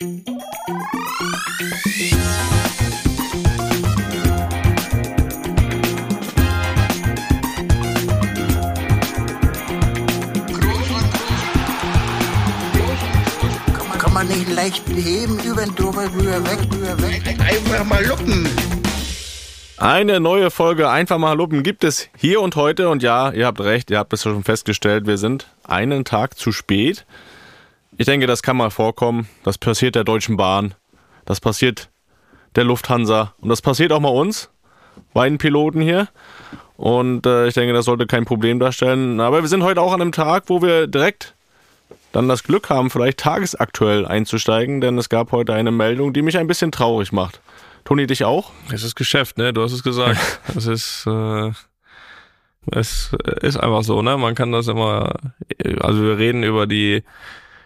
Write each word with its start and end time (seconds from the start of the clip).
Kann 0.00 0.12
man 14.12 14.28
nicht 14.28 14.48
leicht 14.54 14.88
heben, 14.88 15.40
über 15.40 15.62
den 15.62 15.74
drüber, 15.74 16.04
rüber, 16.14 16.44
weg, 16.44 16.60
rüber, 16.72 17.02
weg. 17.02 17.22
Einfach 17.40 17.84
mal 17.84 18.06
luppen. 18.06 18.48
Eine 19.78 20.20
neue 20.20 20.52
Folge 20.52 20.88
Einfach 20.88 21.18
mal 21.18 21.32
Luppen 21.32 21.64
gibt 21.64 21.82
es 21.82 22.08
hier 22.16 22.40
und 22.40 22.54
heute. 22.54 22.88
Und 22.88 23.02
ja, 23.02 23.32
ihr 23.32 23.46
habt 23.46 23.60
recht, 23.60 23.90
ihr 23.90 23.98
habt 23.98 24.12
es 24.12 24.22
schon 24.22 24.44
festgestellt, 24.44 25.08
wir 25.08 25.18
sind 25.18 25.48
einen 25.64 26.04
Tag 26.04 26.38
zu 26.38 26.52
spät. 26.52 27.04
Ich 28.00 28.06
denke, 28.06 28.28
das 28.28 28.44
kann 28.44 28.56
mal 28.56 28.70
vorkommen. 28.70 29.28
Das 29.42 29.58
passiert 29.58 29.96
der 29.96 30.04
Deutschen 30.04 30.36
Bahn. 30.36 30.74
Das 31.24 31.40
passiert 31.40 31.90
der 32.54 32.62
Lufthansa. 32.62 33.34
Und 33.40 33.48
das 33.48 33.60
passiert 33.60 33.90
auch 33.90 33.98
mal 33.98 34.08
uns, 34.10 34.50
beiden 35.12 35.38
Piloten 35.38 35.80
hier. 35.80 36.06
Und 36.76 37.26
äh, 37.26 37.48
ich 37.48 37.54
denke, 37.54 37.74
das 37.74 37.86
sollte 37.86 38.06
kein 38.06 38.24
Problem 38.24 38.60
darstellen. 38.60 39.18
Aber 39.18 39.42
wir 39.42 39.48
sind 39.48 39.64
heute 39.64 39.80
auch 39.80 39.92
an 39.92 40.00
einem 40.00 40.12
Tag, 40.12 40.44
wo 40.46 40.62
wir 40.62 40.86
direkt 40.86 41.34
dann 42.12 42.28
das 42.28 42.44
Glück 42.44 42.70
haben, 42.70 42.88
vielleicht 42.88 43.18
tagesaktuell 43.18 44.06
einzusteigen. 44.06 44.80
Denn 44.80 44.96
es 44.96 45.08
gab 45.08 45.32
heute 45.32 45.52
eine 45.52 45.72
Meldung, 45.72 46.12
die 46.12 46.22
mich 46.22 46.38
ein 46.38 46.46
bisschen 46.46 46.70
traurig 46.70 47.10
macht. 47.10 47.40
Toni, 47.84 48.06
dich 48.06 48.24
auch? 48.24 48.52
Es 48.72 48.84
ist 48.84 48.94
Geschäft, 48.94 49.38
ne? 49.38 49.52
Du 49.52 49.60
hast 49.60 49.72
es 49.72 49.82
gesagt. 49.82 50.20
es 50.56 50.66
ist, 50.66 51.04
äh, 51.08 51.50
es 52.70 53.10
ist 53.42 53.56
einfach 53.56 53.82
so, 53.82 54.02
ne? 54.02 54.16
Man 54.16 54.36
kann 54.36 54.52
das 54.52 54.68
immer, 54.68 55.14
also 55.80 56.00
wir 56.00 56.16
reden 56.16 56.44
über 56.44 56.68
die, 56.68 57.02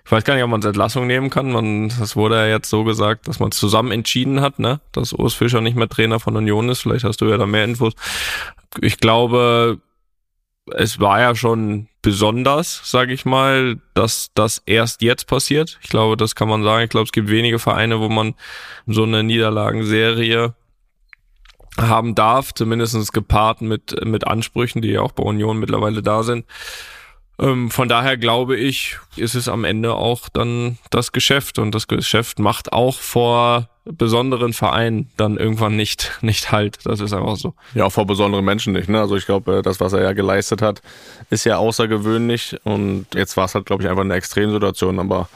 ich 0.05 0.11
weiß 0.11 0.24
gar 0.24 0.34
nicht, 0.34 0.42
ob 0.42 0.51
man 0.51 0.61
es 0.61 0.66
Entlassung 0.66 1.06
nehmen 1.06 1.30
kann. 1.30 1.52
Man, 1.52 1.88
das 1.88 2.16
wurde 2.16 2.37
ja 2.37 2.47
jetzt 2.47 2.69
so 2.69 2.84
gesagt, 2.84 3.29
dass 3.29 3.38
man 3.38 3.51
es 3.51 3.56
zusammen 3.56 3.92
entschieden 3.92 4.41
hat, 4.41 4.59
ne? 4.59 4.80
Dass 4.91 5.12
Urs 5.12 5.34
Fischer 5.34 5.61
nicht 5.61 5.77
mehr 5.77 5.88
Trainer 5.88 6.19
von 6.19 6.36
Union 6.36 6.69
ist. 6.69 6.81
Vielleicht 6.81 7.05
hast 7.05 7.20
du 7.20 7.27
ja 7.27 7.39
da 7.39 7.47
mehr 7.47 7.64
Infos. 7.64 7.94
Ich 8.81 8.98
glaube, 8.98 9.81
es 10.70 10.98
war 11.00 11.20
ja 11.20 11.34
schon 11.34 11.89
besonders, 12.03 12.81
sage 12.84 13.12
ich 13.12 13.25
mal, 13.25 13.81
dass 13.94 14.31
das 14.34 14.62
erst 14.67 15.03
jetzt 15.03 15.27
passiert. 15.27 15.78
Ich 15.83 15.89
glaube, 15.89 16.16
das 16.16 16.34
kann 16.34 16.48
man 16.48 16.64
sagen. 16.64 16.84
Ich 16.84 16.91
glaube, 16.91 17.05
es 17.05 17.12
gibt 17.12 17.28
wenige 17.28 17.59
Vereine, 17.59 18.00
wo 18.00 18.09
man 18.09 18.34
so 18.87 19.05
eine 19.05 19.22
Niederlagenserie 19.22 20.55
haben 21.78 22.14
darf, 22.14 22.53
zumindest 22.53 23.12
gepaart 23.12 23.62
mit, 23.62 24.05
mit 24.05 24.27
Ansprüchen, 24.27 24.83
die 24.83 24.91
ja 24.91 25.00
auch 25.00 25.12
bei 25.12 25.22
Union 25.22 25.59
mittlerweile 25.59 26.03
da 26.03 26.22
sind. 26.22 26.44
Ähm, 27.42 27.70
von 27.70 27.88
daher 27.88 28.16
glaube 28.16 28.56
ich, 28.56 28.98
ist 29.16 29.34
es 29.34 29.48
am 29.48 29.64
Ende 29.64 29.94
auch 29.94 30.28
dann 30.28 30.78
das 30.90 31.10
Geschäft 31.10 31.58
und 31.58 31.74
das 31.74 31.88
Geschäft 31.88 32.38
macht 32.38 32.72
auch 32.72 33.00
vor 33.00 33.68
besonderen 33.84 34.52
Vereinen 34.52 35.10
dann 35.16 35.36
irgendwann 35.36 35.74
nicht, 35.74 36.12
nicht 36.22 36.52
halt. 36.52 36.78
Das 36.84 37.00
ist 37.00 37.12
einfach 37.12 37.36
so. 37.36 37.54
Ja, 37.74 37.86
auch 37.86 37.92
vor 37.92 38.06
besonderen 38.06 38.44
Menschen 38.44 38.72
nicht. 38.74 38.88
Ne? 38.88 39.00
Also 39.00 39.16
ich 39.16 39.26
glaube, 39.26 39.62
das, 39.62 39.80
was 39.80 39.92
er 39.92 40.02
ja 40.02 40.12
geleistet 40.12 40.62
hat, 40.62 40.82
ist 41.30 41.44
ja 41.44 41.56
außergewöhnlich. 41.56 42.56
Und 42.62 43.06
jetzt 43.14 43.36
war 43.36 43.46
es 43.46 43.56
halt, 43.56 43.66
glaube 43.66 43.82
ich, 43.82 43.88
einfach 43.88 44.04
eine 44.04 44.14
Extremsituation. 44.14 45.00
Aber 45.00 45.28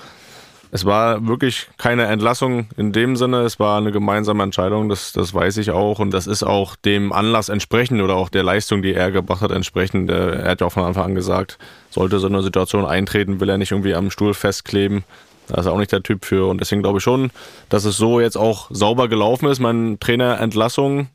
es 0.70 0.84
war 0.84 1.26
wirklich 1.26 1.68
keine 1.78 2.06
Entlassung 2.06 2.68
in 2.76 2.92
dem 2.92 3.16
Sinne. 3.16 3.42
Es 3.42 3.60
war 3.60 3.78
eine 3.78 3.92
gemeinsame 3.92 4.42
Entscheidung. 4.42 4.88
Das, 4.88 5.12
das 5.12 5.32
weiß 5.32 5.58
ich 5.58 5.70
auch. 5.70 5.98
Und 5.98 6.10
das 6.12 6.26
ist 6.26 6.42
auch 6.42 6.76
dem 6.76 7.12
Anlass 7.12 7.48
entsprechend 7.48 8.02
oder 8.02 8.16
auch 8.16 8.28
der 8.28 8.42
Leistung, 8.42 8.82
die 8.82 8.92
er 8.92 9.10
gebracht 9.10 9.42
hat, 9.42 9.52
entsprechend. 9.52 10.10
Er 10.10 10.50
hat 10.50 10.60
ja 10.60 10.66
auch 10.66 10.72
von 10.72 10.84
Anfang 10.84 11.04
an 11.04 11.14
gesagt, 11.14 11.58
sollte 11.90 12.18
so 12.18 12.26
eine 12.26 12.42
Situation 12.42 12.84
eintreten, 12.84 13.40
will 13.40 13.48
er 13.48 13.58
nicht 13.58 13.70
irgendwie 13.70 13.94
am 13.94 14.10
Stuhl 14.10 14.34
festkleben. 14.34 15.04
Da 15.48 15.60
ist 15.60 15.66
er 15.66 15.72
auch 15.72 15.78
nicht 15.78 15.92
der 15.92 16.02
Typ 16.02 16.24
für. 16.24 16.48
Und 16.48 16.60
deswegen 16.60 16.82
glaube 16.82 16.98
ich 16.98 17.04
schon, 17.04 17.30
dass 17.68 17.84
es 17.84 17.96
so 17.96 18.20
jetzt 18.20 18.36
auch 18.36 18.68
sauber 18.70 19.08
gelaufen 19.08 19.48
ist. 19.48 19.60
Mein 19.60 19.98
Trainerentlassung 20.00 21.08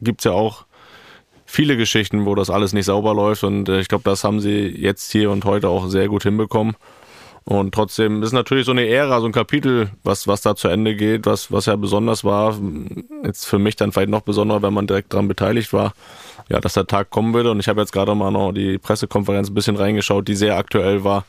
gibt 0.00 0.20
es 0.20 0.24
ja 0.24 0.32
auch 0.32 0.66
viele 1.46 1.78
Geschichten, 1.78 2.26
wo 2.26 2.34
das 2.34 2.50
alles 2.50 2.74
nicht 2.74 2.84
sauber 2.84 3.14
läuft. 3.14 3.42
Und 3.42 3.70
äh, 3.70 3.80
ich 3.80 3.88
glaube, 3.88 4.04
das 4.04 4.22
haben 4.22 4.40
sie 4.40 4.66
jetzt 4.66 5.10
hier 5.10 5.30
und 5.30 5.46
heute 5.46 5.70
auch 5.70 5.88
sehr 5.88 6.08
gut 6.08 6.24
hinbekommen. 6.24 6.76
Und 7.48 7.72
trotzdem 7.72 8.22
ist 8.22 8.32
natürlich 8.32 8.66
so 8.66 8.72
eine 8.72 8.86
Ära, 8.86 9.20
so 9.20 9.26
ein 9.26 9.32
Kapitel, 9.32 9.88
was, 10.04 10.28
was 10.28 10.42
da 10.42 10.54
zu 10.54 10.68
Ende 10.68 10.94
geht, 10.94 11.24
was, 11.24 11.50
was 11.50 11.64
ja 11.64 11.76
besonders 11.76 12.22
war. 12.22 12.54
Jetzt 13.24 13.46
für 13.46 13.58
mich 13.58 13.74
dann 13.74 13.90
vielleicht 13.90 14.10
noch 14.10 14.20
besonderer, 14.20 14.60
wenn 14.60 14.74
man 14.74 14.86
direkt 14.86 15.14
daran 15.14 15.28
beteiligt 15.28 15.72
war, 15.72 15.94
ja, 16.50 16.60
dass 16.60 16.74
der 16.74 16.86
Tag 16.86 17.08
kommen 17.08 17.32
würde. 17.32 17.50
Und 17.50 17.58
ich 17.58 17.68
habe 17.68 17.80
jetzt 17.80 17.92
gerade 17.92 18.14
mal 18.14 18.30
noch 18.30 18.52
die 18.52 18.76
Pressekonferenz 18.76 19.48
ein 19.48 19.54
bisschen 19.54 19.76
reingeschaut, 19.76 20.28
die 20.28 20.34
sehr 20.34 20.58
aktuell 20.58 21.04
war. 21.04 21.24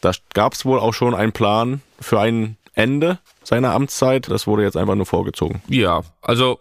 Da 0.00 0.12
gab 0.32 0.52
es 0.52 0.64
wohl 0.64 0.78
auch 0.78 0.94
schon 0.94 1.12
einen 1.12 1.32
Plan 1.32 1.82
für 2.00 2.20
ein 2.20 2.56
Ende 2.74 3.18
seiner 3.42 3.74
Amtszeit. 3.74 4.30
Das 4.30 4.46
wurde 4.46 4.62
jetzt 4.62 4.76
einfach 4.76 4.94
nur 4.94 5.06
vorgezogen. 5.06 5.60
Ja, 5.66 6.02
also 6.20 6.60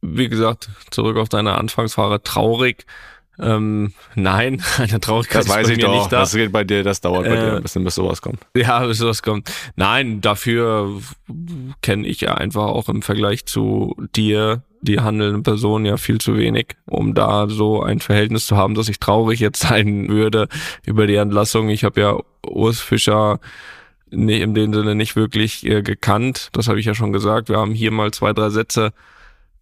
wie 0.00 0.28
gesagt, 0.28 0.70
zurück 0.92 1.16
auf 1.16 1.28
deine 1.28 1.58
Anfangsfahrer, 1.58 2.22
traurig. 2.22 2.86
Ähm, 3.38 3.92
nein, 4.14 4.62
eine 4.78 5.00
Traurigkeit 5.00 5.42
das 5.44 5.48
weiß 5.48 5.66
bei 5.68 5.72
ich 5.74 5.78
doch. 5.78 5.94
nicht 5.94 6.12
da. 6.12 6.20
Das 6.20 6.34
geht 6.34 6.52
bei 6.52 6.64
dir, 6.64 6.82
das 6.82 7.00
dauert 7.00 7.24
bei 7.24 7.34
Äh, 7.34 7.40
dir 7.40 7.56
ein 7.56 7.62
bisschen, 7.62 7.84
bis 7.84 7.94
sowas 7.94 8.20
kommt. 8.22 8.40
Ja, 8.56 8.84
bis 8.86 8.98
sowas 8.98 9.22
kommt. 9.22 9.50
Nein, 9.76 10.20
dafür 10.20 11.00
kenne 11.80 12.06
ich 12.06 12.20
ja 12.20 12.34
einfach 12.34 12.64
auch 12.66 12.88
im 12.88 13.02
Vergleich 13.02 13.46
zu 13.46 13.96
dir 14.14 14.62
die 14.82 15.00
handelnde 15.00 15.42
Person 15.42 15.84
ja 15.84 15.96
viel 15.96 16.18
zu 16.18 16.36
wenig, 16.36 16.76
um 16.86 17.14
da 17.14 17.48
so 17.48 17.82
ein 17.82 18.00
Verhältnis 18.00 18.46
zu 18.46 18.56
haben, 18.56 18.74
dass 18.74 18.88
ich 18.88 18.98
traurig 18.98 19.38
jetzt 19.40 19.60
sein 19.60 20.08
würde 20.08 20.48
über 20.84 21.06
die 21.06 21.14
Entlassung. 21.14 21.68
Ich 21.68 21.84
habe 21.84 22.00
ja 22.00 22.18
Urs 22.44 22.80
Fischer 22.80 23.38
nee, 24.10 24.42
in 24.42 24.54
dem 24.54 24.74
Sinne 24.74 24.94
nicht 24.94 25.16
wirklich 25.16 25.64
äh, 25.64 25.82
gekannt. 25.82 26.48
Das 26.52 26.68
habe 26.68 26.80
ich 26.80 26.86
ja 26.86 26.94
schon 26.94 27.12
gesagt. 27.12 27.48
Wir 27.48 27.58
haben 27.58 27.72
hier 27.72 27.92
mal 27.92 28.10
zwei, 28.10 28.32
drei 28.32 28.50
Sätze 28.50 28.92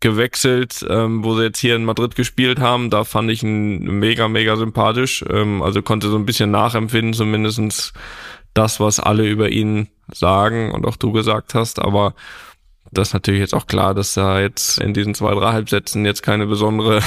gewechselt, 0.00 0.84
ähm, 0.88 1.22
wo 1.22 1.37
sie 1.37 1.44
jetzt 1.44 1.59
hier 1.59 1.77
in 1.77 1.84
Madrid 1.84 2.16
gespielt 2.16 2.59
haben. 2.59 2.91
Da 2.91 3.05
fand 3.05 3.31
ich 3.31 3.43
ihn 3.43 3.99
mega, 3.99 4.28
mega 4.28 4.56
sympathisch. 4.56 5.25
Ähm, 5.31 5.62
also 5.62 5.83
konnte 5.83 6.09
so 6.09 6.16
ein 6.16 6.27
bisschen 6.27 6.50
nachempfinden, 6.50 7.12
zumindestens 7.12 7.93
das, 8.55 8.81
was 8.81 8.99
alle 8.99 9.28
über 9.28 9.50
ihn 9.50 9.88
sagen 10.12 10.72
und 10.72 10.87
auch 10.87 10.97
du 10.97 11.12
gesagt 11.12 11.55
hast. 11.55 11.81
Aber 11.81 12.15
das 12.91 13.09
ist 13.09 13.15
natürlich 13.15 13.41
jetzt 13.41 13.55
auch 13.55 13.66
klar, 13.66 13.94
dass 13.94 14.15
da 14.15 14.41
jetzt 14.41 14.78
in 14.81 14.94
diesen 14.94 15.15
zwei, 15.15 15.34
drei 15.34 15.53
Halbsätzen 15.53 16.05
jetzt 16.05 16.22
keine 16.22 16.47
besondere 16.47 17.00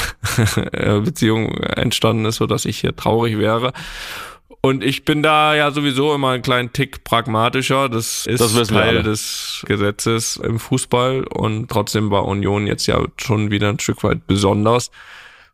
Beziehung 1.04 1.52
entstanden 1.58 2.26
ist, 2.26 2.38
so 2.38 2.46
dass 2.46 2.66
ich 2.66 2.80
hier 2.80 2.96
traurig 2.96 3.38
wäre. 3.38 3.74
Und 4.66 4.82
ich 4.82 5.04
bin 5.04 5.22
da 5.22 5.56
ja 5.56 5.72
sowieso 5.72 6.16
immer 6.16 6.30
einen 6.30 6.42
kleinen 6.42 6.72
Tick 6.72 7.04
pragmatischer. 7.04 7.90
Das 7.90 8.26
ist 8.26 8.40
Das 8.40 8.70
Teil 8.70 9.04
des 9.04 9.66
Gesetzes 9.68 10.38
im 10.38 10.58
Fußball. 10.58 11.26
Und 11.26 11.70
trotzdem 11.70 12.12
war 12.12 12.26
Union 12.26 12.66
jetzt 12.66 12.88
ja 12.88 13.04
schon 13.18 13.52
wieder 13.52 13.68
ein 13.68 13.80
Stück 13.80 14.04
weit 14.06 14.26
besonders, 14.26 14.90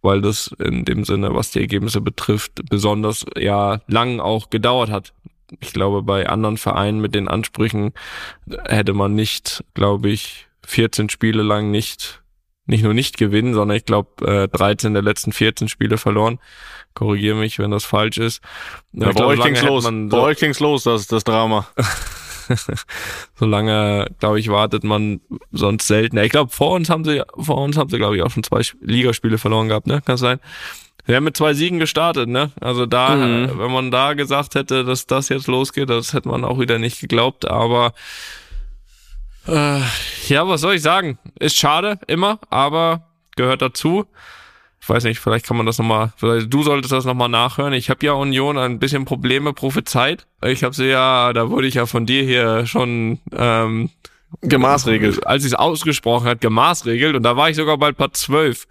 weil 0.04 0.22
das 0.22 0.52
in 0.60 0.86
dem 0.86 1.06
Sinne, 1.06 1.34
was 1.34 1.50
die 1.50 1.60
Ergebnisse 1.60 2.02
betrifft, 2.02 2.62
besonders 2.70 3.26
ja 3.36 3.82
lang 3.88 4.20
auch 4.20 4.52
gedauert 4.52 4.92
hat. 4.92 5.12
Ich 5.60 5.74
glaube, 5.74 6.04
bei 6.04 6.30
anderen 6.30 6.58
Vereinen 6.58 7.02
mit 7.02 7.16
den 7.16 7.28
Ansprüchen 7.28 7.94
hätte 8.68 8.94
man 8.94 9.16
nicht, 9.16 9.64
glaube 9.74 10.10
ich, 10.10 10.48
14 10.68 11.10
Spiele 11.10 11.42
lang 11.42 11.72
nicht, 11.72 12.19
nicht 12.70 12.84
nur 12.84 12.94
nicht 12.94 13.18
gewinnen, 13.18 13.54
sondern 13.54 13.76
ich 13.78 13.86
glaube, 13.86 14.26
äh, 14.26 14.48
13 14.48 14.94
der 14.94 15.04
letzten 15.04 15.32
14 15.34 15.68
Spiele 15.68 15.98
verloren. 15.98 16.40
Korrigiere 16.94 17.36
mich, 17.36 17.60
wenn 17.60 17.72
das 17.72 17.84
falsch 17.86 18.18
ist. 18.18 18.42
Ja, 18.94 19.02
Ich 19.02 19.06
bei 19.08 19.12
glaube, 19.14 19.34
euch 19.34 19.42
ging's 19.44 19.62
los. 19.62 19.84
man 19.84 20.10
Bei 20.10 20.18
so- 20.18 20.24
euch 20.24 20.38
ging's 20.40 20.60
los, 20.60 20.84
das, 20.84 21.08
das 21.08 21.24
Drama. 21.24 21.68
Solange, 23.36 24.08
glaube 24.20 24.40
ich, 24.40 24.50
wartet 24.50 24.84
man 24.84 25.22
sonst 25.52 25.88
selten. 25.88 26.18
Ich 26.18 26.32
glaube, 26.32 26.52
vor 26.52 26.72
uns 26.72 26.90
haben 26.90 27.06
sie, 27.06 27.22
vor 27.38 27.58
uns 27.58 27.78
haben 27.78 27.90
sie, 27.90 27.98
glaube 27.98 28.16
ich, 28.18 28.24
auch 28.24 28.32
schon 28.32 28.44
zwei 28.44 28.60
Sp- 28.66 28.78
Ligaspiele 28.82 29.38
verloren 29.38 29.68
gehabt, 29.70 29.88
ne? 29.88 30.02
Kann 30.04 30.18
sein? 30.18 30.40
Wir 31.06 31.16
haben 31.16 31.24
mit 31.24 31.38
zwei 31.38 31.54
Siegen 31.54 31.80
gestartet, 31.80 32.28
ne? 32.28 32.52
Also 32.60 32.86
da, 32.86 33.16
Mhm. 33.16 33.52
wenn 33.58 33.72
man 33.72 33.92
da 33.92 34.14
gesagt 34.14 34.56
hätte, 34.56 34.84
dass 34.84 35.06
das 35.08 35.30
jetzt 35.30 35.48
losgeht, 35.48 35.90
das 35.90 36.14
hätte 36.14 36.30
man 36.30 36.44
auch 36.44 36.60
wieder 36.60 36.78
nicht 36.80 37.00
geglaubt. 37.02 37.46
Aber 37.48 37.94
äh, 39.50 39.82
ja, 40.28 40.48
was 40.48 40.62
soll 40.62 40.76
ich 40.76 40.82
sagen? 40.82 41.18
Ist 41.40 41.58
schade, 41.58 42.00
immer, 42.08 42.40
aber 42.50 43.08
gehört 43.36 43.62
dazu. 43.62 44.06
Ich 44.82 44.88
weiß 44.88 45.04
nicht, 45.04 45.20
vielleicht 45.20 45.46
kann 45.46 45.58
man 45.58 45.66
das 45.66 45.78
nochmal, 45.78 46.14
vielleicht 46.18 46.52
du 46.54 46.64
solltest 46.64 46.92
das 46.92 47.06
nochmal 47.06 47.30
nachhören. 47.30 47.74
Ich 47.74 47.90
habe 47.90 48.06
ja 48.06 48.14
Union 48.14 48.58
ein 48.58 48.80
bisschen 48.80 49.06
Probleme 49.06 49.54
prophezeit. 49.54 50.26
Ich 50.44 50.64
habe 50.64 50.74
sie 50.74 50.88
ja, 50.88 51.34
da 51.34 51.50
wurde 51.50 51.68
ich 51.68 51.76
ja 51.76 51.86
von 51.86 52.06
dir 52.06 52.24
hier 52.24 52.66
schon 52.66 53.20
ähm, 53.34 53.90
Gemaßregelt. 54.42 55.26
als 55.28 55.44
sie 55.44 55.50
es 55.50 55.56
ausgesprochen 55.56 56.28
hat, 56.28 56.42
gemaßregelt 56.42 57.16
und 57.16 57.24
da 57.24 57.36
war 57.36 57.50
ich 57.50 57.56
sogar 57.56 57.78
bald 57.78 57.98
Platz 57.98 58.22
12. 58.22 58.68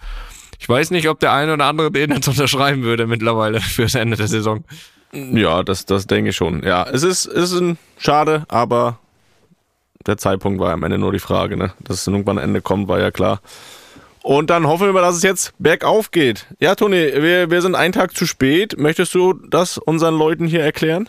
Ich 0.59 0.69
weiß 0.69 0.91
nicht, 0.91 1.09
ob 1.09 1.21
der 1.21 1.33
eine 1.33 1.55
oder 1.55 1.67
andere 1.67 1.91
den 1.91 2.11
jetzt 2.11 2.29
unterschreiben 2.29 2.83
würde 2.83 3.07
mittlerweile 3.07 3.61
fürs 3.61 3.95
Ende 3.95 4.17
der 4.17 4.29
Saison. 4.29 4.65
Ja, 5.13 5.63
das, 5.63 5.87
das 5.87 6.07
denke 6.07 6.31
ich 6.31 6.37
schon. 6.37 6.63
Ja, 6.63 6.85
es 6.85 7.03
ist, 7.03 7.27
es 7.27 7.53
ist 7.53 7.61
ein 7.61 7.79
schade, 7.99 8.45
aber 8.49 8.99
der 10.07 10.17
Zeitpunkt 10.17 10.61
war 10.61 10.73
am 10.73 10.83
Ende 10.83 10.99
nur 10.99 11.13
die 11.13 11.19
Frage, 11.19 11.57
ne? 11.57 11.73
Dass 11.81 12.01
es 12.01 12.07
irgendwann 12.07 12.39
ein 12.39 12.45
Ende 12.45 12.63
kommt, 12.63 12.89
war 12.89 13.01
ja 13.01 13.11
klar. 13.11 13.41
Und 14.23 14.51
dann 14.51 14.67
hoffen 14.67 14.93
wir, 14.93 15.01
dass 15.01 15.17
es 15.17 15.23
jetzt 15.23 15.55
bergauf 15.59 16.11
geht. 16.11 16.47
Ja, 16.61 16.75
Toni, 16.75 16.97
wir, 16.97 17.51
wir 17.51 17.63
sind 17.63 17.75
einen 17.75 17.93
Tag 17.93 18.17
zu 18.17 18.27
spät. 18.27 18.79
Möchtest 18.79 19.15
du 19.15 19.33
das 19.33 19.79
unseren 19.79 20.17
Leuten 20.17 20.47
hier 20.47 20.63
erklären? 20.63 21.09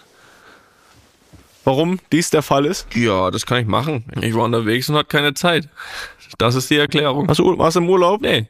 warum 1.69 1.99
dies 2.11 2.31
der 2.31 2.41
Fall 2.41 2.65
ist? 2.65 2.87
Ja, 2.95 3.29
das 3.29 3.45
kann 3.45 3.61
ich 3.61 3.67
machen. 3.67 4.03
Ich 4.21 4.33
war 4.33 4.43
unterwegs 4.45 4.89
und 4.89 4.95
hatte 4.95 5.07
keine 5.07 5.35
Zeit. 5.35 5.69
Das 6.39 6.55
ist 6.55 6.69
die 6.69 6.77
Erklärung. 6.77 7.27
Hast 7.27 7.39
du, 7.39 7.57
warst 7.57 7.75
du 7.75 7.81
im 7.81 7.89
Urlaub? 7.89 8.21
Nee, 8.21 8.47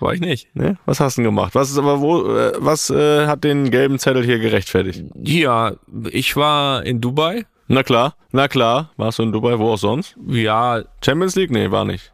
war 0.00 0.12
ich 0.12 0.20
nicht. 0.20 0.48
Nee? 0.54 0.74
Was 0.84 1.00
hast 1.00 1.16
du 1.16 1.22
denn 1.22 1.30
gemacht? 1.30 1.54
Was 1.54 1.70
ist 1.70 1.78
aber 1.78 2.00
wo, 2.00 2.28
äh, 2.30 2.52
was 2.58 2.90
äh, 2.90 3.26
hat 3.26 3.42
den 3.42 3.70
gelben 3.70 3.98
Zettel 3.98 4.22
hier 4.22 4.38
gerechtfertigt? 4.38 5.02
Ja, 5.14 5.72
ich 6.10 6.36
war 6.36 6.84
in 6.84 7.00
Dubai. 7.00 7.46
Na 7.68 7.82
klar, 7.82 8.14
na 8.32 8.48
klar. 8.48 8.90
Warst 8.96 9.18
du 9.18 9.22
in 9.22 9.32
Dubai, 9.32 9.58
wo 9.58 9.72
auch 9.72 9.76
sonst? 9.76 10.16
Ja, 10.26 10.82
Champions 11.04 11.36
League? 11.36 11.50
Nee, 11.50 11.70
war 11.70 11.84
nicht. 11.84 12.12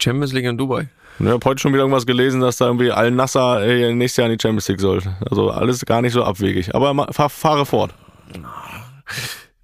Champions 0.00 0.32
League 0.32 0.44
in 0.44 0.58
Dubai. 0.58 0.88
Ich 1.18 1.26
habe 1.26 1.44
heute 1.44 1.60
schon 1.60 1.72
wieder 1.72 1.82
irgendwas 1.82 2.06
gelesen, 2.06 2.40
dass 2.40 2.56
da 2.56 2.66
irgendwie 2.66 2.90
Al-Nasser 2.90 3.64
äh, 3.64 3.94
nächstes 3.94 4.18
Jahr 4.18 4.30
in 4.30 4.36
die 4.36 4.42
Champions 4.42 4.68
League 4.68 4.80
soll. 4.80 5.00
Also 5.30 5.50
alles 5.50 5.86
gar 5.86 6.02
nicht 6.02 6.12
so 6.12 6.24
abwegig. 6.24 6.74
Aber 6.74 7.12
fahr, 7.12 7.30
fahre 7.30 7.64
fort. 7.64 7.94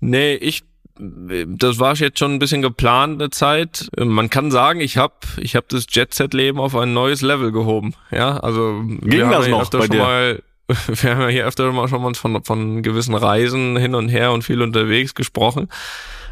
Nee, 0.00 0.34
ich 0.34 0.62
das 0.98 1.78
war 1.78 1.94
jetzt 1.94 2.18
schon 2.18 2.34
ein 2.34 2.38
bisschen 2.38 2.62
geplant 2.62 3.20
eine 3.20 3.30
Zeit. 3.30 3.88
Man 3.98 4.30
kann 4.30 4.50
sagen, 4.50 4.80
ich 4.80 4.98
habe 4.98 5.14
ich 5.38 5.56
hab 5.56 5.68
das 5.68 5.86
Jet-Set-Leben 5.88 6.60
auf 6.60 6.76
ein 6.76 6.92
neues 6.92 7.22
Level 7.22 7.50
gehoben. 7.50 7.94
Ja, 8.10 8.36
also 8.38 8.84
haben 8.84 9.30
das 9.30 9.48
noch 9.48 9.70
bei 9.70 9.88
dir? 9.88 9.98
mal 9.98 10.42
wir 10.86 11.10
haben 11.10 11.22
ja 11.22 11.28
hier 11.28 11.46
öfter 11.46 11.70
mal 11.72 11.88
schon 11.88 12.02
mal 12.02 12.14
von, 12.14 12.42
von 12.44 12.82
gewissen 12.82 13.14
Reisen 13.14 13.76
hin 13.76 13.94
und 13.94 14.08
her 14.08 14.32
und 14.32 14.42
viel 14.42 14.62
unterwegs 14.62 15.14
gesprochen. 15.14 15.68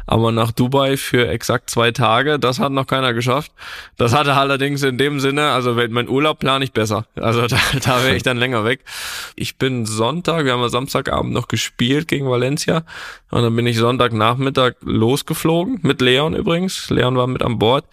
Aber 0.07 0.31
nach 0.31 0.51
Dubai 0.51 0.97
für 0.97 1.27
exakt 1.29 1.69
zwei 1.69 1.91
Tage, 1.91 2.39
das 2.39 2.59
hat 2.59 2.71
noch 2.71 2.87
keiner 2.87 3.13
geschafft. 3.13 3.51
Das 3.97 4.13
hatte 4.13 4.33
allerdings 4.33 4.83
in 4.83 4.97
dem 4.97 5.19
Sinne, 5.19 5.51
also 5.51 5.73
mein 5.89 6.09
Urlaub 6.09 6.39
plane 6.39 6.65
ich 6.65 6.73
besser. 6.73 7.05
Also 7.15 7.41
da, 7.47 7.57
da 7.83 8.03
wäre 8.03 8.15
ich 8.15 8.23
dann 8.23 8.37
länger 8.37 8.65
weg. 8.65 8.81
Ich 9.35 9.57
bin 9.57 9.85
Sonntag, 9.85 10.45
wir 10.45 10.53
haben 10.53 10.61
ja 10.61 10.69
Samstagabend 10.69 11.33
noch 11.33 11.47
gespielt 11.47 12.07
gegen 12.07 12.29
Valencia. 12.29 12.83
Und 13.29 13.43
dann 13.43 13.55
bin 13.55 13.67
ich 13.67 13.77
Sonntagnachmittag 13.77 14.73
losgeflogen, 14.81 15.79
mit 15.83 16.01
Leon 16.01 16.35
übrigens. 16.35 16.89
Leon 16.89 17.15
war 17.15 17.27
mit 17.27 17.41
an 17.41 17.59
Bord. 17.59 17.85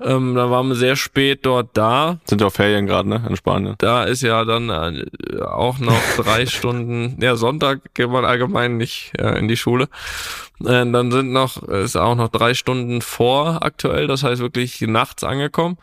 Ähm, 0.00 0.34
da 0.34 0.50
waren 0.50 0.68
wir 0.68 0.74
sehr 0.74 0.96
spät 0.96 1.46
dort 1.46 1.70
da. 1.72 2.18
Sind 2.26 2.40
ja 2.40 2.48
auch 2.48 2.52
Ferien 2.52 2.86
gerade, 2.86 3.08
ne? 3.08 3.24
In 3.28 3.36
Spanien. 3.36 3.76
Da 3.78 4.04
ist 4.04 4.22
ja 4.22 4.44
dann 4.44 4.68
äh, 4.68 5.40
auch 5.40 5.78
noch 5.78 6.00
drei 6.16 6.46
Stunden, 6.46 7.16
ja, 7.20 7.36
Sonntag 7.36 7.80
geht 7.94 8.10
man 8.10 8.24
allgemein 8.24 8.76
nicht 8.76 9.12
äh, 9.18 9.38
in 9.38 9.48
die 9.48 9.56
Schule. 9.56 9.88
Äh, 10.60 10.90
dann 10.90 11.10
sind 11.10 11.32
noch, 11.32 11.62
ist 11.62 11.96
auch 11.96 12.14
noch 12.14 12.28
drei 12.28 12.54
Stunden 12.54 13.00
vor 13.00 13.62
aktuell, 13.62 14.06
das 14.06 14.22
heißt 14.22 14.40
wirklich 14.40 14.80
nachts 14.82 15.24
angekommen. 15.24 15.78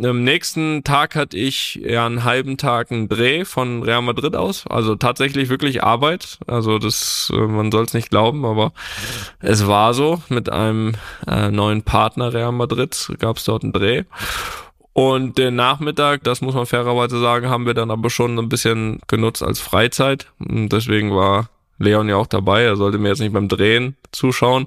Am 0.00 0.24
nächsten 0.24 0.84
Tag 0.84 1.14
hatte 1.16 1.36
ich 1.36 1.74
ja 1.74 2.06
einen 2.06 2.24
halben 2.24 2.56
Tag 2.56 2.90
einen 2.90 3.08
Dreh 3.08 3.44
von 3.44 3.82
Real 3.82 4.00
Madrid 4.00 4.34
aus. 4.34 4.64
Also 4.66 4.96
tatsächlich 4.96 5.50
wirklich 5.50 5.82
Arbeit. 5.82 6.38
Also 6.46 6.78
das, 6.78 7.30
äh, 7.34 7.36
man 7.36 7.70
soll 7.70 7.84
es 7.84 7.92
nicht 7.92 8.08
glauben, 8.08 8.46
aber 8.46 8.72
es 9.40 9.66
war 9.66 9.92
so. 9.92 10.22
Mit 10.30 10.50
einem 10.50 10.94
äh, 11.26 11.50
neuen 11.50 11.82
Partner 11.82 12.32
Real 12.32 12.52
Madrid 12.52 13.12
gab 13.18 13.36
es 13.36 13.44
dort 13.44 13.64
einen 13.64 13.74
Dreh. 13.74 14.04
Und 14.94 15.36
den 15.38 15.56
Nachmittag, 15.56 16.24
das 16.24 16.40
muss 16.40 16.54
man 16.54 16.66
fairerweise 16.66 17.20
sagen, 17.20 17.48
haben 17.48 17.66
wir 17.66 17.74
dann 17.74 17.90
aber 17.90 18.08
schon 18.08 18.38
ein 18.38 18.48
bisschen 18.48 19.00
genutzt 19.08 19.42
als 19.42 19.60
Freizeit. 19.60 20.26
Und 20.38 20.70
deswegen 20.70 21.14
war 21.14 21.48
Leon 21.78 22.08
ja 22.08 22.16
auch 22.16 22.26
dabei. 22.26 22.62
Er 22.62 22.76
sollte 22.76 22.98
mir 22.98 23.08
jetzt 23.08 23.20
nicht 23.20 23.32
beim 23.32 23.48
Drehen 23.48 23.96
zuschauen, 24.12 24.66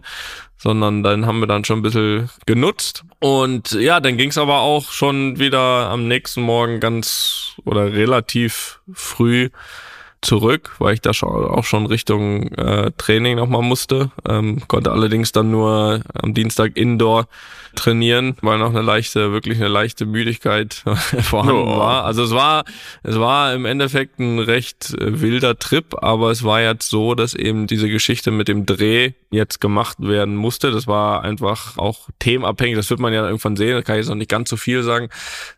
sondern 0.58 1.04
dann 1.04 1.26
haben 1.26 1.40
wir 1.40 1.48
dann 1.48 1.64
schon 1.66 1.80
ein 1.80 1.84
bisschen 1.84 2.30
genutzt. 2.46 3.04
Und 3.20 3.72
ja, 3.74 4.00
dann 4.00 4.18
ging's 4.18 4.38
aber 4.38 4.60
auch 4.60 4.92
schon 4.92 5.40
wieder 5.40 5.90
am 5.90 6.08
nächsten 6.08 6.42
Morgen 6.42 6.80
ganz 6.80 7.54
oder 7.66 7.94
relativ 7.94 8.80
früh 8.94 9.50
zurück, 10.22 10.72
weil 10.80 10.96
ich 10.96 11.02
da 11.02 11.14
schon, 11.14 11.30
auch 11.30 11.64
schon 11.64 11.86
Richtung 11.86 12.48
äh, 12.54 12.92
Training 12.98 13.36
nochmal 13.36 13.62
musste. 13.62 14.12
Ähm, 14.28 14.64
konnte 14.68 14.92
allerdings 14.92 15.32
dann 15.32 15.52
nur 15.52 16.02
am 16.14 16.34
Dienstag 16.34 16.76
Indoor 16.78 17.28
trainieren, 17.76 18.36
weil 18.42 18.58
noch 18.58 18.70
eine 18.70 18.82
leichte, 18.82 19.32
wirklich 19.32 19.58
eine 19.60 19.68
leichte 19.68 20.06
Müdigkeit 20.06 20.74
vorhanden 21.22 21.68
Oh. 21.68 21.78
war. 21.78 22.06
Also 22.06 22.24
es 22.24 22.32
war, 22.32 22.64
es 23.04 23.20
war 23.20 23.54
im 23.54 23.66
Endeffekt 23.66 24.18
ein 24.20 24.40
recht 24.40 24.96
äh, 25.00 25.22
wilder 25.22 25.60
Trip, 25.60 25.94
aber 26.02 26.32
es 26.32 26.44
war 26.44 26.62
jetzt 26.62 26.90
so, 26.90 27.14
dass 27.14 27.34
eben 27.36 27.68
diese 27.68 27.90
Geschichte 27.90 28.32
mit 28.32 28.48
dem 28.48 28.66
Dreh 28.66 29.12
jetzt 29.32 29.60
gemacht 29.60 29.98
werden 30.00 30.36
musste. 30.36 30.72
Das 30.72 30.88
war 30.88 31.24
einfach 31.24 31.78
auch 31.78 32.10
themenabhängig. 32.20 32.76
Das 32.76 32.90
wird 32.90 33.00
man 33.00 33.14
ja 33.14 33.26
irgendwann 33.26 33.56
sehen. 33.56 33.76
Da 33.76 33.82
kann 33.82 33.96
ich 33.96 34.02
jetzt 34.02 34.10
noch 34.10 34.16
nicht 34.16 34.30
ganz 34.30 34.50
so 34.50 34.58
viel 34.58 34.84
sagen, 34.84 35.10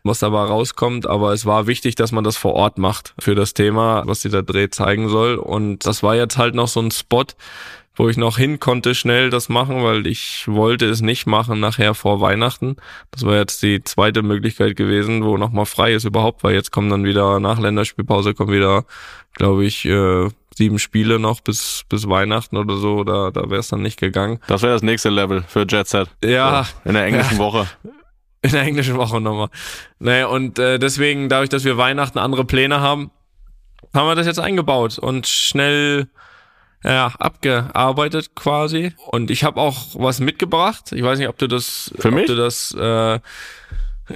was 0.02 0.18
dabei 0.18 0.44
rauskommt. 0.44 1.06
Aber 1.06 1.32
es 1.32 1.46
war 1.46 1.66
wichtig, 1.66 1.94
dass 1.94 2.12
man 2.12 2.24
das 2.24 2.36
vor 2.36 2.54
Ort 2.54 2.78
macht 2.78 3.14
für 3.18 3.34
das 3.34 3.54
Thema, 3.54 4.02
was 4.06 4.20
dieser 4.20 4.42
Dreh 4.42 4.68
zeigen 4.70 5.08
soll. 5.08 5.36
Und 5.36 5.86
das 5.86 6.02
war 6.02 6.16
jetzt 6.16 6.38
halt 6.38 6.54
noch 6.54 6.68
so 6.68 6.80
ein 6.80 6.90
Spot, 6.90 7.26
wo 7.98 8.08
ich 8.08 8.16
noch 8.16 8.38
hin 8.38 8.60
konnte, 8.60 8.94
schnell 8.94 9.28
das 9.28 9.48
machen, 9.48 9.82
weil 9.82 10.06
ich 10.06 10.46
wollte 10.46 10.86
es 10.86 11.00
nicht 11.00 11.26
machen 11.26 11.58
nachher 11.58 11.94
vor 11.94 12.20
Weihnachten. 12.20 12.76
Das 13.10 13.24
war 13.24 13.34
jetzt 13.34 13.62
die 13.62 13.82
zweite 13.82 14.22
Möglichkeit 14.22 14.76
gewesen, 14.76 15.24
wo 15.24 15.36
nochmal 15.36 15.66
frei 15.66 15.94
ist 15.94 16.04
überhaupt, 16.04 16.44
weil 16.44 16.54
jetzt 16.54 16.70
kommen 16.70 16.90
dann 16.90 17.04
wieder 17.04 17.40
nach 17.40 17.58
Länderspielpause 17.58 18.34
kommen 18.34 18.52
wieder, 18.52 18.84
glaube 19.34 19.64
ich, 19.64 19.84
äh, 19.84 20.28
sieben 20.58 20.78
Spiele 20.78 21.18
noch 21.18 21.40
bis 21.40 21.84
bis 21.88 22.06
Weihnachten 22.08 22.58
oder 22.58 22.76
so. 22.76 23.02
Da 23.04 23.30
da 23.30 23.48
wäre 23.48 23.60
es 23.60 23.68
dann 23.68 23.80
nicht 23.80 23.98
gegangen. 23.98 24.38
Das 24.46 24.60
wäre 24.60 24.74
das 24.74 24.82
nächste 24.82 25.08
Level 25.08 25.42
für 25.48 25.64
Jet 25.66 25.88
Set. 25.88 26.08
Ja, 26.22 26.66
In 26.84 26.92
der 26.92 27.06
englischen 27.06 27.38
Woche. 27.38 27.66
in 28.42 28.50
der 28.52 28.62
englischen 28.62 28.96
Woche 28.98 29.20
nochmal. 29.20 29.48
Naja, 29.98 30.26
und 30.26 30.58
äh, 30.58 30.78
deswegen, 30.78 31.28
dadurch, 31.28 31.48
dass 31.48 31.64
wir 31.64 31.76
Weihnachten 31.78 32.18
andere 32.18 32.44
Pläne 32.44 32.80
haben, 32.80 33.10
haben 33.94 34.06
wir 34.06 34.14
das 34.14 34.26
jetzt 34.26 34.38
eingebaut 34.38 34.98
und 34.98 35.26
schnell 35.26 36.08
ja, 36.84 37.12
abgearbeitet 37.18 38.36
quasi. 38.36 38.92
Und 39.06 39.30
ich 39.30 39.42
habe 39.44 39.60
auch 39.60 39.76
was 39.94 40.20
mitgebracht. 40.20 40.92
Ich 40.92 41.02
weiß 41.02 41.18
nicht, 41.18 41.28
ob 41.28 41.38
du 41.38 41.48
das 41.48 41.92
Für 41.98 42.08
ob 42.08 42.14
mich? 42.14 42.26
du 42.26 42.36
das 42.36 42.72
äh, 42.74 43.18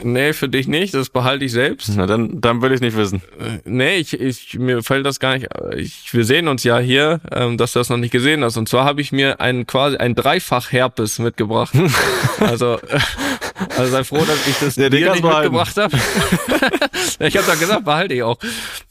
Nee, 0.02 0.32
für 0.32 0.48
dich 0.48 0.66
nicht, 0.68 0.94
das 0.94 1.10
behalte 1.10 1.44
ich 1.44 1.52
selbst. 1.52 1.90
Na, 1.96 2.06
dann, 2.06 2.40
dann 2.40 2.62
will 2.62 2.72
ich 2.72 2.80
nicht 2.80 2.96
wissen. 2.96 3.22
Äh, 3.38 3.58
Nee, 3.64 3.96
ich, 3.96 4.18
ich, 4.18 4.58
mir 4.58 4.82
fällt 4.82 5.04
das 5.06 5.20
gar 5.20 5.34
nicht. 5.36 5.48
Ich, 5.76 6.12
wir 6.14 6.24
sehen 6.24 6.48
uns 6.48 6.64
ja 6.64 6.78
hier, 6.78 7.20
ähm, 7.30 7.58
dass 7.58 7.72
du 7.72 7.78
das 7.80 7.88
noch 7.90 7.96
nicht 7.98 8.10
gesehen 8.10 8.42
hast. 8.44 8.56
Und 8.56 8.68
zwar 8.68 8.84
habe 8.84 9.00
ich 9.00 9.12
mir 9.12 9.40
einen 9.40 9.66
quasi 9.66 9.96
ein 9.98 10.14
Dreifach-Herpes 10.14 11.18
mitgebracht. 11.18 11.72
also, 12.40 12.78
äh, 12.78 12.98
also 13.76 13.90
sei 13.92 14.04
froh, 14.04 14.24
dass 14.24 14.46
ich 14.46 14.58
das 14.58 14.76
Ja, 14.76 14.88
dir 14.88 15.10
nicht 15.12 15.22
behalten. 15.22 15.54
mitgebracht 15.54 15.76
habe. 15.76 15.96
ich 17.20 17.36
habe 17.36 17.46
doch 17.46 17.58
gesagt, 17.58 17.84
behalte 17.84 18.14
ich 18.14 18.22
auch. 18.22 18.38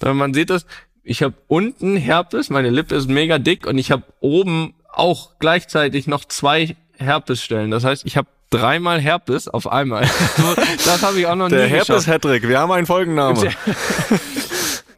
Äh, 0.04 0.14
Man 0.14 0.34
sieht 0.34 0.50
das. 0.50 0.66
Ich 1.04 1.24
habe 1.24 1.34
unten 1.48 1.98
Herpes, 1.98 2.50
meine 2.52 2.70
Lippe 2.70 2.96
ist 2.96 3.10
mega 3.10 3.40
dick 3.40 3.66
und 3.66 3.78
ich 3.80 3.90
habe 3.92 4.04
oben 4.20 4.76
auch 4.94 5.32
gleichzeitig 5.40 6.06
noch 6.06 6.26
zwei 6.26 6.76
Herpesstellen. 7.02 7.72
Das 7.72 7.84
heißt, 7.84 8.06
ich 8.06 8.18
habe 8.18 8.28
dreimal 8.50 9.00
Herpes 9.00 9.48
auf 9.48 9.72
einmal. 9.72 10.04
das 10.86 11.02
habe 11.04 11.20
ich 11.20 11.28
auch 11.28 11.36
noch 11.36 11.50
Der 11.50 11.64
nie 11.66 11.70
Herpes 11.70 11.88
geschafft. 11.88 12.08
Hattrick, 12.08 12.48
wir 12.48 12.60
haben 12.60 12.72
einen 12.72 12.86
Folgenname. 12.88 13.50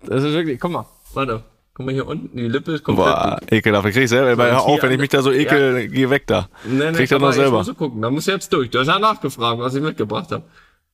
Das 0.05 0.21
ist 0.23 0.33
wirklich, 0.33 0.59
guck 0.59 0.71
mal, 0.71 0.85
warte. 1.13 1.43
Guck 1.73 1.85
mal 1.85 1.93
hier 1.93 2.05
unten, 2.05 2.35
die 2.37 2.47
Lippe 2.47 2.73
ist 2.73 2.83
komplett. 2.83 3.07
Boah, 3.07 3.39
ekelhaft. 3.49 3.87
Ich 3.87 3.95
krieg 3.95 4.07
selber, 4.07 4.43
hör 4.43 4.51
hier 4.51 4.61
auf, 4.61 4.83
wenn 4.83 4.91
ich 4.91 4.99
mich 4.99 5.09
da 5.09 5.21
so 5.21 5.31
ekel, 5.31 5.87
geh 5.87 6.09
weg 6.09 6.27
da. 6.27 6.49
Nee, 6.65 6.91
nee, 6.91 6.97
krieg 6.97 7.09
das 7.09 7.19
noch 7.21 7.29
Ich 7.29 7.35
selber. 7.35 7.57
muss 7.59 7.65
so 7.67 7.73
gucken, 7.73 8.01
da 8.01 8.11
musst 8.11 8.27
du 8.27 8.31
jetzt 8.31 8.51
durch. 8.53 8.69
Du 8.69 8.79
hast 8.79 8.87
ja 8.87 8.99
nachgefragt, 8.99 9.59
was 9.59 9.73
ich 9.73 9.81
mitgebracht 9.81 10.31
habe. 10.31 10.43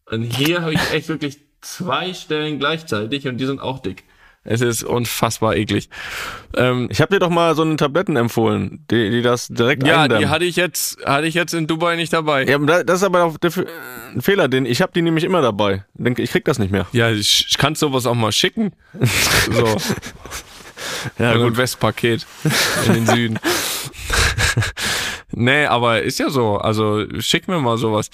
Und 0.05 0.23
hier 0.23 0.61
habe 0.61 0.73
ich 0.73 0.79
echt 0.93 1.09
wirklich 1.09 1.39
zwei 1.61 2.13
Stellen 2.13 2.59
gleichzeitig 2.59 3.27
und 3.27 3.37
die 3.37 3.45
sind 3.45 3.59
auch 3.59 3.79
dick. 3.79 4.03
Es 4.49 4.61
ist 4.61 4.83
unfassbar 4.83 5.55
eklig. 5.55 5.89
Ähm, 6.55 6.87
Ich 6.91 7.01
habe 7.01 7.13
dir 7.13 7.19
doch 7.19 7.29
mal 7.29 7.53
so 7.53 7.61
eine 7.61 7.75
Tabletten 7.75 8.15
empfohlen, 8.15 8.83
die, 8.89 9.11
die 9.11 9.21
das 9.21 9.47
direkt 9.47 9.85
ja, 9.85 10.01
eindämmen. 10.01 10.23
die 10.23 10.27
hatte 10.27 10.45
ich 10.45 10.55
jetzt, 10.55 11.05
hatte 11.05 11.27
ich 11.27 11.35
jetzt 11.35 11.53
in 11.53 11.67
Dubai 11.67 11.95
nicht 11.95 12.11
dabei. 12.11 12.45
Ja, 12.45 12.57
das 12.57 12.97
ist 12.97 13.03
aber 13.03 13.23
auch 13.23 13.35
ein 13.43 14.21
Fehler, 14.21 14.47
den 14.47 14.65
ich 14.65 14.81
habe 14.81 14.91
die 14.93 15.03
nämlich 15.03 15.23
immer 15.23 15.43
dabei. 15.43 15.85
Ich 16.17 16.31
krieg 16.31 16.45
das 16.45 16.57
nicht 16.57 16.71
mehr. 16.71 16.87
Ja, 16.93 17.11
ich, 17.11 17.45
ich 17.47 17.57
kann 17.59 17.75
sowas 17.75 18.07
auch 18.07 18.15
mal 18.15 18.31
schicken. 18.31 18.73
So, 19.51 19.77
Ja, 21.19 21.33
ein 21.33 21.57
Westpaket 21.57 22.25
in 22.87 22.93
den 22.93 23.05
Süden. 23.05 23.39
nee, 25.31 25.65
aber 25.65 26.01
ist 26.01 26.19
ja 26.19 26.29
so. 26.29 26.57
Also 26.57 27.05
schick 27.19 27.47
mir 27.47 27.59
mal 27.59 27.77
sowas. 27.77 28.09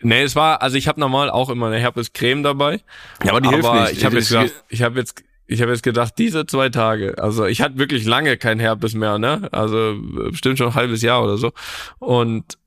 Nee, 0.00 0.22
es 0.22 0.36
war, 0.36 0.62
also 0.62 0.76
ich 0.76 0.86
habe 0.86 1.00
normal 1.00 1.28
auch 1.30 1.50
immer 1.50 1.66
eine 1.66 1.78
Herpescreme 1.78 2.42
dabei. 2.42 2.80
Ja, 3.24 3.32
aber 3.32 3.40
die 3.40 3.48
hilft 3.48 3.64
aber 3.64 3.82
nicht. 3.82 3.98
Ich 3.98 4.04
habe 4.04 4.16
jetzt, 4.16 4.28
gedacht, 4.28 4.52
ich 4.68 4.82
habe 4.82 4.98
jetzt, 4.98 5.24
ich 5.48 5.62
habe 5.62 5.72
jetzt 5.72 5.82
gedacht, 5.82 6.14
diese 6.18 6.46
zwei 6.46 6.68
Tage, 6.68 7.16
also 7.18 7.46
ich 7.46 7.62
hatte 7.62 7.78
wirklich 7.78 8.04
lange 8.04 8.36
kein 8.36 8.60
Herpes 8.60 8.94
mehr, 8.94 9.18
ne? 9.18 9.48
Also 9.50 9.96
bestimmt 10.30 10.58
schon 10.58 10.68
ein 10.68 10.74
halbes 10.74 11.02
Jahr 11.02 11.24
oder 11.24 11.38
so. 11.38 11.52
Und 11.98 12.58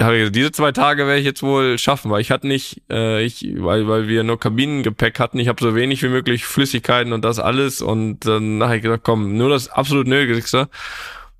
habe 0.00 0.18
gesagt, 0.18 0.36
diese 0.36 0.52
zwei 0.52 0.72
Tage 0.72 1.06
werde 1.06 1.18
ich 1.18 1.26
jetzt 1.26 1.42
wohl 1.42 1.76
schaffen, 1.78 2.10
weil 2.10 2.20
ich 2.20 2.30
hatte 2.30 2.46
nicht, 2.46 2.82
äh, 2.90 3.22
ich, 3.22 3.44
weil, 3.58 3.88
weil 3.88 4.08
wir 4.08 4.22
nur 4.22 4.38
Kabinengepäck 4.38 5.18
hatten, 5.18 5.38
ich 5.38 5.48
habe 5.48 5.62
so 5.62 5.74
wenig 5.74 6.02
wie 6.02 6.08
möglich 6.08 6.44
Flüssigkeiten 6.44 7.12
und 7.12 7.24
das 7.24 7.38
alles 7.38 7.82
und 7.82 8.20
dann 8.20 8.62
habe 8.62 8.76
ich 8.76 8.82
gesagt, 8.82 9.04
komm, 9.04 9.36
nur 9.36 9.50
das 9.50 9.68
absolut 9.68 10.06
Nötigste. 10.06 10.68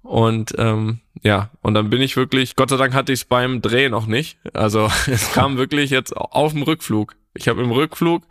Und 0.02 0.52
ähm, 0.58 0.98
ja, 1.22 1.50
und 1.62 1.74
dann 1.74 1.88
bin 1.90 2.02
ich 2.02 2.16
wirklich, 2.16 2.56
Gott 2.56 2.70
sei 2.70 2.76
Dank 2.76 2.92
hatte 2.92 3.12
ich 3.12 3.20
es 3.20 3.24
beim 3.24 3.62
Dreh 3.62 3.88
noch 3.88 4.06
nicht. 4.06 4.36
Also 4.52 4.90
es 5.06 5.32
kam 5.32 5.56
wirklich 5.56 5.90
jetzt 5.90 6.16
auf 6.16 6.52
dem 6.52 6.62
Rückflug. 6.62 7.14
Ich 7.34 7.48
habe 7.48 7.62
im 7.62 7.70
Rückflug 7.70 8.22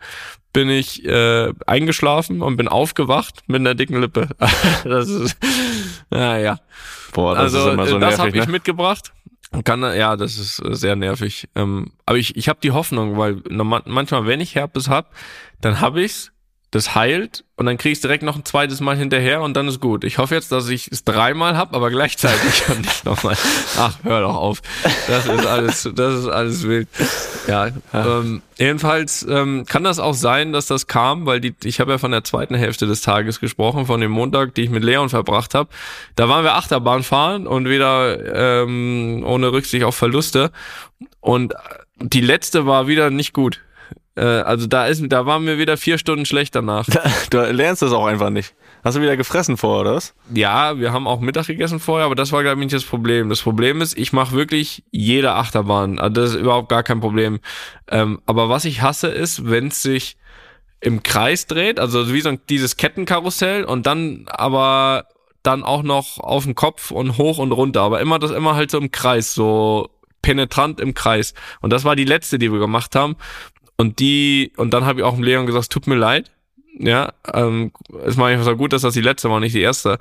bin 0.52 0.68
ich 0.68 1.04
äh, 1.04 1.52
eingeschlafen 1.66 2.42
und 2.42 2.56
bin 2.56 2.68
aufgewacht 2.68 3.42
mit 3.46 3.60
einer 3.60 3.74
dicken 3.74 4.00
Lippe. 4.00 4.28
das 4.84 5.08
ist, 5.08 5.36
naja. 6.10 6.58
Boah, 7.12 7.34
das 7.34 7.54
also 7.54 7.68
ist 7.68 7.74
immer 7.74 7.86
so 7.86 7.98
das 7.98 8.18
nervig, 8.18 8.18
habe 8.18 8.38
ich 8.38 8.46
ne? 8.46 8.52
mitgebracht. 8.52 9.12
Kann, 9.64 9.82
ja, 9.82 10.16
das 10.16 10.38
ist 10.38 10.56
sehr 10.56 10.96
nervig. 10.96 11.48
Ähm, 11.54 11.92
aber 12.06 12.16
ich, 12.16 12.36
ich 12.36 12.48
habe 12.48 12.60
die 12.62 12.70
Hoffnung, 12.70 13.18
weil 13.18 13.42
manchmal, 13.50 14.26
wenn 14.26 14.40
ich 14.40 14.54
Herpes 14.54 14.88
hab, 14.88 15.14
dann 15.60 15.80
hab 15.80 15.96
ich's, 15.96 16.32
das 16.72 16.94
heilt 16.94 17.44
und 17.56 17.66
dann 17.66 17.76
krieg 17.76 17.92
ich's 17.92 18.00
direkt 18.00 18.22
noch 18.22 18.34
ein 18.34 18.46
zweites 18.46 18.80
Mal 18.80 18.96
hinterher 18.96 19.42
und 19.42 19.54
dann 19.54 19.68
ist 19.68 19.78
gut. 19.78 20.04
Ich 20.04 20.16
hoffe 20.16 20.34
jetzt, 20.34 20.50
dass 20.52 20.70
ich 20.70 20.88
es 20.90 21.04
dreimal 21.04 21.54
hab, 21.54 21.76
aber 21.76 21.90
gleichzeitig 21.90 22.66
und 22.68 22.80
nicht 22.80 23.04
nochmal. 23.04 23.36
Ach, 23.78 23.98
hör 24.02 24.22
doch 24.22 24.34
auf. 24.34 24.62
Das 25.06 25.26
ist 25.26 25.46
alles, 25.46 25.90
das 25.94 26.14
ist 26.20 26.28
alles 26.28 26.66
wild. 26.66 26.88
Ja, 27.46 27.68
ähm, 27.92 28.40
jedenfalls 28.56 29.24
ähm, 29.28 29.66
kann 29.68 29.84
das 29.84 29.98
auch 29.98 30.14
sein, 30.14 30.54
dass 30.54 30.66
das 30.66 30.86
kam, 30.86 31.26
weil 31.26 31.40
die, 31.40 31.54
ich 31.62 31.78
habe 31.78 31.92
ja 31.92 31.98
von 31.98 32.10
der 32.10 32.24
zweiten 32.24 32.54
Hälfte 32.54 32.86
des 32.86 33.02
Tages 33.02 33.38
gesprochen, 33.38 33.84
von 33.84 34.00
dem 34.00 34.10
Montag, 34.10 34.54
die 34.54 34.62
ich 34.62 34.70
mit 34.70 34.82
Leon 34.82 35.10
verbracht 35.10 35.54
habe. 35.54 35.68
Da 36.16 36.30
waren 36.30 36.44
wir 36.44 36.54
Achterbahn 36.54 37.02
fahren 37.02 37.46
und 37.46 37.68
wieder 37.68 38.62
ähm, 38.62 39.24
ohne 39.26 39.52
Rücksicht 39.52 39.84
auf 39.84 39.94
Verluste. 39.94 40.52
Und 41.20 41.52
die 42.00 42.22
letzte 42.22 42.64
war 42.64 42.86
wieder 42.86 43.10
nicht 43.10 43.34
gut. 43.34 43.60
Äh, 44.14 44.24
also 44.24 44.66
da 44.66 44.86
ist, 44.86 45.02
da 45.08 45.26
waren 45.26 45.46
wir 45.46 45.58
wieder 45.58 45.76
vier 45.76 45.98
Stunden 45.98 46.26
schlecht 46.26 46.54
danach. 46.54 46.86
Du 47.30 47.40
lernst 47.40 47.82
das 47.82 47.92
auch 47.92 48.06
einfach 48.06 48.30
nicht. 48.30 48.54
Hast 48.84 48.96
du 48.96 49.00
wieder 49.00 49.16
gefressen 49.16 49.56
vor, 49.56 49.80
oder 49.80 49.94
was? 49.94 50.14
Ja, 50.34 50.78
wir 50.78 50.92
haben 50.92 51.06
auch 51.06 51.20
Mittag 51.20 51.46
gegessen 51.46 51.78
vorher, 51.78 52.06
aber 52.06 52.14
das 52.14 52.32
war, 52.32 52.42
glaube 52.42 52.60
ich, 52.60 52.64
nicht 52.66 52.74
das 52.74 52.84
Problem. 52.84 53.28
Das 53.28 53.40
Problem 53.40 53.80
ist, 53.80 53.96
ich 53.96 54.12
mache 54.12 54.34
wirklich 54.34 54.82
jede 54.90 55.32
Achterbahn. 55.32 55.98
Also 55.98 56.20
das 56.20 56.30
ist 56.30 56.36
überhaupt 56.36 56.68
gar 56.68 56.82
kein 56.82 57.00
Problem. 57.00 57.40
Ähm, 57.88 58.20
aber 58.26 58.48
was 58.48 58.64
ich 58.64 58.82
hasse, 58.82 59.08
ist, 59.08 59.48
wenn 59.48 59.68
es 59.68 59.82
sich 59.82 60.16
im 60.80 61.02
Kreis 61.04 61.46
dreht, 61.46 61.78
also 61.78 62.12
wie 62.12 62.20
so 62.20 62.30
ein, 62.30 62.40
dieses 62.48 62.76
Kettenkarussell 62.76 63.64
und 63.64 63.86
dann 63.86 64.26
aber 64.26 65.06
dann 65.44 65.62
auch 65.62 65.82
noch 65.82 66.18
auf 66.18 66.44
den 66.44 66.54
Kopf 66.54 66.90
und 66.90 67.18
hoch 67.18 67.38
und 67.38 67.52
runter. 67.52 67.82
Aber 67.82 68.00
immer 68.00 68.18
das 68.18 68.32
immer 68.32 68.56
halt 68.56 68.70
so 68.70 68.78
im 68.78 68.90
Kreis, 68.90 69.32
so 69.32 69.90
penetrant 70.22 70.80
im 70.80 70.94
Kreis. 70.94 71.34
Und 71.60 71.72
das 71.72 71.84
war 71.84 71.96
die 71.96 72.04
letzte, 72.04 72.38
die 72.38 72.52
wir 72.52 72.60
gemacht 72.60 72.94
haben. 72.94 73.16
Und 73.82 73.98
die, 73.98 74.52
und 74.56 74.72
dann 74.72 74.84
habe 74.86 75.00
ich 75.00 75.04
auch 75.04 75.14
dem 75.14 75.24
Leon 75.24 75.44
gesagt, 75.46 75.64
es 75.64 75.68
tut 75.68 75.88
mir 75.88 75.96
leid. 75.96 76.30
Ja, 76.78 77.12
ähm, 77.34 77.72
ist 78.06 78.16
mal 78.16 78.32
einfach 78.32 78.44
so 78.46 78.56
gut, 78.56 78.72
dass 78.72 78.82
das 78.82 78.94
die 78.94 79.00
letzte 79.00 79.28
war, 79.28 79.40
nicht 79.40 79.56
die 79.56 79.60
erste. 79.60 79.98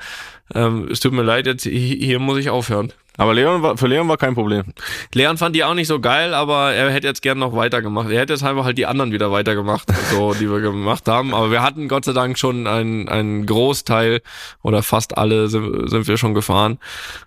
Ähm, 0.54 0.88
es 0.92 1.00
tut 1.00 1.14
mir 1.14 1.24
leid, 1.24 1.48
jetzt 1.48 1.66
hi- 1.66 1.98
hier 2.00 2.20
muss 2.20 2.38
ich 2.38 2.52
aufhören. 2.52 2.94
Aber 3.18 3.34
Leon 3.34 3.62
war, 3.64 3.76
für 3.78 3.88
Leon 3.88 4.08
war 4.08 4.18
kein 4.18 4.36
Problem. 4.36 4.66
Leon 5.14 5.38
fand 5.38 5.56
die 5.56 5.64
auch 5.64 5.74
nicht 5.74 5.88
so 5.88 6.00
geil, 6.00 6.34
aber 6.36 6.72
er 6.74 6.92
hätte 6.92 7.08
jetzt 7.08 7.22
gern 7.24 7.40
noch 7.40 7.56
weitergemacht. 7.56 8.10
Er 8.12 8.20
hätte 8.22 8.34
jetzt 8.34 8.44
einfach 8.44 8.66
halt 8.66 8.78
die 8.78 8.86
anderen 8.86 9.12
wieder 9.12 9.32
weitergemacht, 9.32 9.90
so 10.12 10.34
die 10.36 10.50
wir 10.50 10.60
gemacht 10.62 11.08
haben. 11.08 11.34
Aber 11.34 11.50
wir 11.50 11.64
hatten 11.64 11.88
Gott 11.88 12.06
sei 12.06 12.14
Dank 12.14 12.38
schon 12.38 12.68
einen, 12.68 13.10
einen 13.10 13.46
Großteil 13.48 14.22
oder 14.62 14.82
fast 14.84 15.18
alle 15.18 15.50
sind, 15.50 15.90
sind 15.90 16.08
wir 16.08 16.18
schon 16.18 16.34
gefahren. 16.36 16.78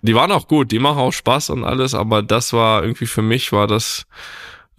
Die 0.01 0.15
waren 0.15 0.31
auch 0.31 0.47
gut, 0.47 0.71
die 0.71 0.79
machen 0.79 0.99
auch 0.99 1.13
Spaß 1.13 1.49
und 1.51 1.65
alles, 1.65 1.93
aber 1.93 2.23
das 2.23 2.53
war 2.53 2.81
irgendwie 2.81 3.05
für 3.05 3.21
mich 3.21 3.51
war 3.51 3.67
das 3.67 4.07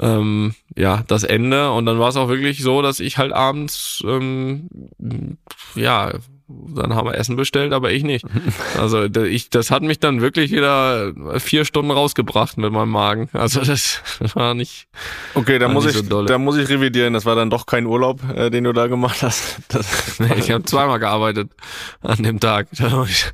ähm, 0.00 0.54
ja 0.74 1.02
das 1.06 1.24
Ende. 1.24 1.72
Und 1.72 1.86
dann 1.86 1.98
war 1.98 2.08
es 2.08 2.16
auch 2.16 2.28
wirklich 2.28 2.62
so, 2.62 2.82
dass 2.82 3.00
ich 3.00 3.18
halt 3.18 3.32
abends 3.32 4.02
ähm, 4.06 4.68
ja 5.74 6.12
dann 6.48 6.94
haben 6.94 7.08
wir 7.08 7.16
Essen 7.16 7.36
bestellt, 7.36 7.72
aber 7.72 7.90
ich 7.90 8.04
nicht. 8.04 8.24
Also 8.78 9.04
ich, 9.04 9.50
das 9.50 9.70
hat 9.70 9.82
mich 9.82 9.98
dann 9.98 10.20
wirklich 10.20 10.52
wieder 10.52 11.12
vier 11.38 11.64
Stunden 11.64 11.90
rausgebracht 11.90 12.56
mit 12.56 12.72
meinem 12.72 12.90
Magen. 12.90 13.28
Also 13.32 13.60
das 13.60 14.00
war 14.34 14.54
nicht. 14.54 14.86
Okay, 15.34 15.58
da 15.58 15.68
muss 15.68 15.86
ich, 15.86 15.96
so 15.96 16.22
da 16.22 16.38
muss 16.38 16.56
ich 16.56 16.68
revidieren. 16.68 17.14
Das 17.14 17.24
war 17.24 17.34
dann 17.34 17.50
doch 17.50 17.66
kein 17.66 17.86
Urlaub, 17.86 18.20
äh, 18.34 18.50
den 18.50 18.64
du 18.64 18.72
da 18.72 18.86
gemacht 18.86 19.22
hast. 19.22 19.56
Das, 19.68 20.20
Ich 20.36 20.50
habe 20.50 20.64
zweimal 20.64 20.98
gearbeitet 20.98 21.50
an 22.02 22.22
dem 22.22 22.40
Tag. 22.40 22.68
Da 22.72 22.88
muss 22.96 23.10
ich, 23.10 23.24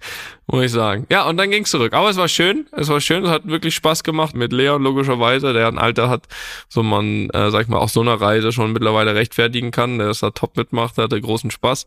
muss 0.47 0.65
ich 0.65 0.73
sagen. 0.73 1.07
Ja, 1.11 1.27
und 1.29 1.37
dann 1.37 1.51
ging's 1.51 1.71
zurück. 1.71 1.93
Aber 1.93 2.11
es 2.11 2.17
war 2.17 2.29
schön. 2.29 2.67
Es 2.73 2.89
war 2.89 3.01
schön. 3.01 3.25
Es 3.25 3.31
hat 3.31 3.47
wirklich 3.47 3.75
Spaß 3.75 4.03
gemacht 4.05 4.35
mit 4.35 4.53
Leon 4.53 4.83
logischerweise, 4.83 5.53
der 5.53 5.69
ein 5.69 5.79
Alter 5.79 6.09
hat, 6.09 6.27
so 6.69 6.83
man, 6.83 7.29
äh, 7.31 7.51
sag 7.51 7.63
ich 7.63 7.69
mal, 7.69 7.79
auch 7.79 7.89
so 7.89 8.01
eine 8.01 8.21
Reise 8.21 8.53
schon 8.53 8.73
mittlerweile 8.73 9.15
rechtfertigen 9.15 9.71
kann. 9.71 9.99
Der 9.99 10.11
ist 10.11 10.23
da 10.23 10.31
top 10.31 10.57
mitmacht, 10.57 10.97
der 10.97 11.05
hatte 11.05 11.21
großen 11.21 11.51
Spaß. 11.51 11.87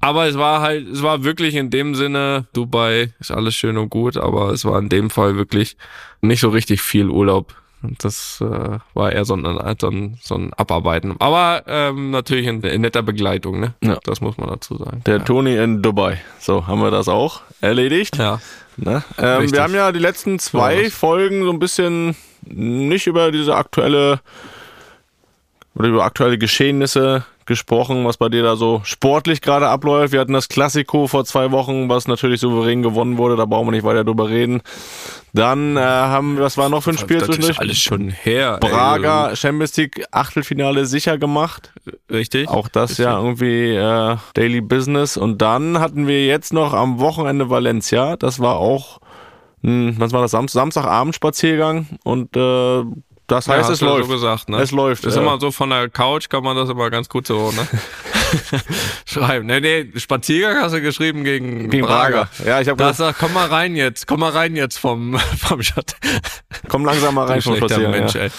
Aber 0.00 0.26
es 0.26 0.36
war 0.38 0.60
halt, 0.60 0.88
es 0.88 1.02
war 1.02 1.24
wirklich 1.24 1.54
in 1.54 1.70
dem 1.70 1.94
Sinne, 1.94 2.46
Dubai 2.52 3.12
ist 3.18 3.30
alles 3.30 3.54
schön 3.54 3.76
und 3.76 3.88
gut, 3.90 4.16
aber 4.16 4.50
es 4.50 4.64
war 4.64 4.78
in 4.78 4.88
dem 4.88 5.10
Fall 5.10 5.36
wirklich 5.36 5.76
nicht 6.20 6.40
so 6.40 6.50
richtig 6.50 6.80
viel 6.82 7.08
Urlaub. 7.08 7.54
Und 7.82 8.02
Das 8.04 8.40
äh, 8.40 8.78
war 8.94 9.12
eher 9.12 9.24
so 9.24 9.34
ein, 9.34 9.44
so 9.80 9.88
ein, 9.88 10.18
so 10.22 10.34
ein 10.34 10.52
Abarbeiten. 10.54 11.14
Aber 11.18 11.62
ähm, 11.66 12.10
natürlich 12.10 12.46
in, 12.46 12.62
in 12.62 12.80
netter 12.82 13.02
Begleitung, 13.02 13.60
ne? 13.60 13.74
Ja. 13.82 13.98
Das 14.04 14.20
muss 14.20 14.38
man 14.38 14.48
dazu 14.48 14.76
sagen. 14.78 15.02
der 15.06 15.18
ja. 15.18 15.22
Toni 15.24 15.56
in 15.56 15.82
Dubai. 15.82 16.20
So, 16.38 16.66
haben 16.66 16.80
wir 16.80 16.90
das 16.90 17.08
auch 17.08 17.42
erledigt. 17.60 18.16
ja. 18.16 18.40
Ne? 18.78 19.02
Ähm, 19.18 19.50
wir 19.50 19.62
haben 19.62 19.74
ja 19.74 19.90
die 19.90 19.98
letzten 19.98 20.38
zwei 20.38 20.82
Ja, 20.82 20.90
Folgen 20.90 21.42
so 21.44 21.50
ein 21.50 21.58
bisschen 21.58 22.14
nicht 22.42 23.06
über 23.06 23.32
diese 23.32 23.56
aktuelle 23.56 24.20
oder 25.74 25.88
über 25.88 26.04
aktuelle 26.04 26.36
Geschehnisse 26.36 27.24
gesprochen, 27.46 28.04
was 28.04 28.16
bei 28.16 28.28
dir 28.28 28.42
da 28.42 28.56
so 28.56 28.80
sportlich 28.84 29.40
gerade 29.40 29.68
abläuft. 29.68 30.12
Wir 30.12 30.20
hatten 30.20 30.32
das 30.32 30.48
Klassiko 30.48 31.06
vor 31.06 31.24
zwei 31.24 31.50
Wochen, 31.52 31.88
was 31.88 32.08
natürlich 32.08 32.40
souverän 32.40 32.82
gewonnen 32.82 33.16
wurde. 33.18 33.36
Da 33.36 33.44
brauchen 33.44 33.68
wir 33.68 33.72
nicht 33.72 33.84
weiter 33.84 34.04
drüber 34.04 34.28
reden. 34.28 34.62
Dann 35.32 35.76
äh, 35.76 35.80
haben, 35.80 36.38
was 36.38 36.56
war 36.56 36.68
noch 36.68 36.82
für 36.82 36.90
ein 36.90 36.98
Spiel 36.98 37.18
das 37.18 37.28
ist 37.28 37.34
zwischendurch? 37.36 37.60
alles 37.60 37.78
schon 37.78 38.08
her. 38.08 38.58
Braga 38.60 39.36
Champions 39.36 39.76
League 39.76 40.04
Achtelfinale 40.10 40.86
sicher 40.86 41.18
gemacht. 41.18 41.72
Ey. 41.86 42.16
Richtig. 42.16 42.48
Auch 42.48 42.68
das 42.68 42.98
ja 42.98 43.18
irgendwie 43.18 43.74
äh, 43.74 44.16
Daily 44.34 44.60
Business. 44.60 45.16
Und 45.16 45.42
dann 45.42 45.78
hatten 45.78 46.06
wir 46.06 46.26
jetzt 46.26 46.52
noch 46.52 46.72
am 46.72 46.98
Wochenende 47.00 47.50
Valencia. 47.50 48.16
Das 48.16 48.40
war 48.40 48.56
auch, 48.56 49.00
was 49.62 50.12
war 50.12 50.22
das, 50.22 50.30
Sam 50.30 50.48
Samstagabend 50.48 51.14
Spaziergang. 51.14 51.86
Und 52.02 52.36
äh, 52.36 52.84
das 53.26 53.48
heißt, 53.48 53.68
ja, 53.68 53.74
es 53.74 53.80
läuft. 53.80 54.06
So 54.06 54.12
gesagt, 54.12 54.48
ne? 54.48 54.58
Es 54.58 54.70
läuft. 54.70 55.04
Das 55.04 55.14
ist 55.14 55.16
ja. 55.16 55.22
immer 55.22 55.40
so 55.40 55.50
von 55.50 55.70
der 55.70 55.88
Couch 55.88 56.28
kann 56.28 56.44
man 56.44 56.56
das 56.56 56.68
immer 56.68 56.90
ganz 56.90 57.08
gut 57.08 57.26
so, 57.26 57.50
ne? 57.50 57.66
Schreiben. 59.04 59.46
Nee, 59.46 59.60
nee, 59.60 59.92
Spaziergang 59.96 60.62
hast 60.62 60.72
du 60.72 60.80
geschrieben 60.80 61.24
gegen, 61.24 61.68
gegen 61.68 61.86
Braga. 61.86 62.28
Ja, 62.44 62.60
ich 62.60 62.68
habe 62.68 62.82
gesagt, 62.82 63.18
komm 63.18 63.32
mal 63.32 63.48
rein 63.48 63.74
jetzt, 63.74 64.06
komm 64.06 64.20
mal 64.20 64.30
rein 64.30 64.54
jetzt 64.54 64.78
vom, 64.78 65.18
vom 65.38 65.62
Schatten. 65.62 65.96
komm 66.68 66.84
langsam 66.84 67.14
mal 67.16 67.26
rein 67.26 67.42
vom 67.42 67.56
Spaziergang. 67.56 67.90
Mensch, 67.90 68.14
ja. 68.14 68.22
ey. 68.22 68.30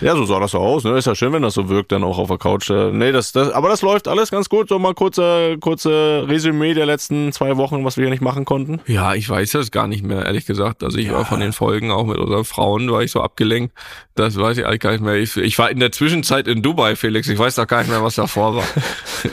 ja, 0.00 0.14
so 0.14 0.24
sah 0.24 0.38
das 0.38 0.52
so 0.52 0.58
aus. 0.58 0.84
Ne? 0.84 0.96
Ist 0.96 1.06
ja 1.06 1.16
schön, 1.16 1.32
wenn 1.32 1.42
das 1.42 1.54
so 1.54 1.68
wirkt, 1.68 1.90
dann 1.90 2.04
auch 2.04 2.18
auf 2.18 2.28
der 2.28 2.38
Couch. 2.38 2.70
Äh, 2.70 2.92
nee, 2.92 3.10
das, 3.10 3.32
das, 3.32 3.50
aber 3.50 3.68
das 3.68 3.82
läuft 3.82 4.06
alles 4.06 4.30
ganz 4.30 4.48
gut. 4.48 4.68
So 4.68 4.78
mal 4.78 4.94
kurze, 4.94 5.56
kurze 5.60 6.24
Resümee 6.28 6.74
der 6.74 6.86
letzten 6.86 7.32
zwei 7.32 7.56
Wochen, 7.56 7.84
was 7.84 7.96
wir 7.96 8.04
hier 8.04 8.10
nicht 8.10 8.22
machen 8.22 8.44
konnten. 8.44 8.80
Ja, 8.86 9.14
ich 9.14 9.28
weiß 9.28 9.52
das 9.52 9.72
gar 9.72 9.88
nicht 9.88 10.04
mehr, 10.04 10.24
ehrlich 10.24 10.46
gesagt. 10.46 10.84
Also 10.84 10.98
ich 10.98 11.10
war 11.10 11.24
von 11.24 11.40
den 11.40 11.52
Folgen 11.52 11.90
auch 11.90 12.04
mit 12.04 12.18
unseren 12.18 12.44
Frauen, 12.44 12.90
war 12.92 13.02
ich 13.02 13.10
so 13.10 13.20
abgelenkt. 13.20 13.74
Das 14.16 14.36
weiß 14.36 14.56
ich 14.56 14.66
eigentlich 14.66 14.80
gar 14.80 14.92
nicht 14.92 15.02
mehr. 15.02 15.14
Ich, 15.16 15.36
ich 15.36 15.58
war 15.58 15.70
in 15.70 15.78
der 15.78 15.92
Zwischenzeit 15.92 16.48
in 16.48 16.62
Dubai, 16.62 16.96
Felix. 16.96 17.28
Ich 17.28 17.38
weiß 17.38 17.54
doch 17.56 17.66
gar 17.66 17.80
nicht 17.80 17.90
mehr, 17.90 18.02
was 18.02 18.16
davor 18.16 18.56
war. 18.56 18.64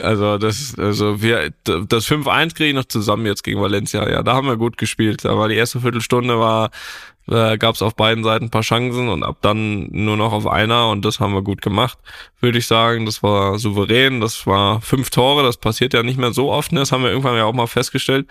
Also 0.02 0.38
das, 0.38 0.76
also 0.76 1.22
wir, 1.22 1.52
das 1.62 2.08
5-1 2.08 2.54
kriege 2.54 2.70
ich 2.70 2.74
noch 2.74 2.86
zusammen 2.86 3.26
jetzt 3.26 3.44
gegen 3.44 3.60
Valencia. 3.60 4.08
Ja, 4.08 4.22
da 4.22 4.34
haben 4.34 4.48
wir 4.48 4.56
gut 4.56 4.76
gespielt. 4.76 5.22
War 5.22 5.48
die 5.48 5.54
erste 5.54 5.80
Viertelstunde 5.80 6.40
war, 6.40 6.70
äh, 7.28 7.56
gab 7.58 7.74
es 7.74 7.82
auf 7.82 7.94
beiden 7.94 8.24
Seiten 8.24 8.46
ein 8.46 8.50
paar 8.50 8.62
Chancen 8.62 9.08
und 9.08 9.22
ab 9.22 9.38
dann 9.40 9.88
nur 9.90 10.16
noch 10.16 10.32
auf 10.32 10.46
einer 10.46 10.88
und 10.90 11.04
das 11.04 11.20
haben 11.20 11.32
wir 11.32 11.42
gut 11.42 11.62
gemacht, 11.62 11.98
würde 12.40 12.58
ich 12.58 12.66
sagen. 12.66 13.06
Das 13.06 13.22
war 13.22 13.58
souverän, 13.58 14.20
das 14.20 14.46
war 14.46 14.80
fünf 14.80 15.10
Tore, 15.10 15.42
das 15.42 15.56
passiert 15.56 15.94
ja 15.94 16.02
nicht 16.02 16.18
mehr 16.18 16.32
so 16.32 16.50
oft, 16.50 16.72
ne? 16.72 16.80
das 16.80 16.92
haben 16.92 17.02
wir 17.02 17.10
irgendwann 17.10 17.36
ja 17.36 17.44
auch 17.44 17.54
mal 17.54 17.66
festgestellt. 17.66 18.26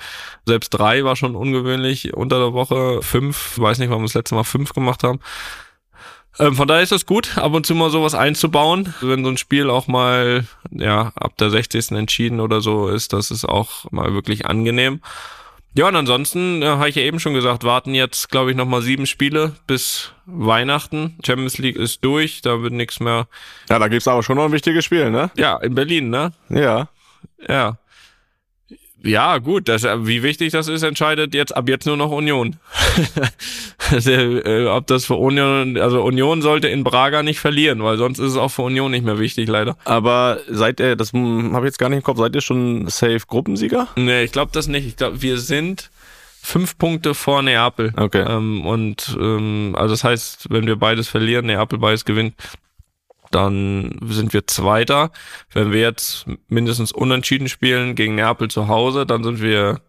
Selbst 0.45 0.69
drei 0.69 1.03
war 1.03 1.15
schon 1.15 1.35
ungewöhnlich 1.35 2.13
unter 2.13 2.39
der 2.39 2.53
Woche, 2.53 3.01
fünf, 3.01 3.57
weiß 3.57 3.79
nicht, 3.79 3.89
wann 3.89 3.99
wir 3.99 4.05
das 4.05 4.15
letzte 4.15 4.35
Mal 4.35 4.43
fünf 4.43 4.73
gemacht 4.73 5.03
haben. 5.03 5.19
Ähm, 6.39 6.55
von 6.55 6.67
daher 6.67 6.83
ist 6.83 6.91
es 6.91 7.05
gut, 7.05 7.37
ab 7.37 7.53
und 7.53 7.65
zu 7.65 7.75
mal 7.75 7.89
sowas 7.89 8.15
einzubauen. 8.15 8.93
Wenn 9.01 9.23
so 9.23 9.29
ein 9.29 9.37
Spiel 9.37 9.69
auch 9.69 9.87
mal, 9.87 10.45
ja, 10.71 11.11
ab 11.15 11.37
der 11.37 11.49
60. 11.49 11.91
entschieden 11.91 12.39
oder 12.39 12.61
so 12.61 12.87
ist, 12.87 13.13
das 13.13 13.31
ist 13.31 13.45
auch 13.45 13.91
mal 13.91 14.13
wirklich 14.13 14.45
angenehm. 14.45 15.01
Ja, 15.75 15.87
und 15.87 15.95
ansonsten, 15.95 16.61
äh, 16.61 16.67
habe 16.67 16.89
ich 16.89 16.95
ja 16.95 17.01
eben 17.01 17.19
schon 17.19 17.33
gesagt, 17.33 17.63
warten 17.63 17.95
jetzt, 17.95 18.29
glaube 18.29 18.51
ich, 18.51 18.57
nochmal 18.57 18.83
sieben 18.83 19.07
Spiele 19.07 19.53
bis 19.65 20.11
Weihnachten. 20.27 21.17
Champions 21.25 21.57
League 21.57 21.75
ist 21.75 22.05
durch, 22.05 22.41
da 22.41 22.61
wird 22.61 22.73
nichts 22.73 22.99
mehr. 22.99 23.27
Ja, 23.69 23.79
da 23.79 23.87
gibt's 23.87 24.07
aber 24.07 24.21
schon 24.21 24.37
noch 24.37 24.45
ein 24.45 24.51
wichtiges 24.51 24.85
Spiel, 24.85 25.09
ne? 25.09 25.31
Ja, 25.35 25.57
in 25.57 25.73
Berlin, 25.73 26.09
ne? 26.11 26.31
Ja. 26.49 26.89
Ja. 27.47 27.77
Ja, 29.03 29.37
gut, 29.39 29.67
das, 29.67 29.83
wie 29.83 30.23
wichtig 30.23 30.53
das 30.53 30.69
ist, 30.69 30.81
entscheidet 30.81 31.33
jetzt 31.33 31.55
ab 31.55 31.67
jetzt 31.67 31.85
nur 31.85 31.97
noch 31.97 32.09
Union. 32.09 32.55
Der, 33.91 34.45
äh, 34.45 34.67
ob 34.67 34.87
das 34.87 35.05
für 35.05 35.15
Union, 35.15 35.77
also 35.77 36.01
Union 36.01 36.41
sollte 36.41 36.69
in 36.69 36.85
Braga 36.85 37.21
nicht 37.21 37.39
verlieren, 37.39 37.83
weil 37.83 37.97
sonst 37.97 38.19
ist 38.19 38.31
es 38.31 38.37
auch 38.37 38.49
für 38.49 38.61
Union 38.61 38.91
nicht 38.91 39.03
mehr 39.03 39.19
wichtig, 39.19 39.49
leider. 39.49 39.75
Aber 39.83 40.39
seid 40.49 40.79
ihr, 40.79 40.95
das 40.95 41.11
habe 41.11 41.59
ich 41.59 41.65
jetzt 41.65 41.79
gar 41.79 41.89
nicht 41.89 41.97
im 41.97 42.03
Kopf, 42.03 42.17
seid 42.17 42.33
ihr 42.33 42.41
schon 42.41 42.87
safe 42.87 43.21
Gruppensieger? 43.27 43.89
Nee, 43.97 44.23
ich 44.23 44.31
glaube 44.31 44.51
das 44.53 44.67
nicht. 44.67 44.87
Ich 44.87 44.95
glaube, 44.95 45.21
wir 45.21 45.37
sind 45.37 45.91
fünf 46.41 46.77
Punkte 46.77 47.13
vor 47.13 47.41
Neapel. 47.41 47.93
Okay. 47.97 48.25
Ähm, 48.25 48.65
und 48.65 49.17
ähm, 49.19 49.75
also 49.77 49.93
das 49.93 50.05
heißt, 50.05 50.47
wenn 50.49 50.65
wir 50.65 50.77
beides 50.77 51.09
verlieren, 51.09 51.47
Neapel 51.47 51.77
beides 51.77 52.05
gewinnt, 52.05 52.35
dann 53.33 53.99
sind 54.07 54.33
wir 54.33 54.47
Zweiter. 54.47 55.11
Wenn 55.51 55.71
wir 55.71 55.81
jetzt 55.81 56.25
mindestens 56.47 56.91
unentschieden 56.91 57.49
spielen 57.49 57.95
gegen 57.95 58.15
Neapel 58.15 58.49
zu 58.49 58.67
Hause, 58.67 59.05
dann 59.05 59.23
sind 59.23 59.41
wir 59.41 59.81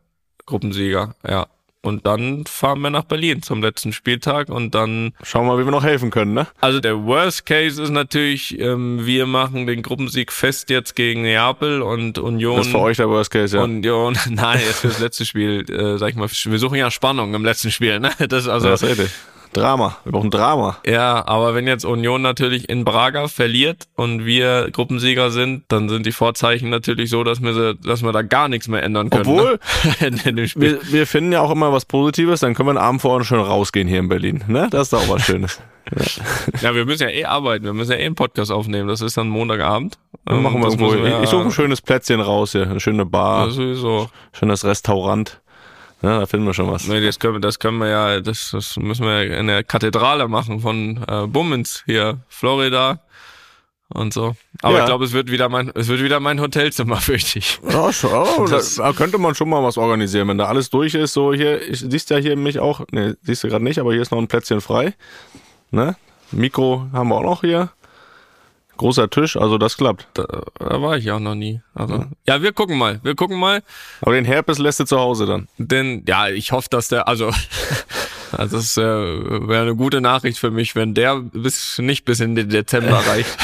Gruppensieger, 0.47 1.15
ja. 1.27 1.47
Und 1.85 2.07
dann 2.07 2.47
fahren 2.47 2.81
wir 2.81 2.89
nach 2.89 3.05
Berlin 3.05 3.43
zum 3.43 3.63
letzten 3.63 3.93
Spieltag 3.93 4.49
und 4.49 4.75
dann. 4.75 5.13
Schauen 5.23 5.45
wir 5.45 5.53
mal, 5.53 5.61
wie 5.61 5.67
wir 5.67 5.71
noch 5.71 5.85
helfen 5.85 6.11
können, 6.11 6.33
ne? 6.33 6.47
Also 6.63 6.81
der 6.81 7.05
Worst 7.05 7.45
Case 7.45 7.83
ist 7.83 7.91
natürlich, 7.91 8.59
ähm, 8.59 9.05
wir 9.05 9.27
machen 9.27 9.67
den 9.67 9.83
Gruppensieg 9.83 10.33
fest 10.33 10.71
jetzt 10.71 10.97
gegen 10.97 11.23
Neapel 11.23 11.83
und 11.83 12.19
Union. 12.19 12.57
Das 12.57 12.67
ist 12.67 12.73
für 12.73 12.81
euch 12.81 12.97
der 12.97 13.11
Worst 13.11 13.31
Case, 13.31 13.55
ja. 13.55 13.63
Union, 13.63 14.17
nein, 14.31 14.61
jetzt 14.67 14.81
für 14.81 14.89
das 14.89 14.99
letzte 14.99 15.27
Spiel, 15.27 15.71
äh, 15.71 15.99
sag 15.99 16.09
ich 16.09 16.17
mal, 16.17 16.29
wir 16.31 16.59
suchen 16.59 16.77
ja 16.77 16.91
Spannung 16.91 17.35
im 17.35 17.45
letzten 17.45 17.71
Spiel, 17.71 18.01
ne? 18.01 18.13
Das 18.29 18.45
ist 18.45 18.49
also. 18.49 18.69
das 18.69 18.83
ist 18.83 18.89
richtig. 18.89 19.11
Drama. 19.55 19.97
Wir 20.05 20.13
brauchen 20.13 20.31
Drama. 20.31 20.77
Ja, 20.87 21.27
aber 21.27 21.55
wenn 21.55 21.67
jetzt 21.67 21.85
Union 21.85 22.21
natürlich 22.23 22.69
in 22.69 22.85
Braga 22.85 23.29
verliert 23.29 23.85
und 23.97 24.25
wir 24.27 24.71
Gruppensieger 24.71 25.31
sind, 25.31 25.65
dann 25.69 25.89
sind 25.89 26.05
die 26.07 26.13
Vorzeichen 26.13 26.69
natürlich 26.71 27.11
so, 27.11 27.25
dass 27.25 27.41
wir, 27.43 27.75
dass 27.75 28.03
wir 28.03 28.13
da 28.13 28.23
gar 28.23 28.49
nichts 28.49 28.69
mehr 28.69 28.83
ändern 28.83 29.11
können. 29.11 29.27
Obwohl, 29.27 29.59
ne? 30.01 30.45
Wir, 30.55 30.79
wir 30.83 31.07
finden 31.07 31.33
ja 31.33 31.41
auch 31.41 31.51
immer 31.51 31.73
was 31.73 31.85
Positives, 31.85 32.41
dann 32.41 32.55
können 32.55 32.67
wir 32.69 32.71
einen 32.73 32.79
Abend 32.79 33.01
vorher 33.03 33.25
schon 33.25 33.41
rausgehen 33.41 33.89
hier 33.89 34.01
in 34.01 34.09
Berlin. 34.09 34.45
Ne? 34.47 34.69
Das 34.71 34.83
ist 34.83 34.93
doch 34.93 35.03
auch 35.03 35.15
was 35.15 35.23
Schönes. 35.23 35.61
Ja, 36.63 36.75
wir 36.75 36.87
müssen 36.87 37.03
ja 37.03 37.11
eh 37.11 37.25
arbeiten, 37.27 37.65
wir 37.67 37.75
müssen 37.75 37.93
ja 37.93 37.99
eh 37.99 38.07
einen 38.07 38.15
Podcast 38.15 38.51
aufnehmen. 38.51 38.89
Das 38.89 39.01
ist 39.03 39.17
dann 39.19 39.29
Montagabend. 39.29 39.99
Dann 40.25 40.43
machen 40.43 40.61
wir 40.61 40.65
das 40.65 40.75
irgendwo. 40.75 40.93
müssen 40.93 41.05
wir 41.05 41.23
Ich 41.23 41.29
suche 41.29 41.45
ein 41.45 41.51
schönes 41.51 41.83
Plätzchen 41.83 42.21
raus 42.21 42.53
hier. 42.53 42.63
Eine 42.63 42.81
schöne 42.81 43.05
Bar, 43.05 43.47
ja, 43.47 43.51
sowieso. 43.53 44.09
schönes 44.33 44.65
Restaurant. 44.65 45.41
Ja, 46.05 46.19
da 46.21 46.27
finden 46.27 46.47
wir 46.47 46.55
schon 46.55 46.71
was. 46.71 46.87
Nee, 46.87 47.01
das 47.05 47.19
können 47.19 47.35
wir, 47.35 47.41
das 47.41 47.59
können 47.59 47.79
wir 47.79 47.89
ja, 47.89 48.21
das, 48.21 48.51
das 48.53 48.77
müssen 48.77 49.05
wir 49.07 49.25
ja 49.25 49.39
in 49.39 49.47
der 49.47 49.65
Kathedrale 49.65 50.29
machen 50.29 50.61
von 50.61 51.03
äh, 51.09 51.27
Bummens 51.27 51.83
hier, 51.87 52.19
Florida 52.29 53.01
und 53.89 54.13
so. 54.13 54.35
Aber 54.63 54.75
Ja. 54.77 54.81
ich 54.81 54.87
glaube, 54.87 55.05
es 55.05 55.13
wird 55.13 55.31
wieder 55.31 55.49
mein, 55.49 55.71
es 55.75 55.89
wird 55.89 56.03
wieder 56.03 56.21
mein 56.21 56.41
Hotelzimmer, 56.41 56.97
fürchte 56.97 57.39
ich. 57.39 57.59
Ja, 57.69 57.93
schon, 57.93 58.11
oh, 58.13 58.47
Das- 58.51 58.75
da, 58.77 58.85
da 58.89 58.93
könnte 58.93 59.19
man 59.19 59.35
schon 59.35 59.49
mal 59.49 59.63
was 59.63 59.79
organisieren, 59.79 60.29
wenn 60.29 60.39
da 60.39 60.47
alles 60.47 60.69
durch 60.71 60.95
ist. 60.95 61.13
So 61.15 61.33
hier, 61.33 61.63
ich, 61.67 61.81
siehst 61.81 62.11
ja 62.11 62.17
hier 62.19 62.37
mich 62.37 62.59
auch, 62.59 62.83
ne, 62.91 63.17
siehst 63.23 63.43
du 63.45 63.49
gerade 63.49 63.65
nicht, 63.65 63.79
aber 63.79 63.93
hier 63.93 64.03
ist 64.03 64.11
noch 64.11 64.19
ein 64.19 64.29
Plätzchen 64.29 64.61
frei. 64.61 64.95
Ne? 65.71 65.97
Mikro 66.33 66.87
haben 66.93 67.09
wir 67.09 67.17
auch 67.17 67.23
noch 67.23 67.41
hier. 67.43 67.71
Großer 68.77 69.09
Tisch, 69.09 69.37
also 69.37 69.59
das 69.59 69.77
klappt. 69.77 70.07
Da, 70.15 70.25
da 70.59 70.83
war 70.83 70.97
ich 70.97 71.11
auch 71.11 71.21
noch 71.21 71.35
nie. 71.35 71.61
Also, 71.75 72.07
ja, 72.27 72.43
wir 72.43 72.53
gucken 72.53 72.77
mal, 72.77 73.01
wir 73.03 73.15
gucken 73.15 73.39
mal. 73.39 73.63
Aber 74.01 74.15
den 74.15 74.25
Herpes 74.25 74.59
lässt 74.59 74.81
du 74.81 74.85
zu 74.85 74.99
Hause 74.99 75.27
dann. 75.27 75.49
Denn 75.59 76.05
ja, 76.09 76.29
ich 76.29 76.53
hoffe, 76.53 76.69
dass 76.71 76.89
der, 76.89 77.07
also, 77.07 77.31
also 78.33 78.57
das 78.57 78.77
äh, 78.77 78.83
wäre 78.83 79.63
eine 79.63 79.77
gute 79.77 80.01
Nachricht 80.01 80.39
für 80.39 80.51
mich, 80.51 80.75
wenn 80.75 80.95
der 80.95 81.21
bis 81.21 81.79
nicht 81.79 82.05
bis 82.05 82.21
in 82.21 82.35
den 82.35 82.49
Dezember 82.49 82.99
reicht. 83.07 83.37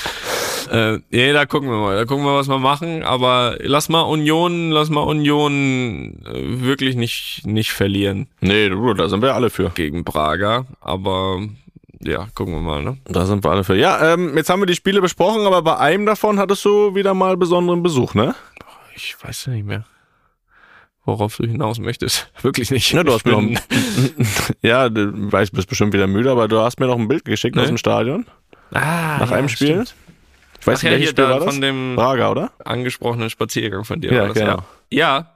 äh, 0.70 0.98
nee, 1.10 1.32
da 1.32 1.46
gucken 1.46 1.70
wir 1.70 1.78
mal, 1.78 1.96
da 1.96 2.04
gucken 2.04 2.24
wir, 2.24 2.34
was 2.34 2.48
wir 2.48 2.58
machen. 2.58 3.02
Aber 3.02 3.56
lass 3.60 3.88
mal 3.88 4.02
Union, 4.02 4.70
lass 4.70 4.90
mal 4.90 5.02
Union 5.02 6.22
äh, 6.26 6.62
wirklich 6.62 6.94
nicht 6.96 7.42
nicht 7.44 7.72
verlieren 7.72 8.28
Nee, 8.40 8.68
du, 8.68 8.94
da 8.94 9.08
sind 9.08 9.22
wir 9.22 9.34
alle 9.34 9.50
für. 9.50 9.70
gegen 9.70 10.04
Braga. 10.04 10.66
Aber 10.80 11.40
ja, 12.02 12.26
gucken 12.34 12.54
wir 12.54 12.60
mal. 12.60 12.82
Ne? 12.82 12.98
Da 13.04 13.26
sind 13.26 13.44
wir 13.44 13.50
alle 13.50 13.64
für. 13.64 13.76
Ja, 13.76 14.12
ähm, 14.14 14.36
jetzt 14.36 14.50
haben 14.50 14.60
wir 14.60 14.66
die 14.66 14.74
Spiele 14.74 15.00
besprochen, 15.00 15.46
aber 15.46 15.62
bei 15.62 15.76
einem 15.78 16.06
davon 16.06 16.38
hattest 16.38 16.64
du 16.64 16.94
wieder 16.94 17.14
mal 17.14 17.36
besonderen 17.36 17.82
Besuch, 17.82 18.14
ne? 18.14 18.34
Ich 18.96 19.16
weiß 19.22 19.46
ja 19.46 19.52
nicht 19.52 19.66
mehr, 19.66 19.84
worauf 21.04 21.36
du 21.36 21.46
hinaus 21.46 21.78
möchtest. 21.78 22.30
Wirklich 22.42 22.70
nicht. 22.70 22.92
Ja, 22.92 23.02
du 23.02 23.10
Ich 23.10 23.14
hast 23.16 23.24
mir 23.26 23.32
noch 23.32 23.38
ein, 23.42 23.58
ja, 24.62 24.88
du 24.88 25.32
weißt, 25.32 25.52
bist 25.52 25.68
bestimmt 25.68 25.92
wieder 25.92 26.06
müde, 26.06 26.30
aber 26.30 26.48
du 26.48 26.58
hast 26.60 26.78
mir 26.80 26.86
noch 26.86 26.98
ein 26.98 27.08
Bild 27.08 27.24
geschickt 27.24 27.56
Ne? 27.56 27.62
aus 27.62 27.68
dem 27.68 27.78
Stadion 27.78 28.26
ah, 28.72 29.18
nach 29.18 29.30
ja, 29.30 29.36
einem 29.36 29.48
Spiel. 29.48 29.68
stimmt. 29.86 29.94
Ich 30.60 30.66
weiß 30.66 30.80
Ach 30.80 30.82
nicht, 30.82 30.90
ja, 30.90 30.90
welches 30.98 31.04
hier 31.06 31.10
Spiel 31.12 31.24
da 31.24 31.30
war 31.30 31.40
das? 31.40 31.54
von 31.54 31.60
dem 31.60 31.94
Braga, 31.96 32.30
oder? 32.30 32.50
angesprochenen 32.64 33.30
Spaziergang 33.30 33.84
von 33.84 34.00
dir. 34.00 34.12
Ja, 34.12 34.20
war 34.22 34.28
das, 34.28 34.36
genau. 34.38 34.58
Ja. 34.90 35.34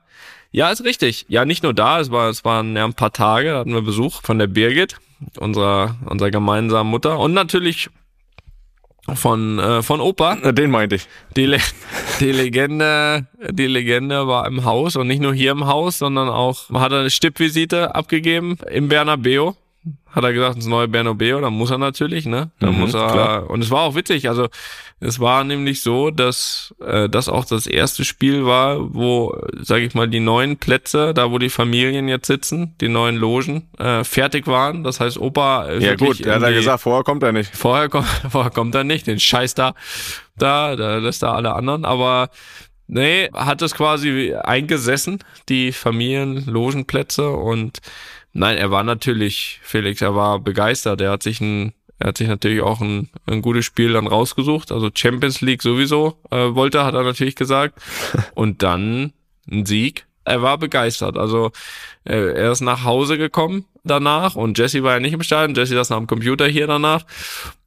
Ja, 0.50 0.70
ist 0.70 0.84
richtig. 0.84 1.24
Ja, 1.28 1.44
nicht 1.44 1.62
nur 1.62 1.72
da, 1.72 2.00
es 2.00 2.10
war, 2.10 2.28
es 2.28 2.44
waren 2.44 2.76
ja 2.76 2.84
ein 2.84 2.92
paar 2.94 3.12
Tage, 3.12 3.52
da 3.52 3.58
hatten 3.60 3.72
wir 3.72 3.80
Besuch 3.82 4.20
von 4.22 4.38
der 4.38 4.48
Birgit, 4.48 4.96
unserer, 5.38 5.96
unserer 6.06 6.30
gemeinsamen 6.30 6.90
Mutter 6.90 7.18
und 7.18 7.32
natürlich 7.32 7.88
von, 9.14 9.58
äh, 9.58 9.82
von 9.82 10.00
Opa. 10.00 10.36
Den 10.52 10.70
meinte 10.70 10.96
ich. 10.96 11.06
Die, 11.36 11.46
Le 11.46 11.58
die 12.20 12.32
Legende, 12.32 13.26
die 13.50 13.66
Legende 13.66 14.26
war 14.26 14.46
im 14.46 14.64
Haus 14.64 14.96
und 14.96 15.08
nicht 15.08 15.20
nur 15.20 15.34
hier 15.34 15.52
im 15.52 15.66
Haus, 15.66 15.98
sondern 15.98 16.28
auch, 16.28 16.70
hat 16.70 16.92
er 16.92 17.00
eine 17.00 17.10
Stippvisite 17.10 17.94
abgegeben 17.94 18.56
im 18.70 18.88
Bernabeo. 18.88 19.56
Hat 20.10 20.22
er 20.22 20.32
gesagt, 20.32 20.56
ins 20.56 20.66
neue 20.66 20.86
Bernabeo, 20.88 21.40
da 21.40 21.50
muss 21.50 21.70
er 21.70 21.78
natürlich, 21.78 22.26
ne? 22.26 22.50
Da 22.60 22.70
Mhm, 22.70 22.78
muss 22.78 22.94
er, 22.94 23.06
klar. 23.10 23.50
und 23.50 23.62
es 23.64 23.70
war 23.70 23.80
auch 23.82 23.94
witzig, 23.96 24.28
also 24.28 24.48
es 25.00 25.18
war 25.18 25.42
nämlich 25.42 25.80
so, 25.82 26.10
dass 26.10 26.72
äh, 26.86 27.08
das 27.08 27.28
auch 27.28 27.44
das 27.44 27.66
erste 27.66 28.04
Spiel 28.04 28.44
war, 28.46 28.94
wo, 28.94 29.34
sage 29.60 29.84
ich 29.84 29.94
mal, 29.94 30.06
die 30.08 30.20
neuen 30.20 30.58
Plätze, 30.58 31.14
da 31.14 31.30
wo 31.32 31.38
die 31.38 31.48
Familien 31.50 32.06
jetzt 32.08 32.26
sitzen, 32.28 32.76
die 32.80 32.88
neuen 32.88 33.16
Logen, 33.16 33.68
äh, 33.78 34.04
fertig 34.04 34.46
waren. 34.46 34.84
Das 34.84 35.00
heißt, 35.00 35.18
Opa 35.18 35.66
äh, 35.66 35.78
Ja 35.82 35.94
gut, 35.96 36.24
der 36.24 36.34
hat 36.36 36.42
ja 36.42 36.50
gesagt, 36.52 36.82
vorher 36.82 37.02
kommt 37.02 37.22
er 37.24 37.32
nicht. 37.32 37.56
Vorher 37.56 37.88
kommt, 37.88 38.06
vorher 38.30 38.52
kommt 38.52 38.74
er 38.76 38.84
nicht, 38.84 39.06
den 39.08 39.18
Scheiß 39.18 39.54
da, 39.54 39.74
da, 40.36 40.76
da 40.76 40.98
lässt 40.98 41.22
er 41.24 41.34
alle 41.34 41.54
anderen, 41.54 41.84
aber 41.84 42.28
nee, 42.86 43.28
hat 43.34 43.62
es 43.62 43.74
quasi 43.74 44.34
eingesessen, 44.34 45.18
die 45.48 45.72
Familienlogenplätze 45.72 47.30
und 47.30 47.78
nein, 48.32 48.58
er 48.58 48.70
war 48.70 48.84
natürlich, 48.84 49.60
Felix, 49.62 50.00
er 50.00 50.14
war 50.14 50.38
begeistert, 50.38 51.00
er 51.00 51.10
hat 51.10 51.22
sich 51.22 51.40
ein, 51.40 51.72
er 51.98 52.08
hat 52.08 52.18
sich 52.18 52.28
natürlich 52.28 52.62
auch 52.62 52.80
ein, 52.80 53.10
ein 53.26 53.42
gutes 53.42 53.64
Spiel 53.64 53.92
dann 53.92 54.06
rausgesucht, 54.06 54.72
also 54.72 54.90
Champions 54.94 55.40
League 55.40 55.62
sowieso 55.62 56.18
äh, 56.30 56.54
wollte, 56.54 56.84
hat 56.84 56.94
er 56.94 57.04
natürlich 57.04 57.36
gesagt 57.36 57.80
und 58.34 58.62
dann 58.62 59.12
ein 59.50 59.66
Sieg. 59.66 60.06
Er 60.24 60.40
war 60.40 60.56
begeistert. 60.56 61.16
Also 61.16 61.50
äh, 62.04 62.14
er 62.14 62.52
ist 62.52 62.60
nach 62.60 62.84
Hause 62.84 63.18
gekommen 63.18 63.64
danach 63.84 64.36
und 64.36 64.56
Jesse 64.58 64.82
war 64.82 64.94
ja 64.94 65.00
nicht 65.00 65.14
im 65.14 65.22
Stadion. 65.22 65.56
Jesse 65.56 65.74
saß 65.74 65.90
noch 65.90 65.96
am 65.96 66.06
Computer 66.06 66.46
hier 66.46 66.66
danach. 66.66 67.04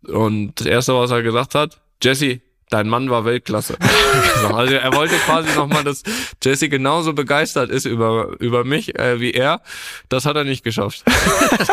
Und 0.07 0.59
das 0.59 0.67
Erste, 0.67 0.93
was 0.93 1.11
er 1.11 1.21
gesagt 1.21 1.55
hat, 1.55 1.81
Jesse, 2.01 2.41
dein 2.69 2.87
Mann 2.87 3.09
war 3.09 3.25
Weltklasse. 3.25 3.77
also 4.53 4.73
er 4.73 4.93
wollte 4.93 5.15
quasi 5.17 5.55
nochmal, 5.55 5.83
dass 5.83 6.03
Jesse 6.43 6.69
genauso 6.69 7.13
begeistert 7.13 7.69
ist 7.69 7.85
über, 7.85 8.35
über 8.39 8.63
mich 8.63 8.97
äh, 8.97 9.19
wie 9.19 9.31
er. 9.31 9.61
Das 10.09 10.25
hat 10.25 10.35
er 10.35 10.43
nicht 10.43 10.63
geschafft. 10.63 11.03
das, 11.57 11.67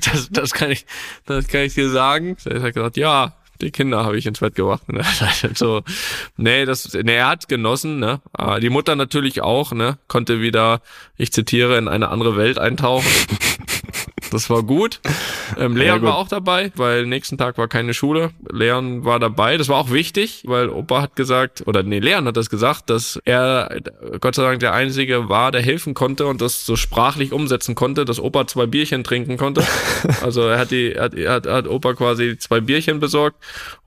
das, 0.00 0.28
das, 0.30 0.52
kann 0.52 0.70
ich, 0.70 0.86
das 1.26 1.48
kann 1.48 1.62
ich 1.62 1.74
dir 1.74 1.90
sagen. 1.90 2.36
Er 2.44 2.62
hat 2.62 2.74
gesagt, 2.74 2.96
ja, 2.96 3.34
die 3.60 3.70
Kinder 3.70 4.04
habe 4.04 4.16
ich 4.16 4.26
ins 4.26 4.40
Bett 4.40 4.54
gebracht. 4.54 4.82
So, 5.54 5.82
nee, 6.36 6.64
das, 6.64 6.92
nee, 6.94 7.16
er 7.16 7.28
hat 7.28 7.48
genossen, 7.48 7.98
ne? 7.98 8.20
Ah, 8.32 8.60
Die 8.60 8.70
Mutter 8.70 8.96
natürlich 8.96 9.42
auch, 9.42 9.72
ne? 9.72 9.98
Konnte 10.06 10.40
wieder, 10.40 10.80
ich 11.16 11.32
zitiere, 11.32 11.76
in 11.78 11.88
eine 11.88 12.08
andere 12.08 12.36
Welt 12.36 12.58
eintauchen. 12.58 13.10
Das 14.30 14.50
war 14.50 14.62
gut. 14.62 15.00
Ähm, 15.56 15.76
Leon 15.76 16.00
gut. 16.00 16.08
war 16.08 16.16
auch 16.16 16.28
dabei, 16.28 16.70
weil 16.74 17.06
nächsten 17.06 17.38
Tag 17.38 17.58
war 17.58 17.68
keine 17.68 17.94
Schule. 17.94 18.30
Leon 18.50 19.04
war 19.04 19.18
dabei. 19.18 19.56
Das 19.56 19.68
war 19.68 19.76
auch 19.76 19.90
wichtig, 19.90 20.42
weil 20.46 20.68
Opa 20.68 21.02
hat 21.02 21.16
gesagt, 21.16 21.66
oder 21.66 21.82
nee, 21.82 21.98
Leon 21.98 22.26
hat 22.26 22.36
das 22.36 22.50
gesagt, 22.50 22.90
dass 22.90 23.20
er 23.24 23.80
Gott 24.20 24.34
sei 24.34 24.42
Dank 24.42 24.60
der 24.60 24.74
Einzige 24.74 25.28
war, 25.28 25.50
der 25.52 25.62
helfen 25.62 25.94
konnte 25.94 26.26
und 26.26 26.40
das 26.40 26.66
so 26.66 26.76
sprachlich 26.76 27.32
umsetzen 27.32 27.74
konnte, 27.74 28.04
dass 28.04 28.20
Opa 28.20 28.46
zwei 28.46 28.66
Bierchen 28.66 29.04
trinken 29.04 29.36
konnte. 29.36 29.64
Also 30.22 30.42
er 30.42 30.58
hat 30.58 30.70
die, 30.70 30.92
er 30.92 31.04
hat, 31.04 31.16
hat, 31.16 31.46
hat 31.46 31.68
Opa 31.68 31.94
quasi 31.94 32.36
zwei 32.38 32.60
Bierchen 32.60 33.00
besorgt. 33.00 33.36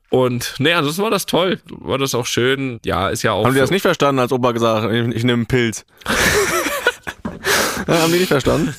Und 0.10 0.56
nee, 0.60 0.74
also 0.74 0.90
das 0.90 0.98
war 0.98 1.10
das 1.10 1.26
toll. 1.26 1.60
War 1.70 1.98
das 1.98 2.16
auch 2.16 2.26
schön. 2.26 2.80
Ja, 2.86 3.10
ist 3.10 3.24
ja 3.24 3.32
auch. 3.32 3.46
Haben 3.46 3.54
die 3.54 3.60
das 3.60 3.72
nicht 3.72 3.82
verstanden, 3.82 4.20
als 4.20 4.32
Opa 4.32 4.52
gesagt 4.52 4.84
hat, 4.84 4.92
ich, 4.92 5.16
ich 5.16 5.24
nehme 5.24 5.34
einen 5.34 5.46
Pilz? 5.46 5.86
ja, 7.88 8.02
haben 8.02 8.12
die 8.12 8.20
nicht 8.20 8.28
verstanden? 8.28 8.76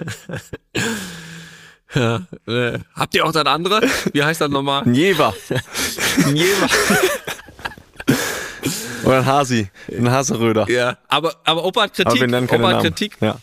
Ja, 1.94 2.20
äh, 2.46 2.78
habt 2.94 3.14
ihr 3.14 3.24
auch 3.24 3.32
das 3.32 3.46
andere? 3.46 3.80
Wie 4.12 4.22
heißt 4.22 4.42
das 4.42 4.50
nochmal? 4.50 4.82
Ein 4.84 4.94
Jever. 4.94 5.34
Jever. 6.34 6.68
Oder 9.04 9.18
ein 9.18 9.26
Hasi. 9.26 9.70
Ein 9.90 10.10
Haseröder. 10.10 10.68
Ja, 10.70 10.98
aber, 11.08 11.36
aber 11.44 11.64
Opa 11.64 11.84
hat 11.84 11.92
Aber 11.98 12.04
Kritik. 12.10 12.20
wir 12.20 12.28
nennen 12.28 12.46
keine 12.46 12.62
Opa 12.64 12.68
hat 12.74 12.82
Namen. 12.82 12.94
Kritik. 12.94 13.16
Ja. 13.20 13.38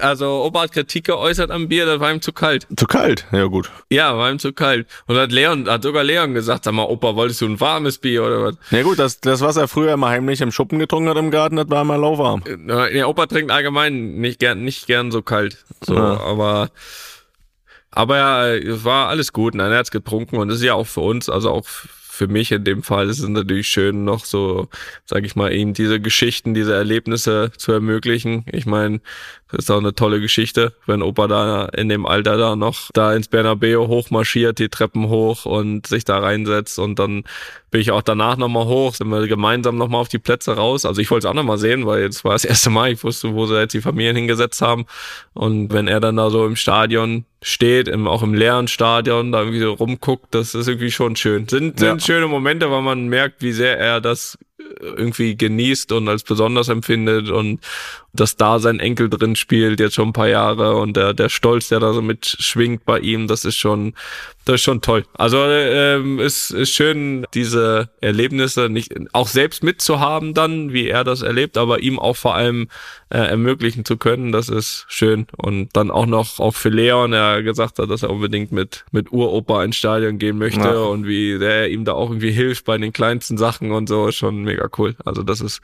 Also 0.00 0.42
Opa 0.44 0.62
hat 0.62 0.72
Kritik 0.72 1.04
geäußert 1.04 1.50
am 1.50 1.68
Bier, 1.68 1.86
das 1.86 2.00
war 2.00 2.12
ihm 2.12 2.20
zu 2.22 2.32
kalt. 2.32 2.66
Zu 2.76 2.86
kalt. 2.86 3.26
Ja, 3.32 3.44
gut. 3.46 3.70
Ja, 3.90 4.16
war 4.16 4.30
ihm 4.30 4.38
zu 4.38 4.52
kalt. 4.52 4.86
Und 5.06 5.16
hat 5.16 5.32
Leon, 5.32 5.68
hat 5.68 5.82
sogar 5.82 6.04
Leon 6.04 6.34
gesagt, 6.34 6.64
sag 6.64 6.72
mal, 6.74 6.84
Opa, 6.84 7.14
wolltest 7.16 7.40
du 7.40 7.46
ein 7.46 7.60
warmes 7.60 7.98
Bier 7.98 8.24
oder 8.24 8.42
was? 8.44 8.54
Ja 8.70 8.82
gut, 8.82 8.98
das, 8.98 9.20
das, 9.20 9.40
was 9.40 9.56
er 9.56 9.68
früher 9.68 9.92
immer 9.94 10.08
heimlich 10.08 10.40
im 10.40 10.52
Schuppen 10.52 10.78
getrunken 10.78 11.08
hat 11.10 11.16
im 11.16 11.30
Garten, 11.30 11.56
das 11.56 11.68
war 11.70 11.82
immer 11.82 11.98
lauwarm. 11.98 12.42
Äh, 12.46 12.92
Der 12.92 13.08
Opa 13.08 13.26
trinkt 13.26 13.50
allgemein 13.50 14.16
nicht 14.20 14.38
gern, 14.38 14.64
nicht 14.64 14.86
gern 14.86 15.10
so 15.10 15.22
kalt. 15.22 15.58
So, 15.84 15.94
Ja. 15.94 16.20
aber, 16.20 16.70
aber 17.90 18.16
ja, 18.16 18.48
es 18.54 18.84
war 18.84 19.08
alles 19.08 19.32
gut. 19.32 19.54
Nein, 19.54 19.70
er 19.72 19.78
hat's 19.78 19.90
getrunken 19.90 20.36
und 20.36 20.48
das 20.48 20.58
ist 20.58 20.64
ja 20.64 20.74
auch 20.74 20.86
für 20.86 21.00
uns, 21.00 21.28
also 21.28 21.50
auch 21.50 21.64
für 21.66 22.28
mich 22.28 22.52
in 22.52 22.62
dem 22.62 22.82
Fall 22.82 23.08
ist 23.08 23.20
es 23.20 23.28
natürlich 23.28 23.68
schön, 23.68 24.04
noch 24.04 24.26
so, 24.26 24.68
sag 25.06 25.24
ich 25.24 25.34
mal, 25.34 25.50
ihm 25.52 25.72
diese 25.72 25.98
Geschichten, 25.98 26.52
diese 26.52 26.74
Erlebnisse 26.74 27.50
zu 27.56 27.72
ermöglichen. 27.72 28.44
Ich 28.52 28.66
meine, 28.66 29.00
ist 29.52 29.70
auch 29.70 29.78
eine 29.78 29.94
tolle 29.94 30.20
Geschichte, 30.20 30.74
wenn 30.86 31.02
Opa 31.02 31.28
da 31.28 31.66
in 31.66 31.88
dem 31.88 32.06
Alter 32.06 32.36
da 32.36 32.56
noch 32.56 32.90
da 32.92 33.14
ins 33.14 33.28
Bernabeu 33.28 33.86
hochmarschiert, 33.86 34.58
die 34.58 34.68
Treppen 34.68 35.08
hoch 35.08 35.44
und 35.44 35.86
sich 35.86 36.04
da 36.04 36.18
reinsetzt 36.18 36.78
und 36.78 36.98
dann 36.98 37.24
bin 37.72 37.80
ich 37.80 37.90
auch 37.90 38.02
danach 38.02 38.36
nochmal 38.36 38.66
hoch, 38.66 38.94
sind 38.94 39.08
wir 39.08 39.26
gemeinsam 39.26 39.76
nochmal 39.78 40.02
auf 40.02 40.08
die 40.08 40.18
Plätze 40.18 40.54
raus. 40.54 40.84
Also 40.84 41.00
ich 41.00 41.10
wollte 41.10 41.26
es 41.26 41.30
auch 41.30 41.34
nochmal 41.34 41.56
sehen, 41.56 41.86
weil 41.86 42.02
jetzt 42.02 42.22
war 42.22 42.32
das 42.32 42.44
erste 42.52 42.70
Mal, 42.70 42.92
ich 42.92 43.02
wusste, 43.02 43.34
wo 43.34 43.46
sie 43.46 43.58
jetzt 43.58 43.72
die 43.72 43.80
Familien 43.80 44.14
hingesetzt 44.14 44.60
haben. 44.60 44.84
Und 45.32 45.72
wenn 45.72 45.88
er 45.88 45.98
dann 45.98 46.16
da 46.16 46.28
so 46.28 46.46
im 46.46 46.54
Stadion 46.54 47.24
steht, 47.40 47.88
im, 47.88 48.06
auch 48.06 48.22
im 48.22 48.34
leeren 48.34 48.68
Stadion, 48.68 49.32
da 49.32 49.40
irgendwie 49.40 49.60
so 49.60 49.72
rumguckt, 49.72 50.34
das 50.34 50.54
ist 50.54 50.68
irgendwie 50.68 50.90
schon 50.90 51.16
schön. 51.16 51.48
Sind, 51.48 51.78
sind 51.78 51.88
ja. 51.88 52.00
schöne 52.00 52.28
Momente, 52.28 52.70
weil 52.70 52.82
man 52.82 53.08
merkt, 53.08 53.40
wie 53.40 53.52
sehr 53.52 53.78
er 53.78 54.02
das 54.02 54.38
irgendwie 54.80 55.36
genießt 55.36 55.92
und 55.92 56.08
als 56.08 56.22
besonders 56.22 56.68
empfindet 56.68 57.30
und 57.30 57.60
dass 58.12 58.36
da 58.36 58.58
sein 58.58 58.78
Enkel 58.78 59.08
drin 59.08 59.36
spielt, 59.36 59.80
jetzt 59.80 59.94
schon 59.94 60.08
ein 60.08 60.12
paar 60.12 60.28
Jahre 60.28 60.76
und 60.76 60.96
der, 60.96 61.14
der 61.14 61.28
Stolz, 61.28 61.68
der 61.68 61.80
da 61.80 61.92
so 61.94 62.02
mitschwingt 62.02 62.84
bei 62.84 62.98
ihm, 62.98 63.26
das 63.26 63.44
ist 63.44 63.56
schon, 63.56 63.94
das 64.44 64.56
ist 64.56 64.62
schon 64.62 64.82
toll. 64.82 65.06
Also 65.14 65.38
ähm, 65.38 66.18
es 66.18 66.50
ist 66.50 66.70
schön, 66.70 67.26
diese 67.32 67.88
Erlebnisse 68.00 68.68
nicht 68.68 68.92
auch 69.12 69.28
selbst 69.28 69.62
mitzuhaben 69.62 70.34
dann, 70.34 70.72
wie 70.72 70.88
er 70.88 71.04
das 71.04 71.22
erlebt, 71.22 71.56
aber 71.56 71.80
ihm 71.80 71.98
auch 71.98 72.16
vor 72.16 72.34
allem 72.34 72.68
äh, 73.12 73.18
ermöglichen 73.18 73.84
zu 73.84 73.98
können, 73.98 74.32
das 74.32 74.48
ist 74.48 74.86
schön. 74.88 75.26
Und 75.36 75.68
dann 75.74 75.90
auch 75.90 76.06
noch 76.06 76.40
auch 76.40 76.54
für 76.54 76.70
Leon, 76.70 77.12
er 77.12 77.42
gesagt 77.42 77.78
hat, 77.78 77.90
dass 77.90 78.02
er 78.02 78.10
unbedingt 78.10 78.52
mit 78.52 78.86
mit 78.90 79.12
Uropa 79.12 79.62
ins 79.64 79.76
Stadion 79.76 80.18
gehen 80.18 80.38
möchte 80.38 80.60
ja. 80.60 80.80
und 80.80 81.06
wie 81.06 81.38
der 81.38 81.68
ihm 81.70 81.84
da 81.84 81.92
auch 81.92 82.08
irgendwie 82.08 82.30
hilft 82.30 82.64
bei 82.64 82.78
den 82.78 82.92
kleinsten 82.92 83.36
Sachen 83.36 83.70
und 83.70 83.88
so, 83.88 84.08
ist 84.08 84.16
schon 84.16 84.44
mega 84.44 84.68
cool. 84.78 84.96
Also 85.04 85.22
das 85.22 85.42
ist 85.42 85.60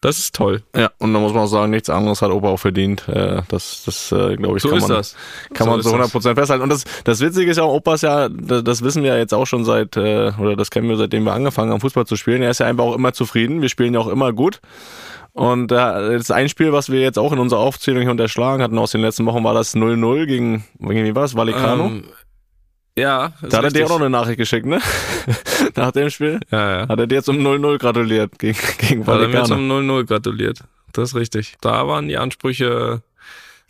das 0.00 0.18
ist 0.18 0.34
toll. 0.34 0.62
Ja, 0.76 0.90
und 0.98 1.12
da 1.12 1.18
muss 1.18 1.32
man 1.32 1.44
auch 1.44 1.48
sagen, 1.48 1.70
nichts 1.70 1.90
anderes 1.90 2.22
hat 2.22 2.30
Opa 2.30 2.48
auch 2.48 2.58
verdient. 2.58 3.08
Äh, 3.08 3.42
das, 3.48 3.82
das 3.84 4.12
äh, 4.12 4.36
glaube 4.36 4.56
ich, 4.56 4.62
so 4.62 4.70
kann 4.70 4.78
man, 4.78 4.88
das. 4.88 5.16
kann 5.54 5.66
so 5.66 5.70
man 5.72 5.82
zu 5.82 5.88
100 5.88 6.12
Prozent 6.12 6.38
festhalten. 6.38 6.62
Und 6.62 6.70
das, 6.70 6.84
das 7.04 7.20
Witzige 7.20 7.50
ist 7.50 7.56
ja, 7.56 7.64
Opa 7.64 7.94
ist 7.94 8.02
ja, 8.02 8.28
das 8.28 8.82
wissen 8.82 9.02
wir 9.02 9.14
ja 9.14 9.18
jetzt 9.18 9.34
auch 9.34 9.46
schon 9.46 9.64
seit, 9.64 9.96
äh, 9.96 10.32
oder 10.38 10.54
das 10.54 10.70
kennen 10.70 10.88
wir 10.88 10.96
seitdem 10.96 11.24
wir 11.24 11.32
angefangen 11.32 11.72
haben, 11.72 11.80
Fußball 11.80 12.06
zu 12.06 12.14
spielen. 12.14 12.42
Er 12.42 12.50
ist 12.50 12.60
ja 12.60 12.66
einfach 12.66 12.84
auch 12.84 12.94
immer 12.94 13.12
zufrieden. 13.12 13.60
Wir 13.60 13.68
spielen 13.68 13.94
ja 13.94 14.00
auch 14.00 14.08
immer 14.08 14.32
gut. 14.32 14.60
Und 15.38 15.70
äh, 15.70 15.76
das 15.76 16.32
ein 16.32 16.48
Spiel, 16.48 16.72
was 16.72 16.90
wir 16.90 17.00
jetzt 17.00 17.16
auch 17.16 17.32
in 17.32 17.38
unserer 17.38 17.60
Aufzählung 17.60 18.02
hier 18.02 18.10
unterschlagen 18.10 18.60
hatten 18.60 18.76
aus 18.76 18.90
den 18.90 19.02
letzten 19.02 19.24
Wochen, 19.24 19.44
war 19.44 19.54
das 19.54 19.76
0-0 19.76 20.26
gegen, 20.26 20.64
gegen 20.80 21.04
wie 21.04 21.14
war 21.14 21.22
es, 21.22 21.36
Valicano? 21.36 21.86
Ähm, 21.86 22.04
ja. 22.96 23.32
Da 23.42 23.58
hat 23.58 23.64
er 23.66 23.70
dir 23.70 23.84
auch 23.84 23.90
noch 23.90 24.00
eine 24.00 24.10
Nachricht 24.10 24.38
geschickt, 24.38 24.66
ne? 24.66 24.80
Nach 25.76 25.92
dem 25.92 26.10
Spiel? 26.10 26.40
Ja, 26.50 26.80
ja. 26.80 26.88
Hat 26.88 26.98
er 26.98 27.06
dir 27.06 27.22
zum 27.22 27.36
0-0 27.36 27.78
gratuliert 27.78 28.36
gegen, 28.40 28.58
gegen 28.78 29.06
Valicano. 29.06 29.44
Hat 29.44 29.50
er 29.50 29.56
mir 29.56 29.68
zum 29.68 30.00
0-0 30.00 30.06
gratuliert. 30.06 30.64
Das 30.92 31.10
ist 31.10 31.14
richtig. 31.14 31.54
Da 31.60 31.86
waren 31.86 32.08
die 32.08 32.18
Ansprüche, 32.18 33.02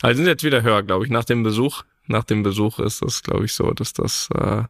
also 0.01 0.17
sind 0.17 0.25
jetzt 0.25 0.43
wieder 0.43 0.63
höher, 0.63 0.81
glaube 0.81 1.05
ich, 1.05 1.11
nach 1.11 1.25
dem 1.25 1.43
Besuch. 1.43 1.83
Nach 2.07 2.23
dem 2.23 2.41
Besuch 2.41 2.79
ist 2.79 3.03
das, 3.03 3.21
glaube 3.21 3.45
ich, 3.45 3.53
so, 3.53 3.69
dass 3.73 3.93
das, 3.93 4.29
äh, 4.33 4.63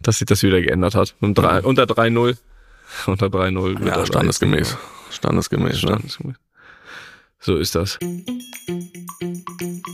dass 0.00 0.20
sich 0.20 0.26
das 0.26 0.42
wieder 0.42 0.62
geändert 0.62 0.94
hat. 0.94 1.16
Um 1.20 1.34
drei, 1.34 1.60
unter 1.60 1.84
3-0. 1.84 2.38
Unter 3.06 3.26
3-0. 3.26 3.86
Ja, 3.86 4.06
standesgemäß. 4.06 4.78
Standesgemäß, 5.14 5.78
standesgemäß. 5.78 6.36
Ne? 6.36 6.40
So 7.38 7.56
ist 7.56 7.74
das. 7.74 7.98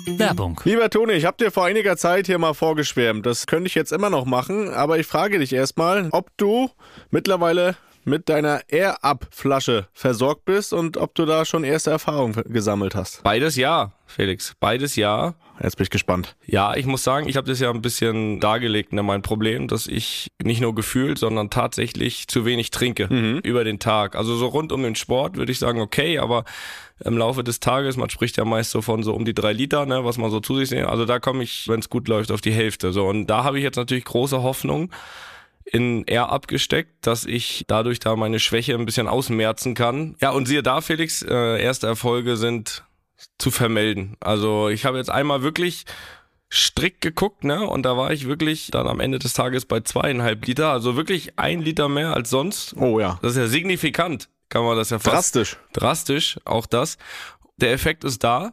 Werbung. 0.07 0.61
Lieber 0.65 0.89
Toni, 0.89 1.15
ich 1.15 1.25
habe 1.25 1.37
dir 1.43 1.51
vor 1.51 1.65
einiger 1.65 1.97
Zeit 1.97 2.27
hier 2.27 2.39
mal 2.39 2.55
vorgeschwärmt. 2.55 3.27
Das 3.27 3.47
könnte 3.47 3.67
ich 3.67 3.75
jetzt 3.75 3.93
immer 3.93 4.11
noch 4.11 4.25
machen, 4.25 4.69
aber 4.69 4.99
ich 4.99 5.07
frage 5.07 5.39
dich 5.39 5.53
erstmal, 5.53 6.09
ob 6.13 6.31
du 6.37 6.71
mittlerweile 7.11 7.77
mit 8.05 8.29
deiner 8.29 8.63
Air-Up-Flasche 8.69 9.89
versorgt 9.93 10.45
bist 10.45 10.73
und 10.73 10.97
ob 10.97 11.15
du 11.15 11.27
da 11.27 11.45
schon 11.45 11.65
erste 11.65 11.91
Erfahrungen 11.91 12.41
gesammelt 12.47 12.95
hast. 12.95 13.23
Beides 13.23 13.57
ja, 13.57 13.93
Felix. 14.07 14.55
Beides 14.61 14.97
ja. 14.97 15.35
Jetzt 15.63 15.77
bin 15.77 15.85
ich 15.85 15.91
gespannt. 15.91 16.37
Ja, 16.47 16.75
ich 16.75 16.87
muss 16.87 17.05
sagen, 17.05 17.29
ich 17.29 17.37
habe 17.37 17.49
das 17.49 17.61
ja 17.61 17.71
ein 17.71 17.83
bisschen 17.83 18.41
dargelegt, 18.41 18.93
ne, 18.93 19.03
mein 19.03 19.23
Problem, 19.23 19.69
dass 19.69 19.87
ich 19.87 20.31
nicht 20.43 20.61
nur 20.61 20.75
gefühlt, 20.75 21.19
sondern 21.19 21.51
tatsächlich 21.51 22.29
zu 22.29 22.45
wenig 22.47 22.71
trinke 22.71 23.09
mhm. 23.13 23.41
über 23.43 23.63
den 23.63 23.79
Tag. 23.79 24.17
Also 24.17 24.37
so 24.37 24.47
rund 24.47 24.73
um 24.73 24.83
den 24.83 24.95
Sport 24.95 25.37
würde 25.37 25.53
ich 25.53 25.59
sagen, 25.59 25.81
okay, 25.81 26.19
aber 26.19 26.45
im 27.05 27.19
Laufe 27.19 27.45
des 27.45 27.61
Tages, 27.61 27.97
man 27.97 28.11
spricht 28.11 28.37
ja 28.37 28.45
meist 28.45 28.71
so 28.71 28.81
von 28.81 29.03
so 29.03 29.15
um 29.15 29.25
die 29.25 29.35
drei 29.35 29.53
Liter, 29.53 29.85
ne, 29.85 30.05
was 30.05 30.17
man 30.17 30.31
so 30.31 30.41
zu 30.41 30.57
sich 30.57 30.71
sehen. 30.71 30.87
Also 30.87 31.05
da 31.05 31.19
komme 31.19 31.43
ich, 31.43 31.69
wenn 31.69 31.81
es 31.81 31.91
gut 31.91 32.09
läuft, 32.09 32.33
auf 32.33 32.41
die 32.41 32.53
Hälfte. 32.53 32.93
So 32.93 33.07
und 33.07 33.27
da 33.27 33.45
habe 33.45 33.59
ich 33.59 33.65
jetzt 33.65 33.77
natürlich 33.77 34.05
große 34.05 34.43
Hoffnung 34.43 34.91
in 35.65 36.07
R 36.09 36.31
abgesteckt, 36.31 37.07
dass 37.07 37.25
ich 37.25 37.65
dadurch 37.69 38.01
da 38.01 38.17
meine 38.17 38.39
Schwäche 38.39 38.75
ein 38.75 38.87
bisschen 38.87 39.09
ausmerzen 39.09 39.75
kann. 39.75 40.17
Ja, 40.21 40.31
und 40.31 40.47
siehe 40.47 40.63
da, 40.63 40.81
Felix, 40.81 41.23
äh, 41.23 41.63
erste 41.63 41.87
Erfolge 41.87 42.37
sind 42.37 42.85
zu 43.39 43.51
vermelden. 43.51 44.17
Also 44.21 44.69
ich 44.69 44.85
habe 44.85 44.99
jetzt 44.99 45.11
einmal 45.11 45.43
wirklich 45.43 45.85
strikt 46.53 47.01
geguckt, 47.01 47.45
ne? 47.45 47.67
Und 47.67 47.85
da 47.85 47.97
war 47.97 48.13
ich 48.13 48.27
wirklich 48.27 48.71
dann 48.71 48.87
am 48.89 49.01
Ende 49.01 49.19
des 49.19 49.35
Tages 49.35 49.67
bei 49.67 49.81
zweieinhalb 49.81 50.47
Liter, 50.47 50.73
also 50.73 50.97
wirklich 50.97 51.39
ein 51.39 51.61
Liter 51.61 51.89
mehr 51.89 52.15
als 52.15 52.31
sonst. 52.31 52.75
Oh 52.77 52.99
ja. 52.99 53.19
Das 53.23 53.33
ist 53.33 53.39
ja 53.39 53.47
signifikant, 53.47 54.29
kann 54.49 54.65
man 54.65 54.77
das 54.77 54.91
ja 54.91 54.99
fast. 54.99 55.35
Drastisch. 55.37 55.59
Drastisch, 55.73 56.39
auch 56.45 56.67
das. 56.67 56.99
Der 57.57 57.73
Effekt 57.73 58.05
ist 58.05 58.25
da 58.25 58.53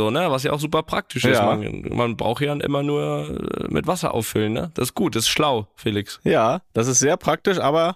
ne? 0.09 0.31
Was 0.31 0.43
ja 0.43 0.51
auch 0.51 0.59
super 0.59 0.83
praktisch 0.83 1.23
ja. 1.23 1.31
ist. 1.31 1.41
Man, 1.41 1.95
man 1.95 2.17
braucht 2.17 2.41
ja 2.41 2.53
immer 2.53 2.81
nur 2.81 3.29
äh, 3.29 3.67
mit 3.69 3.87
Wasser 3.87 4.13
auffüllen, 4.13 4.53
ne? 4.53 4.71
Das 4.73 4.89
ist 4.89 4.95
gut, 4.95 5.15
das 5.15 5.23
ist 5.23 5.29
schlau, 5.29 5.67
Felix. 5.75 6.19
Ja, 6.23 6.61
das 6.73 6.87
ist 6.87 6.99
sehr 6.99 7.17
praktisch, 7.17 7.59
aber 7.59 7.95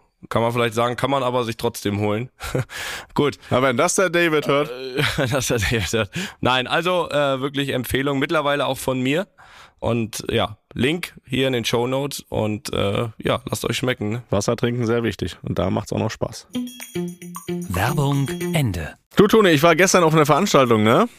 kann 0.29 0.41
man 0.41 0.51
vielleicht 0.51 0.73
sagen, 0.73 0.95
kann 0.95 1.11
man 1.11 1.23
aber 1.23 1.43
sich 1.43 1.57
trotzdem 1.57 1.99
holen. 1.99 2.29
Gut. 3.13 3.37
Aber 3.49 3.69
wenn 3.69 3.77
das 3.77 3.95
der 3.95 4.09
David 4.09 4.47
hört. 4.47 4.69
das 5.31 5.47
der 5.47 5.59
David 5.59 5.93
hört. 5.93 6.09
Nein, 6.39 6.67
also 6.67 7.09
äh, 7.09 7.41
wirklich 7.41 7.69
Empfehlung, 7.69 8.19
mittlerweile 8.19 8.65
auch 8.65 8.77
von 8.77 9.01
mir. 9.01 9.27
Und 9.79 10.23
ja, 10.29 10.57
Link 10.73 11.15
hier 11.25 11.47
in 11.47 11.53
den 11.53 11.65
Show 11.65 11.87
Notes 11.87 12.23
und 12.29 12.71
äh, 12.71 13.07
ja, 13.17 13.41
lasst 13.49 13.65
euch 13.65 13.77
schmecken. 13.77 14.09
Ne? 14.09 14.23
Wasser 14.29 14.55
trinken 14.55 14.85
sehr 14.85 15.03
wichtig 15.03 15.37
und 15.41 15.57
da 15.57 15.71
macht's 15.71 15.91
auch 15.91 15.97
noch 15.97 16.11
Spaß. 16.11 16.47
Werbung 17.69 18.29
Ende. 18.53 18.93
Du 19.15 19.27
Toni, 19.27 19.49
ich 19.49 19.63
war 19.63 19.75
gestern 19.75 20.03
auf 20.03 20.13
einer 20.13 20.27
Veranstaltung, 20.27 20.83
ne? 20.83 21.09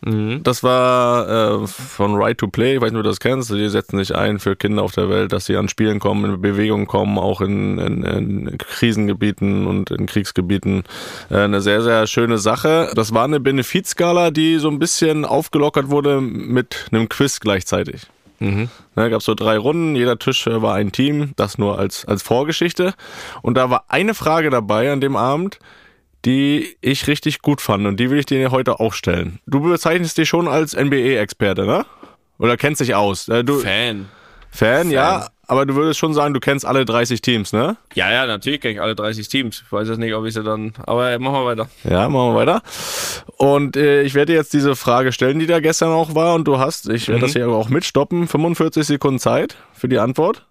Mhm. 0.00 0.42
Das 0.44 0.62
war 0.62 1.62
äh, 1.62 1.66
von 1.66 2.14
Right 2.14 2.38
to 2.38 2.46
Play, 2.46 2.76
ich 2.76 2.80
weiß 2.80 2.92
nicht, 2.92 2.98
ob 2.98 3.02
du 3.02 3.08
das 3.08 3.18
kennst. 3.18 3.50
Die 3.50 3.68
setzen 3.68 3.98
sich 3.98 4.14
ein 4.14 4.38
für 4.38 4.54
Kinder 4.54 4.82
auf 4.82 4.92
der 4.92 5.08
Welt, 5.08 5.32
dass 5.32 5.46
sie 5.46 5.56
an 5.56 5.68
Spielen 5.68 5.98
kommen, 5.98 6.24
in 6.34 6.40
Bewegung 6.40 6.86
kommen, 6.86 7.18
auch 7.18 7.40
in, 7.40 7.78
in, 7.78 8.02
in 8.04 8.58
Krisengebieten 8.58 9.66
und 9.66 9.90
in 9.90 10.06
Kriegsgebieten. 10.06 10.84
Äh, 11.30 11.38
eine 11.38 11.60
sehr, 11.60 11.82
sehr 11.82 12.06
schöne 12.06 12.38
Sache. 12.38 12.90
Das 12.94 13.12
war 13.12 13.24
eine 13.24 13.40
Benefizskala, 13.40 14.30
die 14.30 14.58
so 14.58 14.68
ein 14.68 14.78
bisschen 14.78 15.24
aufgelockert 15.24 15.90
wurde 15.90 16.20
mit 16.20 16.86
einem 16.92 17.08
Quiz 17.08 17.40
gleichzeitig. 17.40 18.02
Mhm. 18.38 18.68
Da 18.94 19.08
gab 19.08 19.18
es 19.18 19.24
so 19.24 19.34
drei 19.34 19.58
Runden, 19.58 19.96
jeder 19.96 20.18
Tisch 20.18 20.46
war 20.46 20.74
ein 20.74 20.92
Team, 20.92 21.32
das 21.34 21.58
nur 21.58 21.78
als, 21.78 22.04
als 22.04 22.22
Vorgeschichte. 22.22 22.94
Und 23.42 23.56
da 23.56 23.68
war 23.70 23.84
eine 23.88 24.14
Frage 24.14 24.50
dabei 24.50 24.92
an 24.92 25.00
dem 25.00 25.16
Abend, 25.16 25.58
die 26.24 26.76
ich 26.80 27.06
richtig 27.06 27.42
gut 27.42 27.60
fand 27.60 27.86
und 27.86 27.98
die 27.98 28.10
will 28.10 28.18
ich 28.18 28.26
dir 28.26 28.50
heute 28.50 28.80
auch 28.80 28.92
stellen. 28.92 29.40
Du 29.46 29.60
bezeichnest 29.60 30.18
dich 30.18 30.28
schon 30.28 30.48
als 30.48 30.74
NBA-Experte, 30.74 31.64
ne? 31.64 31.86
Oder 32.38 32.56
kennst 32.56 32.80
dich 32.80 32.94
aus? 32.94 33.28
Äh, 33.28 33.44
du, 33.44 33.58
Fan. 33.58 34.08
Fan. 34.50 34.88
Fan, 34.88 34.90
ja. 34.90 35.28
Aber 35.50 35.64
du 35.64 35.74
würdest 35.74 35.98
schon 35.98 36.12
sagen, 36.12 36.34
du 36.34 36.40
kennst 36.40 36.66
alle 36.66 36.84
30 36.84 37.22
Teams, 37.22 37.54
ne? 37.54 37.78
Ja, 37.94 38.12
ja, 38.12 38.26
natürlich 38.26 38.60
kenne 38.60 38.74
ich 38.74 38.82
alle 38.82 38.94
30 38.94 39.28
Teams. 39.28 39.62
Ich 39.64 39.72
weiß 39.72 39.88
jetzt 39.88 39.96
nicht, 39.96 40.12
ob 40.12 40.26
ich 40.26 40.34
sie 40.34 40.42
dann. 40.42 40.74
Aber 40.84 41.18
machen 41.18 41.36
wir 41.36 41.44
weiter. 41.46 41.70
Ja, 41.84 42.06
machen 42.10 42.34
wir 42.34 42.34
weiter. 42.34 42.62
Und 43.38 43.74
äh, 43.78 44.02
ich 44.02 44.12
werde 44.12 44.34
jetzt 44.34 44.52
diese 44.52 44.76
Frage 44.76 45.10
stellen, 45.10 45.38
die 45.38 45.46
da 45.46 45.60
gestern 45.60 45.88
auch 45.90 46.14
war. 46.14 46.34
Und 46.34 46.44
du 46.46 46.58
hast, 46.58 46.90
ich 46.90 47.08
werde 47.08 47.20
mhm. 47.20 47.22
das 47.22 47.32
hier 47.32 47.48
auch 47.48 47.70
mitstoppen, 47.70 48.28
45 48.28 48.86
Sekunden 48.86 49.18
Zeit 49.18 49.56
für 49.72 49.88
die 49.88 49.98
Antwort. 49.98 50.46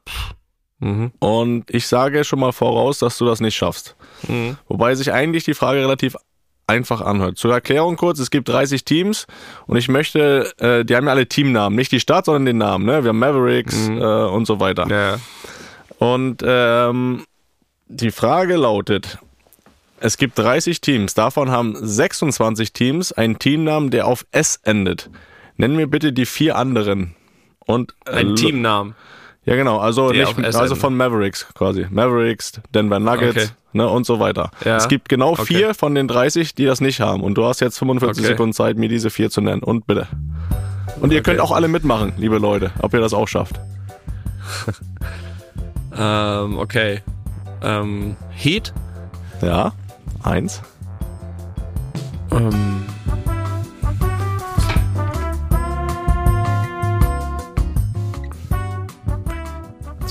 Mhm. 0.79 1.11
Und 1.19 1.65
ich 1.69 1.87
sage 1.87 2.23
schon 2.23 2.39
mal 2.39 2.51
voraus, 2.51 2.99
dass 2.99 3.17
du 3.17 3.25
das 3.25 3.39
nicht 3.39 3.55
schaffst. 3.55 3.95
Mhm. 4.27 4.57
Wobei 4.67 4.95
sich 4.95 5.11
eigentlich 5.11 5.43
die 5.43 5.53
Frage 5.53 5.79
relativ 5.79 6.15
einfach 6.67 7.01
anhört. 7.01 7.37
Zur 7.37 7.53
Erklärung 7.53 7.95
kurz, 7.95 8.19
es 8.19 8.29
gibt 8.29 8.49
30 8.49 8.83
Teams 8.83 9.25
und 9.65 9.77
ich 9.77 9.87
möchte, 9.87 10.53
äh, 10.59 10.83
die 10.83 10.95
haben 10.95 11.05
ja 11.05 11.11
alle 11.11 11.27
Teamnamen, 11.27 11.75
nicht 11.75 11.91
die 11.91 12.01
Stadt, 12.01 12.25
sondern 12.25 12.45
den 12.45 12.57
Namen. 12.57 12.85
Ne? 12.85 13.03
Wir 13.03 13.09
haben 13.09 13.19
Mavericks 13.19 13.87
mhm. 13.87 14.01
äh, 14.01 14.25
und 14.25 14.45
so 14.45 14.59
weiter. 14.59 14.85
Ja. 14.89 15.17
Und 15.97 16.43
ähm, 16.45 17.25
die 17.87 18.11
Frage 18.11 18.57
lautet, 18.57 19.17
es 19.99 20.17
gibt 20.17 20.37
30 20.37 20.81
Teams, 20.81 21.13
davon 21.13 21.49
haben 21.49 21.75
26 21.75 22.73
Teams 22.73 23.11
einen 23.13 23.39
Teamnamen, 23.39 23.89
der 23.89 24.05
auf 24.05 24.25
S 24.31 24.59
endet. 24.63 25.09
Nennen 25.55 25.75
mir 25.75 25.87
bitte 25.87 26.13
die 26.13 26.25
vier 26.25 26.55
anderen. 26.55 27.15
Und, 27.65 27.95
äh, 28.05 28.11
Ein 28.11 28.35
Teamnamen. 28.35 28.95
Ja, 29.47 29.55
genau. 29.55 29.77
Also, 29.77 30.09
nicht, 30.09 30.37
also 30.43 30.75
von 30.75 30.97
Mavericks 30.97 31.47
quasi. 31.55 31.87
Mavericks, 31.89 32.59
Denver 32.73 32.99
Nuggets 32.99 33.45
okay. 33.45 33.47
ne, 33.71 33.87
und 33.87 34.05
so 34.05 34.19
weiter. 34.19 34.51
Ja. 34.65 34.75
Es 34.75 34.89
gibt 34.89 35.07
genau 35.07 35.31
okay. 35.31 35.45
vier 35.45 35.73
von 35.73 35.95
den 35.95 36.09
30, 36.09 36.53
die 36.53 36.65
das 36.65 36.81
nicht 36.81 36.99
haben. 36.99 37.23
Und 37.23 37.35
du 37.35 37.45
hast 37.45 37.61
jetzt 37.61 37.79
45 37.79 38.23
okay. 38.23 38.33
Sekunden 38.33 38.51
Zeit, 38.51 38.75
mir 38.75 38.89
diese 38.89 39.09
vier 39.09 39.29
zu 39.29 39.39
nennen. 39.39 39.63
Und 39.63 39.87
bitte. 39.87 40.07
Und 40.99 41.13
ihr 41.13 41.23
könnt 41.23 41.39
auch 41.39 41.53
alle 41.53 41.69
mitmachen, 41.69 42.11
liebe 42.17 42.39
Leute, 42.39 42.71
ob 42.81 42.93
ihr 42.93 42.99
das 42.99 43.13
auch 43.13 43.29
schafft. 43.29 43.57
ähm, 45.97 46.57
okay. 46.57 47.01
Ähm, 47.63 48.17
Heat? 48.31 48.73
Ja, 49.41 49.71
eins. 50.23 50.61
Ähm. 52.31 52.83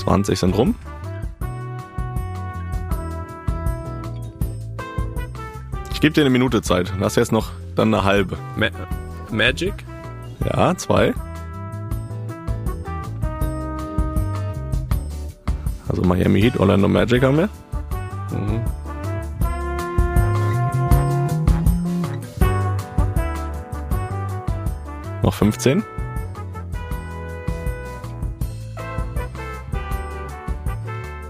20 0.07 0.39
sind 0.39 0.57
rum. 0.57 0.73
Ich 5.91 5.99
gebe 5.99 6.13
dir 6.13 6.21
eine 6.21 6.29
Minute 6.29 6.61
Zeit. 6.61 6.93
Hast 7.01 7.17
jetzt 7.17 7.33
noch 7.33 7.51
dann 7.75 7.93
eine 7.93 8.05
halbe. 8.05 8.37
Ma 8.55 8.67
Magic? 9.29 9.73
Ja, 10.45 10.73
zwei. 10.77 11.13
Also 15.89 16.03
Miami 16.03 16.41
Heat, 16.41 16.57
Orlando 16.57 16.87
Magic 16.87 17.21
haben 17.23 17.39
wir. 17.39 17.49
Mhm. 18.31 18.61
Noch 25.21 25.33
15. 25.33 25.83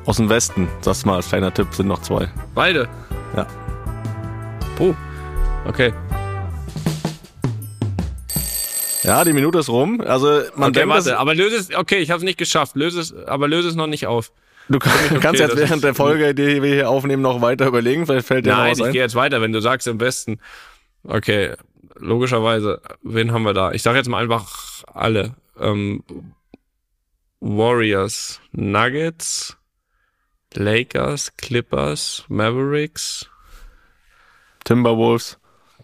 Aus 0.07 0.15
dem 0.15 0.29
Westen, 0.29 0.69
sagst 0.79 1.05
mal 1.05 1.17
als 1.17 1.27
kleiner 1.27 1.53
Tipp, 1.53 1.67
sind 1.73 1.87
noch 1.87 2.01
zwei. 2.01 2.29
Beide? 2.55 2.87
Ja. 3.35 3.45
Puh. 4.77 4.95
Okay. 5.67 5.93
Ja, 9.03 9.25
die 9.25 9.33
Minute 9.33 9.59
ist 9.59 9.67
rum. 9.67 9.99
Also 9.99 10.43
man 10.55 10.69
okay, 10.69 10.79
denkt, 10.79 10.95
warte, 10.95 11.19
aber 11.19 11.35
löse 11.35 11.57
es, 11.57 11.75
okay, 11.75 11.97
ich 11.97 12.09
habe 12.09 12.19
es 12.19 12.23
nicht 12.23 12.37
geschafft. 12.37 12.77
Löse 12.77 13.01
es, 13.01 13.13
aber 13.13 13.49
löse 13.49 13.67
es 13.67 13.75
noch 13.75 13.87
nicht 13.87 14.07
auf. 14.07 14.31
Du 14.69 14.77
okay, 14.77 15.19
kannst 15.19 15.41
jetzt 15.41 15.57
während 15.57 15.83
der 15.83 15.93
Folge, 15.93 16.33
die 16.33 16.63
wir 16.63 16.73
hier 16.73 16.89
aufnehmen, 16.89 17.21
noch 17.21 17.41
weiter 17.41 17.67
überlegen. 17.67 18.05
Vielleicht 18.05 18.27
fällt 18.27 18.45
dir 18.45 18.51
Nein, 18.51 18.63
noch 18.63 18.71
was 18.71 18.77
ich 18.79 18.85
ein. 18.85 18.91
gehe 18.93 19.01
jetzt 19.01 19.15
weiter, 19.15 19.41
wenn 19.41 19.51
du 19.51 19.59
sagst 19.59 19.87
im 19.87 19.99
Westen. 19.99 20.39
Okay, 21.03 21.51
logischerweise, 21.97 22.81
wen 23.03 23.33
haben 23.33 23.43
wir 23.43 23.53
da? 23.53 23.73
Ich 23.73 23.83
sage 23.83 23.97
jetzt 23.97 24.07
mal 24.07 24.23
einfach 24.23 24.85
alle. 24.93 25.35
Ähm, 25.59 26.01
Warriors, 27.41 28.39
Nuggets, 28.53 29.56
Lakers, 30.53 31.35
Clippers, 31.37 32.23
Mavericks, 32.27 33.29
Timberwolves. 34.63 35.37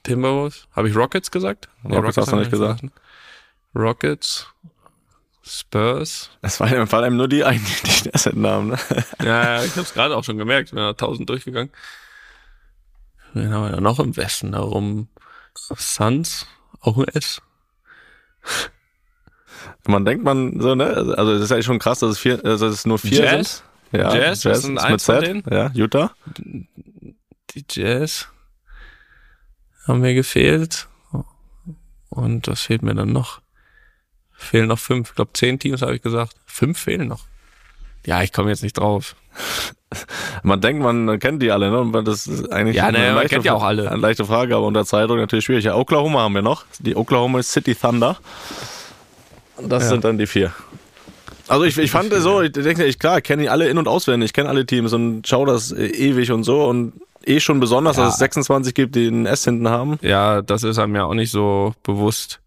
Timberwolves. 0.03 0.67
Habe 0.75 0.89
ich 0.89 0.95
Rockets 0.95 1.31
gesagt? 1.31 1.69
Nee, 1.83 1.95
Rockets, 1.95 2.17
Rockets 2.17 2.17
hast 2.17 2.31
du 2.31 2.35
nicht 2.37 2.51
gesagt. 2.51 2.81
gesagt. 2.81 2.99
Rockets, 3.75 4.47
Spurs. 5.41 6.29
Es 6.41 6.59
war 6.59 6.71
im 6.71 6.87
Fall 6.87 7.03
einem 7.03 7.17
nur 7.17 7.27
die 7.27 7.43
einen, 7.43 7.65
die 7.85 8.09
das 8.09 8.25
Namen. 8.33 8.69
Ne? 8.69 8.77
Ja, 9.23 9.57
ja, 9.57 9.63
ich 9.63 9.71
habe 9.71 9.81
es 9.81 9.93
gerade 9.93 10.15
auch 10.15 10.23
schon 10.23 10.37
gemerkt. 10.37 10.69
Ich 10.69 10.73
bin 10.73 10.83
da 10.83 10.89
1000 10.89 11.29
durchgegangen. 11.29 11.71
Wen 13.33 13.53
haben 13.53 13.63
wir 13.63 13.71
da 13.71 13.81
noch 13.81 13.99
im 13.99 14.15
Westen 14.15 14.51
darum? 14.51 15.07
Suns, 15.55 16.45
auch 16.81 16.97
ein 16.97 17.07
S. 17.09 17.41
Man 19.87 20.05
denkt 20.05 20.23
man 20.23 20.59
so, 20.59 20.75
ne? 20.75 21.15
Also 21.17 21.33
es 21.33 21.43
ist 21.43 21.51
ja 21.51 21.61
schon 21.61 21.79
krass, 21.79 21.99
dass 21.99 22.11
es, 22.11 22.19
vier, 22.19 22.43
also 22.43 22.65
dass 22.65 22.75
es 22.75 22.85
nur 22.85 22.99
vier 22.99 23.23
Jazz? 23.23 23.57
sind. 23.57 23.72
Ja, 23.93 24.15
Jazz, 24.15 24.43
Jazz 24.43 24.63
sind 24.63 24.77
eins 24.79 25.05
von 25.05 25.19
denen. 25.21 25.43
Ja, 25.49 25.71
Utah. 25.73 26.11
Die 26.37 27.65
Jazz 27.69 28.27
haben 29.87 30.01
mir 30.01 30.13
gefehlt. 30.13 30.87
Und 32.09 32.47
was 32.47 32.61
fehlt 32.61 32.81
mir 32.83 32.93
dann 32.95 33.11
noch? 33.11 33.41
Fehlen 34.33 34.67
noch 34.67 34.79
fünf. 34.79 35.09
Ich 35.09 35.15
glaube, 35.15 35.31
zehn 35.33 35.57
Teams 35.59 35.81
habe 35.81 35.95
ich 35.95 36.01
gesagt. 36.01 36.35
Fünf 36.45 36.77
fehlen 36.79 37.07
noch. 37.07 37.25
Ja, 38.05 38.21
ich 38.21 38.33
komme 38.33 38.49
jetzt 38.49 38.63
nicht 38.63 38.77
drauf. 38.77 39.15
Man 40.43 40.59
denkt, 40.59 40.81
man 40.81 41.19
kennt 41.19 41.41
die 41.43 41.51
alle, 41.51 41.69
ne? 41.69 41.79
Und 41.79 41.93
Das 42.07 42.25
ist 42.25 42.51
eigentlich 42.51 42.75
Ja, 42.75 42.91
ne, 42.91 43.13
man 43.13 43.27
kennt 43.27 43.45
ja 43.45 43.53
auch 43.53 43.61
alle. 43.63 43.91
Eine 43.91 44.01
leichte 44.01 44.25
Frage, 44.25 44.55
aber 44.55 44.65
unter 44.65 44.85
Zeitdruck 44.85 45.17
natürlich 45.19 45.45
schwierig. 45.45 45.65
Ja, 45.65 45.75
Oklahoma 45.75 46.21
haben 46.21 46.33
wir 46.33 46.41
noch. 46.41 46.65
Die 46.79 46.95
Oklahoma 46.95 47.43
City 47.43 47.75
Thunder. 47.75 48.17
Und 49.57 49.69
Das 49.69 49.83
Ja. 49.83 49.89
sind 49.89 50.03
dann 50.03 50.17
die 50.17 50.25
vier. 50.25 50.51
Also 51.47 51.65
ich, 51.65 51.77
ich 51.77 51.91
fand 51.91 52.11
es 52.13 52.23
so, 52.23 52.41
ich 52.41 52.51
denke, 52.53 52.85
ich 52.85 52.99
klar, 52.99 53.19
kenne 53.21 53.43
die 53.43 53.49
alle 53.49 53.67
in- 53.67 53.77
und 53.77 53.87
auswendig, 53.87 54.27
ich 54.29 54.33
kenne 54.33 54.49
alle 54.49 54.65
Teams 54.65 54.93
und 54.93 55.27
schaue 55.27 55.47
das 55.47 55.71
äh, 55.71 55.85
ewig 55.87 56.31
und 56.31 56.43
so 56.43 56.65
und 56.65 56.93
eh 57.25 57.39
schon 57.39 57.59
besonders, 57.59 57.97
Ja. 57.97 58.05
dass 58.05 58.13
es 58.13 58.19
26 58.19 58.73
gibt, 58.73 58.95
die 58.95 59.07
ein 59.07 59.25
S 59.25 59.43
hinten 59.43 59.67
haben. 59.69 59.97
Ja, 60.01 60.41
das 60.41 60.63
ist 60.63 60.77
einem 60.79 60.95
ja 60.95 61.03
auch 61.05 61.13
nicht 61.13 61.31
so 61.31 61.73
bewusst, 61.83 62.39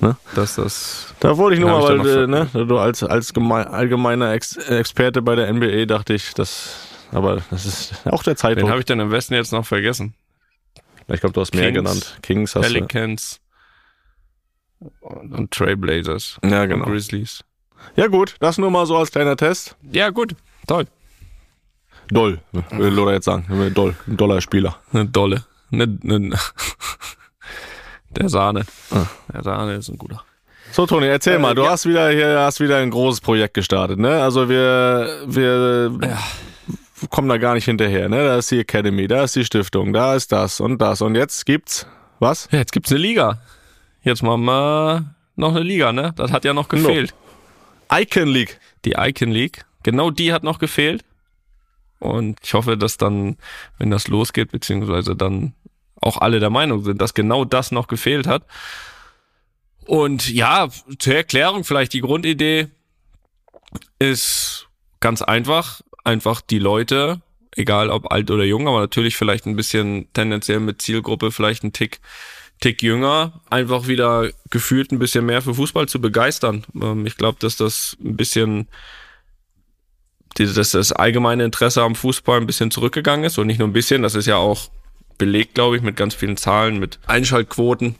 Ne? 0.00 0.16
dass 0.34 0.56
das. 0.56 1.14
Da 1.20 1.36
wollte 1.38 1.54
ich 1.54 1.60
nur 1.60 1.70
mal, 1.70 1.82
weil 1.82 1.98
da 1.98 2.22
äh, 2.24 2.26
ne, 2.26 2.48
du 2.66 2.78
als, 2.78 3.04
als 3.04 3.32
geme- 3.32 3.66
allgemeiner 3.68 4.32
Ex 4.32 4.56
Experte 4.56 5.22
bei 5.22 5.36
der 5.36 5.52
NBA 5.52 5.84
dachte 5.86 6.14
ich, 6.14 6.34
das, 6.34 6.76
aber 7.12 7.40
das 7.50 7.64
ist 7.64 7.94
auch 8.06 8.24
der 8.24 8.34
Den 8.34 8.38
Zeitpunkt. 8.38 8.70
habe 8.70 8.80
ich 8.80 8.86
dann 8.86 8.98
im 8.98 9.12
Westen 9.12 9.34
jetzt 9.34 9.52
noch 9.52 9.64
vergessen. 9.64 10.14
Ich 11.06 11.20
glaube, 11.20 11.32
du 11.34 11.40
hast 11.40 11.54
mehr 11.54 11.70
Kings, 11.70 11.76
genannt. 11.76 12.18
Kings 12.22 12.54
hast 12.56 12.68
du. 12.68 12.72
Pelicans 12.74 13.40
und, 15.00 15.32
und 15.32 15.50
Trailblazers 15.52 16.38
Ja, 16.44 16.62
und 16.64 16.68
genau. 16.70 16.84
Grizzlies. 16.86 17.44
Ja 17.96 18.06
gut, 18.08 18.36
das 18.40 18.58
nur 18.58 18.70
mal 18.70 18.86
so 18.86 18.96
als 18.96 19.10
kleiner 19.10 19.36
Test. 19.36 19.76
Ja, 19.92 20.10
gut. 20.10 20.34
Toll. 20.66 20.86
Doll, 22.08 22.40
will 22.70 22.92
Lola 22.92 23.12
jetzt 23.12 23.24
sagen. 23.24 23.46
Doll, 23.74 23.94
ein 24.06 24.16
Dollarspieler. 24.16 24.76
Eine 24.92 25.06
dolle. 25.06 25.44
Ne, 25.70 25.86
ne, 26.02 26.36
der 28.10 28.28
Sahne. 28.28 28.64
Ah. 28.90 29.06
Der 29.32 29.42
Sahne 29.42 29.74
ist 29.74 29.88
ein 29.88 29.98
guter. 29.98 30.22
So, 30.72 30.86
Toni, 30.86 31.06
erzähl 31.06 31.36
Äh, 31.36 31.38
mal, 31.38 31.54
du 31.54 31.62
ja. 31.62 31.70
hast 31.70 31.86
wieder 31.86 32.10
hier 32.10 32.40
hast 32.40 32.60
wieder 32.60 32.78
ein 32.78 32.90
großes 32.90 33.20
Projekt 33.20 33.54
gestartet, 33.54 33.98
ne? 33.98 34.22
Also 34.22 34.48
wir, 34.48 35.22
wir 35.26 35.98
kommen 37.10 37.28
da 37.28 37.38
gar 37.38 37.54
nicht 37.54 37.64
hinterher, 37.64 38.08
ne? 38.08 38.24
Da 38.24 38.36
ist 38.38 38.50
die 38.50 38.58
Academy, 38.60 39.06
da 39.06 39.24
ist 39.24 39.36
die 39.36 39.44
Stiftung, 39.44 39.92
da 39.92 40.14
ist 40.14 40.32
das 40.32 40.60
und 40.60 40.78
das. 40.80 41.00
Und 41.00 41.14
jetzt 41.14 41.46
gibt's 41.46 41.86
was? 42.18 42.48
Ja, 42.50 42.58
jetzt 42.58 42.72
gibt's 42.72 42.90
eine 42.90 43.00
Liga. 43.00 43.40
Jetzt 44.02 44.22
machen 44.22 44.44
wir 44.44 45.14
noch 45.36 45.50
eine 45.50 45.60
Liga, 45.60 45.92
ne? 45.92 46.12
Das 46.16 46.32
hat 46.32 46.44
ja 46.44 46.52
noch 46.52 46.68
gefehlt. 46.68 47.14
Icon 47.94 48.28
League. 48.28 48.58
Die 48.84 48.94
Icon 48.98 49.30
League. 49.30 49.64
Genau 49.82 50.10
die 50.10 50.32
hat 50.32 50.42
noch 50.42 50.58
gefehlt. 50.58 51.04
Und 52.00 52.38
ich 52.42 52.54
hoffe, 52.54 52.76
dass 52.76 52.96
dann, 52.96 53.36
wenn 53.78 53.90
das 53.90 54.08
losgeht, 54.08 54.50
beziehungsweise 54.50 55.14
dann 55.16 55.54
auch 56.00 56.18
alle 56.18 56.40
der 56.40 56.50
Meinung 56.50 56.84
sind, 56.84 57.00
dass 57.00 57.14
genau 57.14 57.44
das 57.44 57.70
noch 57.70 57.86
gefehlt 57.86 58.26
hat. 58.26 58.44
Und 59.86 60.30
ja, 60.30 60.68
zur 60.98 61.14
Erklärung 61.14 61.64
vielleicht 61.64 61.92
die 61.92 62.00
Grundidee 62.00 62.68
ist 63.98 64.68
ganz 65.00 65.22
einfach. 65.22 65.80
Einfach 66.04 66.40
die 66.40 66.58
Leute, 66.58 67.22
egal 67.52 67.90
ob 67.90 68.12
alt 68.12 68.30
oder 68.30 68.44
jung, 68.44 68.68
aber 68.68 68.80
natürlich 68.80 69.16
vielleicht 69.16 69.46
ein 69.46 69.56
bisschen 69.56 70.12
tendenziell 70.12 70.60
mit 70.60 70.82
Zielgruppe 70.82 71.30
vielleicht 71.30 71.64
ein 71.64 71.72
Tick, 71.72 72.00
Tick 72.64 72.82
jünger, 72.82 73.42
einfach 73.50 73.88
wieder 73.88 74.30
gefühlt 74.48 74.90
ein 74.90 74.98
bisschen 74.98 75.26
mehr 75.26 75.42
für 75.42 75.52
Fußball 75.52 75.86
zu 75.86 76.00
begeistern. 76.00 76.64
Ähm, 76.80 77.04
ich 77.04 77.18
glaube, 77.18 77.36
dass 77.38 77.56
das 77.56 77.94
ein 78.02 78.16
bisschen 78.16 78.68
dass 80.36 80.70
das 80.70 80.90
allgemeine 80.90 81.44
Interesse 81.44 81.82
am 81.82 81.94
Fußball 81.94 82.40
ein 82.40 82.46
bisschen 82.46 82.70
zurückgegangen 82.70 83.26
ist 83.26 83.36
und 83.36 83.48
nicht 83.48 83.58
nur 83.58 83.68
ein 83.68 83.74
bisschen, 83.74 84.02
das 84.02 84.14
ist 84.14 84.24
ja 84.24 84.38
auch 84.38 84.70
belegt, 85.18 85.54
glaube 85.54 85.76
ich, 85.76 85.82
mit 85.82 85.94
ganz 85.94 86.14
vielen 86.14 86.38
Zahlen, 86.38 86.78
mit 86.78 86.98
Einschaltquoten. 87.06 87.96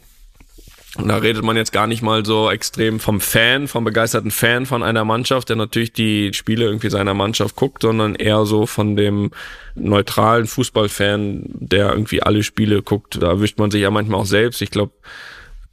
Und 0.96 1.08
da 1.08 1.16
redet 1.16 1.42
man 1.42 1.56
jetzt 1.56 1.72
gar 1.72 1.88
nicht 1.88 2.02
mal 2.02 2.24
so 2.24 2.50
extrem 2.50 3.00
vom 3.00 3.20
Fan, 3.20 3.66
vom 3.66 3.82
begeisterten 3.82 4.30
Fan 4.30 4.64
von 4.64 4.84
einer 4.84 5.04
Mannschaft, 5.04 5.48
der 5.48 5.56
natürlich 5.56 5.92
die 5.92 6.32
Spiele 6.32 6.66
irgendwie 6.66 6.90
seiner 6.90 7.14
Mannschaft 7.14 7.56
guckt, 7.56 7.82
sondern 7.82 8.14
eher 8.14 8.46
so 8.46 8.66
von 8.66 8.94
dem 8.94 9.32
neutralen 9.74 10.46
Fußballfan, 10.46 11.42
der 11.46 11.90
irgendwie 11.90 12.22
alle 12.22 12.44
Spiele 12.44 12.82
guckt. 12.82 13.20
Da 13.20 13.28
erwischt 13.28 13.58
man 13.58 13.72
sich 13.72 13.82
ja 13.82 13.90
manchmal 13.90 14.20
auch 14.20 14.26
selbst. 14.26 14.62
Ich 14.62 14.70
glaube, 14.70 14.92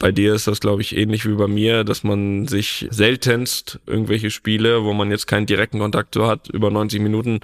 bei 0.02 0.12
dir 0.12 0.34
ist 0.34 0.48
das, 0.48 0.60
glaube 0.60 0.82
ich, 0.82 0.98
ähnlich 0.98 1.28
wie 1.28 1.36
bei 1.36 1.48
mir, 1.48 1.84
dass 1.84 2.04
man 2.04 2.48
sich 2.48 2.88
seltenst 2.90 3.80
irgendwelche 3.86 4.32
Spiele, 4.32 4.84
wo 4.84 4.94
man 4.94 5.12
jetzt 5.12 5.28
keinen 5.28 5.46
direkten 5.46 5.78
Kontakt 5.78 6.16
so 6.16 6.26
hat, 6.26 6.50
über 6.50 6.72
90 6.72 7.00
Minuten 7.02 7.40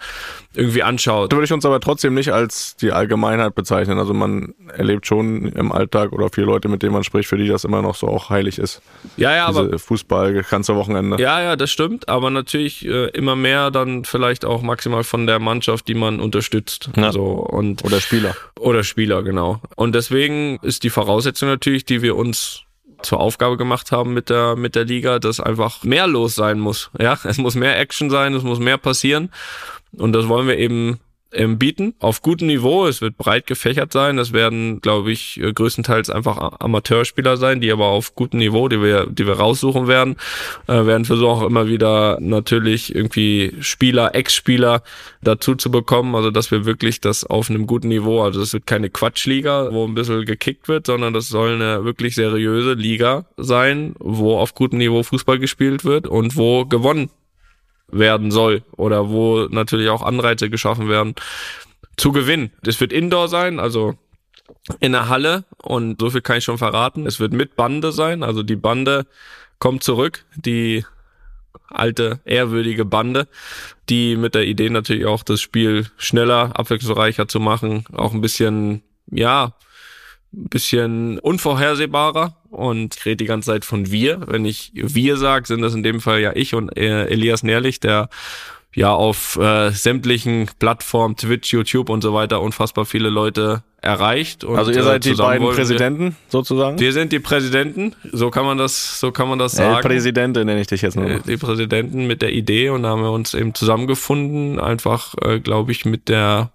irgendwie 0.55 0.81
anschaut. 0.81 1.31
Da 1.31 1.37
würde 1.37 1.45
ich 1.45 1.53
uns 1.53 1.65
aber 1.65 1.79
trotzdem 1.79 2.15
nicht 2.15 2.33
als 2.33 2.75
die 2.75 2.91
Allgemeinheit 2.91 3.53
bezeichnen. 3.53 3.99
Also 3.99 4.15
man 4.15 4.55
erlebt 4.75 5.05
schon 5.05 5.51
im 5.51 5.71
Alltag 5.71 6.13
oder 6.13 6.29
viele 6.33 6.47
Leute, 6.47 6.67
mit 6.67 6.81
denen 6.81 6.93
man 6.93 7.03
spricht, 7.03 7.29
für 7.29 7.37
die 7.37 7.47
das 7.47 7.63
immer 7.63 7.83
noch 7.83 7.93
so 7.93 8.07
auch 8.07 8.31
heilig 8.31 8.57
ist. 8.57 8.81
Ja, 9.17 9.35
ja, 9.35 9.45
aber 9.45 9.65
Diese 9.65 9.77
Fußball, 9.77 10.43
ganze 10.49 10.75
Wochenende. 10.75 11.21
Ja, 11.21 11.39
ja, 11.39 11.55
das 11.55 11.69
stimmt, 11.69 12.09
aber 12.09 12.31
natürlich 12.31 12.87
äh, 12.87 13.09
immer 13.09 13.35
mehr 13.35 13.69
dann 13.69 14.03
vielleicht 14.03 14.45
auch 14.45 14.63
maximal 14.63 15.03
von 15.03 15.27
der 15.27 15.37
Mannschaft, 15.37 15.87
die 15.87 15.93
man 15.93 16.19
unterstützt. 16.19 16.89
Ja. 16.95 17.11
So 17.11 17.25
und 17.25 17.85
Oder 17.85 18.01
Spieler. 18.01 18.35
Oder 18.59 18.83
Spieler, 18.83 19.23
genau. 19.23 19.61
Und 19.75 19.95
deswegen 19.95 20.57
ist 20.61 20.83
die 20.83 20.89
Voraussetzung 20.89 21.49
natürlich, 21.49 21.85
die 21.85 22.01
wir 22.01 22.15
uns 22.15 22.63
zur 23.01 23.19
Aufgabe 23.19 23.57
gemacht 23.57 23.91
haben 23.91 24.13
mit 24.13 24.29
der 24.29 24.55
mit 24.55 24.75
der 24.75 24.85
Liga, 24.85 25.19
dass 25.19 25.39
einfach 25.39 25.83
mehr 25.83 26.07
los 26.07 26.35
sein 26.35 26.59
muss. 26.59 26.89
Ja, 26.99 27.17
es 27.23 27.37
muss 27.37 27.55
mehr 27.55 27.79
Action 27.79 28.09
sein, 28.09 28.33
es 28.33 28.43
muss 28.43 28.59
mehr 28.59 28.77
passieren 28.77 29.31
und 29.91 30.13
das 30.13 30.27
wollen 30.27 30.47
wir 30.47 30.57
eben 30.57 30.99
bieten 31.31 31.93
auf 31.99 32.21
gutem 32.21 32.47
Niveau. 32.47 32.87
Es 32.87 33.01
wird 33.01 33.17
breit 33.17 33.47
gefächert 33.47 33.91
sein. 33.91 34.17
Das 34.17 34.33
werden, 34.33 34.81
glaube 34.81 35.11
ich, 35.11 35.39
äh, 35.41 35.51
größtenteils 35.51 36.09
einfach 36.09 36.59
Amateurspieler 36.59 37.37
sein, 37.37 37.61
die 37.61 37.71
aber 37.71 37.87
auf 37.87 38.15
gutem 38.15 38.39
Niveau, 38.39 38.67
die 38.67 38.81
wir, 38.81 39.07
die 39.07 39.27
wir 39.27 39.33
raussuchen 39.33 39.87
werden, 39.87 40.15
äh, 40.67 40.85
werden 40.85 41.05
versuchen 41.05 41.27
auch 41.27 41.43
immer 41.43 41.67
wieder 41.67 42.17
natürlich 42.21 42.95
irgendwie 42.95 43.53
Spieler, 43.59 44.15
Ex-Spieler 44.15 44.83
dazu 45.21 45.55
zu 45.55 45.69
bekommen. 45.71 46.15
Also 46.15 46.31
dass 46.31 46.51
wir 46.51 46.65
wirklich 46.65 47.01
das 47.01 47.23
auf 47.23 47.49
einem 47.49 47.67
guten 47.67 47.89
Niveau, 47.89 48.21
also 48.21 48.39
das 48.39 48.53
wird 48.53 48.65
keine 48.65 48.89
Quatschliga, 48.89 49.71
wo 49.71 49.85
ein 49.85 49.95
bisschen 49.95 50.25
gekickt 50.25 50.67
wird, 50.67 50.87
sondern 50.87 51.13
das 51.13 51.27
soll 51.27 51.55
eine 51.55 51.83
wirklich 51.83 52.15
seriöse 52.15 52.73
Liga 52.73 53.25
sein, 53.37 53.95
wo 53.99 54.37
auf 54.37 54.55
gutem 54.55 54.79
Niveau 54.79 55.03
Fußball 55.03 55.39
gespielt 55.39 55.83
wird 55.85 56.07
und 56.07 56.35
wo 56.35 56.65
gewonnen 56.65 57.09
werden 57.89 58.31
soll 58.31 58.63
oder 58.75 59.09
wo 59.09 59.47
natürlich 59.49 59.89
auch 59.89 60.01
Anreize 60.01 60.49
geschaffen 60.49 60.89
werden 60.89 61.15
zu 61.95 62.11
gewinnen. 62.11 62.51
Es 62.65 62.79
wird 62.79 62.93
Indoor 62.93 63.27
sein, 63.27 63.59
also 63.59 63.95
in 64.79 64.91
der 64.91 65.09
Halle 65.09 65.45
und 65.57 65.99
so 65.99 66.09
viel 66.09 66.21
kann 66.21 66.37
ich 66.37 66.43
schon 66.43 66.57
verraten. 66.57 67.05
Es 67.05 67.19
wird 67.19 67.33
mit 67.33 67.55
Bande 67.55 67.91
sein, 67.91 68.23
also 68.23 68.43
die 68.43 68.55
Bande 68.55 69.05
kommt 69.59 69.83
zurück, 69.83 70.25
die 70.35 70.85
alte, 71.69 72.19
ehrwürdige 72.25 72.85
Bande, 72.85 73.27
die 73.89 74.15
mit 74.15 74.35
der 74.35 74.45
Idee 74.45 74.69
natürlich 74.69 75.05
auch 75.05 75.23
das 75.23 75.41
Spiel 75.41 75.87
schneller, 75.97 76.51
abwechslungsreicher 76.57 77.27
zu 77.27 77.39
machen, 77.39 77.85
auch 77.93 78.13
ein 78.13 78.21
bisschen, 78.21 78.83
ja, 79.11 79.53
ein 80.33 80.49
bisschen 80.49 81.19
unvorhersehbarer 81.19 82.35
und 82.57 83.05
rede 83.05 83.17
die 83.17 83.25
ganze 83.25 83.47
Zeit 83.51 83.65
von 83.65 83.91
wir. 83.91 84.21
Wenn 84.27 84.45
ich 84.45 84.71
wir 84.73 85.17
sage, 85.17 85.47
sind 85.47 85.61
das 85.61 85.73
in 85.73 85.83
dem 85.83 85.99
Fall 86.01 86.19
ja 86.21 86.31
ich 86.35 86.53
und 86.55 86.75
äh, 86.77 87.05
Elias 87.05 87.43
Nährlich, 87.43 87.79
der 87.79 88.09
ja 88.75 88.91
auf 88.93 89.37
äh, 89.37 89.71
sämtlichen 89.71 90.49
Plattformen, 90.59 91.15
Twitch, 91.15 91.51
YouTube 91.53 91.89
und 91.89 92.01
so 92.01 92.13
weiter 92.13 92.41
unfassbar 92.41 92.85
viele 92.85 93.09
Leute 93.09 93.63
erreicht. 93.81 94.43
Und, 94.43 94.57
Also 94.57 94.71
ihr 94.71 94.77
äh, 94.79 94.83
seid 94.83 95.05
die 95.05 95.11
zusammen 95.11 95.29
beiden 95.29 95.45
wollen 95.45 95.55
wir- 95.57 95.61
Präsidenten 95.63 96.15
sozusagen? 96.29 96.79
Wir 96.79 96.93
sind 96.93 97.11
die 97.11 97.19
Präsidenten, 97.19 97.95
so 98.11 98.29
kann 98.29 98.45
man 98.45 98.57
das, 98.57 98.99
so 98.99 99.11
kann 99.11 99.29
man 99.29 99.39
das 99.39 99.53
sagen. 99.53 99.87
Präsidente 99.87 100.43
nenne 100.45 100.61
ich 100.61 100.67
dich 100.67 100.81
jetzt 100.81 100.95
nur. 100.95 101.09
Äh, 101.09 101.19
die 101.25 101.37
Präsidenten 101.37 102.05
mit 102.05 102.21
der 102.21 102.33
Idee 102.33 102.69
und 102.69 102.83
da 102.83 102.89
haben 102.89 103.01
wir 103.01 103.11
uns 103.11 103.33
eben 103.33 103.53
zusammengefunden, 103.55 104.59
einfach, 104.59 105.15
äh, 105.23 105.39
glaube 105.39 105.71
ich, 105.71 105.85
mit 105.85 106.09
der 106.09 106.51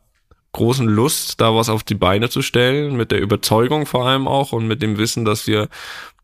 großen 0.52 0.86
Lust, 0.86 1.40
da 1.40 1.54
was 1.54 1.68
auf 1.68 1.82
die 1.82 1.94
Beine 1.94 2.28
zu 2.28 2.42
stellen, 2.42 2.96
mit 2.96 3.10
der 3.10 3.20
Überzeugung 3.20 3.86
vor 3.86 4.06
allem 4.06 4.28
auch 4.28 4.52
und 4.52 4.66
mit 4.66 4.82
dem 4.82 4.98
Wissen, 4.98 5.24
dass 5.24 5.46
wir 5.46 5.68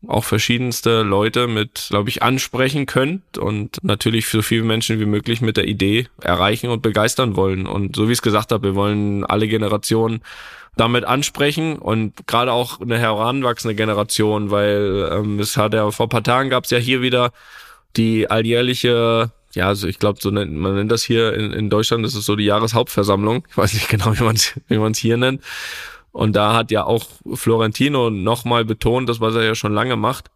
auch 0.07 0.23
verschiedenste 0.23 1.01
Leute 1.01 1.47
mit, 1.47 1.87
glaube 1.89 2.09
ich, 2.09 2.23
ansprechen 2.23 2.85
können 2.85 3.21
und 3.37 3.83
natürlich 3.83 4.29
so 4.29 4.41
viele 4.41 4.63
Menschen 4.63 4.99
wie 4.99 5.05
möglich 5.05 5.41
mit 5.41 5.57
der 5.57 5.67
Idee 5.67 6.07
erreichen 6.21 6.69
und 6.69 6.81
begeistern 6.81 7.35
wollen. 7.35 7.67
Und 7.67 7.95
so 7.95 8.07
wie 8.07 8.13
ich 8.13 8.19
es 8.19 8.21
gesagt 8.21 8.51
habe, 8.51 8.69
wir 8.69 8.75
wollen 8.75 9.25
alle 9.25 9.47
Generationen 9.47 10.21
damit 10.77 11.03
ansprechen 11.03 11.77
und 11.77 12.25
gerade 12.27 12.53
auch 12.53 12.79
eine 12.79 12.97
heranwachsende 12.97 13.75
Generation, 13.75 14.51
weil 14.51 15.09
ähm, 15.11 15.39
es 15.39 15.57
hat 15.57 15.73
ja 15.73 15.91
vor 15.91 16.07
paar 16.07 16.23
Tagen 16.23 16.49
gab 16.49 16.63
es 16.63 16.69
ja 16.69 16.77
hier 16.77 17.01
wieder 17.01 17.31
die 17.97 18.29
alljährliche, 18.29 19.31
ja, 19.53 19.67
also 19.67 19.87
ich 19.87 19.99
glaube, 19.99 20.19
so 20.21 20.29
nennt 20.29 20.53
man 20.53 20.75
nennt 20.75 20.91
das 20.91 21.03
hier 21.03 21.33
in, 21.33 21.51
in 21.51 21.69
Deutschland, 21.69 22.05
das 22.05 22.15
ist 22.15 22.25
so 22.25 22.35
die 22.35 22.45
Jahreshauptversammlung. 22.45 23.45
Ich 23.49 23.57
weiß 23.57 23.73
nicht 23.73 23.89
genau, 23.89 24.17
wie 24.17 24.23
man 24.23 24.35
es 24.35 24.53
wie 24.67 24.99
hier 24.99 25.17
nennt. 25.17 25.41
Und 26.11 26.35
da 26.35 26.53
hat 26.53 26.71
ja 26.71 26.85
auch 26.85 27.05
Florentino 27.35 28.09
nochmal 28.09 28.65
betont, 28.65 29.09
das 29.09 29.19
was 29.19 29.35
er 29.35 29.43
ja 29.43 29.55
schon 29.55 29.73
lange 29.73 29.95
macht, 29.95 30.31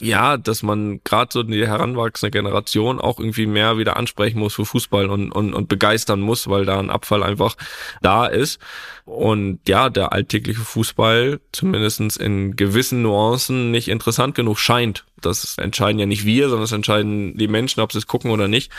ja, 0.00 0.36
dass 0.36 0.62
man 0.62 1.00
gerade 1.04 1.32
so 1.32 1.42
die 1.42 1.66
heranwachsende 1.66 2.30
Generation 2.30 3.00
auch 3.00 3.18
irgendwie 3.18 3.46
mehr 3.46 3.78
wieder 3.78 3.96
ansprechen 3.96 4.38
muss 4.38 4.54
für 4.54 4.64
Fußball 4.64 5.08
und, 5.08 5.32
und, 5.32 5.54
und 5.54 5.68
begeistern 5.68 6.20
muss, 6.20 6.48
weil 6.48 6.64
da 6.64 6.78
ein 6.78 6.90
Abfall 6.90 7.22
einfach 7.22 7.56
da 8.02 8.26
ist. 8.26 8.60
Und 9.04 9.60
ja, 9.68 9.88
der 9.88 10.12
alltägliche 10.12 10.60
Fußball 10.60 11.40
zumindestens 11.52 12.16
in 12.16 12.56
gewissen 12.56 13.02
Nuancen 13.02 13.70
nicht 13.70 13.88
interessant 13.88 14.34
genug 14.34 14.58
scheint. 14.58 15.04
Das 15.20 15.56
entscheiden 15.58 15.98
ja 15.98 16.06
nicht 16.06 16.24
wir, 16.24 16.44
sondern 16.48 16.62
das 16.62 16.72
entscheiden 16.72 17.36
die 17.36 17.48
Menschen, 17.48 17.80
ob 17.80 17.92
sie 17.92 17.98
es 17.98 18.06
gucken 18.06 18.30
oder 18.30 18.48
nicht. 18.48 18.70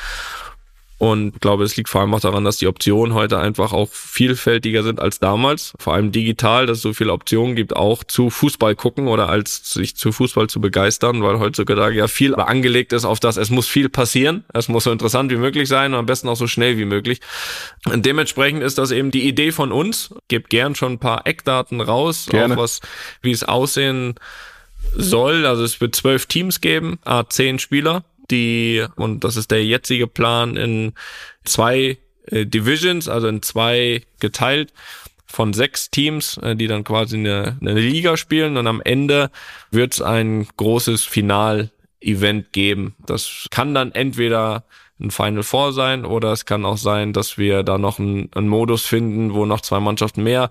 Und 1.00 1.36
ich 1.36 1.42
glaube, 1.42 1.64
es 1.64 1.76
liegt 1.78 1.90
vor 1.90 2.02
allem 2.02 2.14
auch 2.14 2.20
daran, 2.20 2.44
dass 2.44 2.58
die 2.58 2.68
Optionen 2.68 3.14
heute 3.14 3.38
einfach 3.38 3.72
auch 3.72 3.90
vielfältiger 3.92 4.82
sind 4.82 5.00
als 5.00 5.20
damals. 5.20 5.74
Vor 5.78 5.94
allem 5.94 6.12
digital, 6.12 6.66
dass 6.66 6.78
es 6.78 6.84
so 6.84 6.94
viele 6.94 7.14
Optionen 7.14 7.56
gibt, 7.56 7.76
auch 7.76 8.04
zu 8.04 8.32
Fußball 8.32 8.76
gucken 8.76 9.08
oder 9.08 9.30
als 9.30 9.74
sich 9.74 9.96
zu 9.96 10.12
Fußball 10.12 10.48
zu 10.48 10.60
begeistern, 10.60 11.22
weil 11.22 11.40
heutzutage 11.40 11.96
ja 11.96 12.08
viel 12.08 12.34
angelegt 12.36 12.94
ist 12.94 13.06
auf 13.06 13.20
das, 13.20 13.38
es 13.38 13.52
muss 13.52 13.68
viel 13.68 13.90
passieren. 13.90 14.44
Es 14.54 14.70
muss 14.70 14.86
so 14.86 14.92
interessant 14.92 15.32
wie 15.32 15.38
möglich 15.38 15.70
sein 15.70 15.94
und 15.94 16.00
am 16.00 16.06
besten 16.08 16.30
auch 16.30 16.36
so 16.36 16.48
schnell 16.48 16.78
wie 16.78 16.86
möglich. 16.86 17.20
Und 17.86 18.06
dementsprechend 18.06 18.64
ist 18.64 18.80
das 18.80 18.90
eben 18.90 19.12
die 19.12 19.28
Idee 19.28 19.52
von 19.52 19.72
uns. 19.72 20.16
Gebt 20.30 20.50
gern 20.50 20.74
schon 20.74 20.94
ein 20.94 21.00
paar 21.00 21.28
Eckdaten 21.28 21.80
raus, 21.80 22.26
Gerne. 22.30 22.56
auch 22.56 22.58
was, 22.58 22.82
wie 23.22 23.32
es 23.32 23.44
aussehen 23.44 24.16
soll. 24.96 25.46
Also 25.46 25.64
es 25.64 25.80
wird 25.80 25.96
zwölf 25.96 26.26
Teams 26.26 26.60
geben, 26.60 26.98
a 27.06 27.30
zehn 27.30 27.60
Spieler, 27.60 28.04
die, 28.32 28.86
und 28.96 29.24
das 29.24 29.36
ist 29.36 29.52
der 29.52 29.64
jetzige 29.66 30.08
Plan, 30.08 30.56
in 30.56 30.94
zwei 31.44 31.98
äh, 32.28 32.46
Divisions, 32.46 33.08
also 33.08 33.28
in 33.28 33.42
zwei 33.42 34.04
geteilt 34.20 34.74
von 35.26 35.54
sechs 35.54 35.92
Teams, 35.92 36.38
äh, 36.38 36.56
die 36.56 36.68
dann 36.68 36.84
quasi 36.84 37.18
eine, 37.18 37.58
eine 37.60 37.80
Liga 37.80 38.18
spielen 38.18 38.58
und 38.58 38.68
am 38.68 38.82
Ende 38.82 39.30
wird 39.72 39.94
es 39.94 40.02
ein 40.02 40.48
großes 40.58 41.04
Final-Event 41.04 42.54
geben. 42.54 42.96
Das 43.06 43.48
kann 43.52 43.74
dann 43.74 43.92
entweder 43.92 44.66
ein 45.00 45.12
Final 45.12 45.44
Four 45.44 45.74
sein 45.74 46.06
oder 46.06 46.32
es 46.32 46.46
kann 46.46 46.66
auch 46.66 46.78
sein, 46.78 47.14
dass 47.14 47.38
wir 47.38 47.64
da 47.64 47.78
noch 47.78 48.00
einen, 48.00 48.32
einen 48.34 48.48
Modus 48.48 48.86
finden, 48.86 49.34
wo 49.34 49.46
noch 49.46 49.62
zwei 49.62 49.80
Mannschaften 49.80 50.24
mehr 50.24 50.50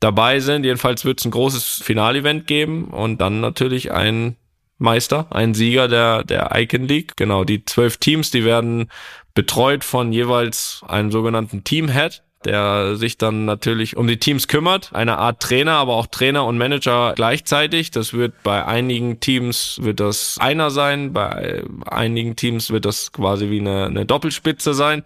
dabei 0.00 0.40
sind. 0.40 0.64
Jedenfalls 0.64 1.04
wird 1.04 1.20
es 1.20 1.24
ein 1.24 1.30
großes 1.30 1.82
Finalevent 1.82 2.46
geben 2.46 2.88
und 2.88 3.20
dann 3.20 3.40
natürlich 3.40 3.92
ein 3.92 4.36
Meister, 4.78 5.26
ein 5.30 5.54
Sieger 5.54 5.88
der, 5.88 6.24
der 6.24 6.50
Icon 6.54 6.86
League. 6.86 7.16
Genau, 7.16 7.44
die 7.44 7.64
zwölf 7.64 7.96
Teams, 7.96 8.30
die 8.30 8.44
werden 8.44 8.90
betreut 9.34 9.84
von 9.84 10.12
jeweils 10.12 10.82
einem 10.86 11.10
sogenannten 11.10 11.64
Team 11.64 11.88
Head 11.88 12.22
der 12.44 12.94
sich 12.96 13.18
dann 13.18 13.44
natürlich 13.44 13.96
um 13.96 14.06
die 14.06 14.18
Teams 14.18 14.48
kümmert. 14.48 14.90
Eine 14.92 15.18
Art 15.18 15.40
Trainer, 15.40 15.72
aber 15.72 15.94
auch 15.94 16.06
Trainer 16.06 16.44
und 16.44 16.56
Manager 16.56 17.12
gleichzeitig. 17.16 17.90
Das 17.90 18.12
wird 18.12 18.42
bei 18.42 18.64
einigen 18.64 19.20
Teams 19.20 19.80
wird 19.82 20.00
das 20.00 20.36
einer 20.38 20.70
sein, 20.70 21.12
bei 21.12 21.64
einigen 21.86 22.36
Teams 22.36 22.70
wird 22.70 22.84
das 22.84 23.12
quasi 23.12 23.50
wie 23.50 23.60
eine, 23.60 23.86
eine 23.86 24.06
Doppelspitze 24.06 24.72
sein. 24.74 25.04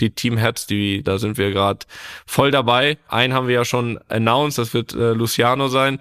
Die 0.00 0.10
Teamheads, 0.10 0.66
die 0.66 1.02
da 1.02 1.18
sind 1.18 1.38
wir 1.38 1.50
gerade 1.50 1.80
voll 2.26 2.50
dabei. 2.50 2.98
Einen 3.08 3.34
haben 3.34 3.48
wir 3.48 3.54
ja 3.54 3.64
schon 3.64 3.98
announced, 4.08 4.58
das 4.58 4.74
wird 4.74 4.94
äh, 4.94 5.12
Luciano 5.12 5.68
sein 5.68 5.98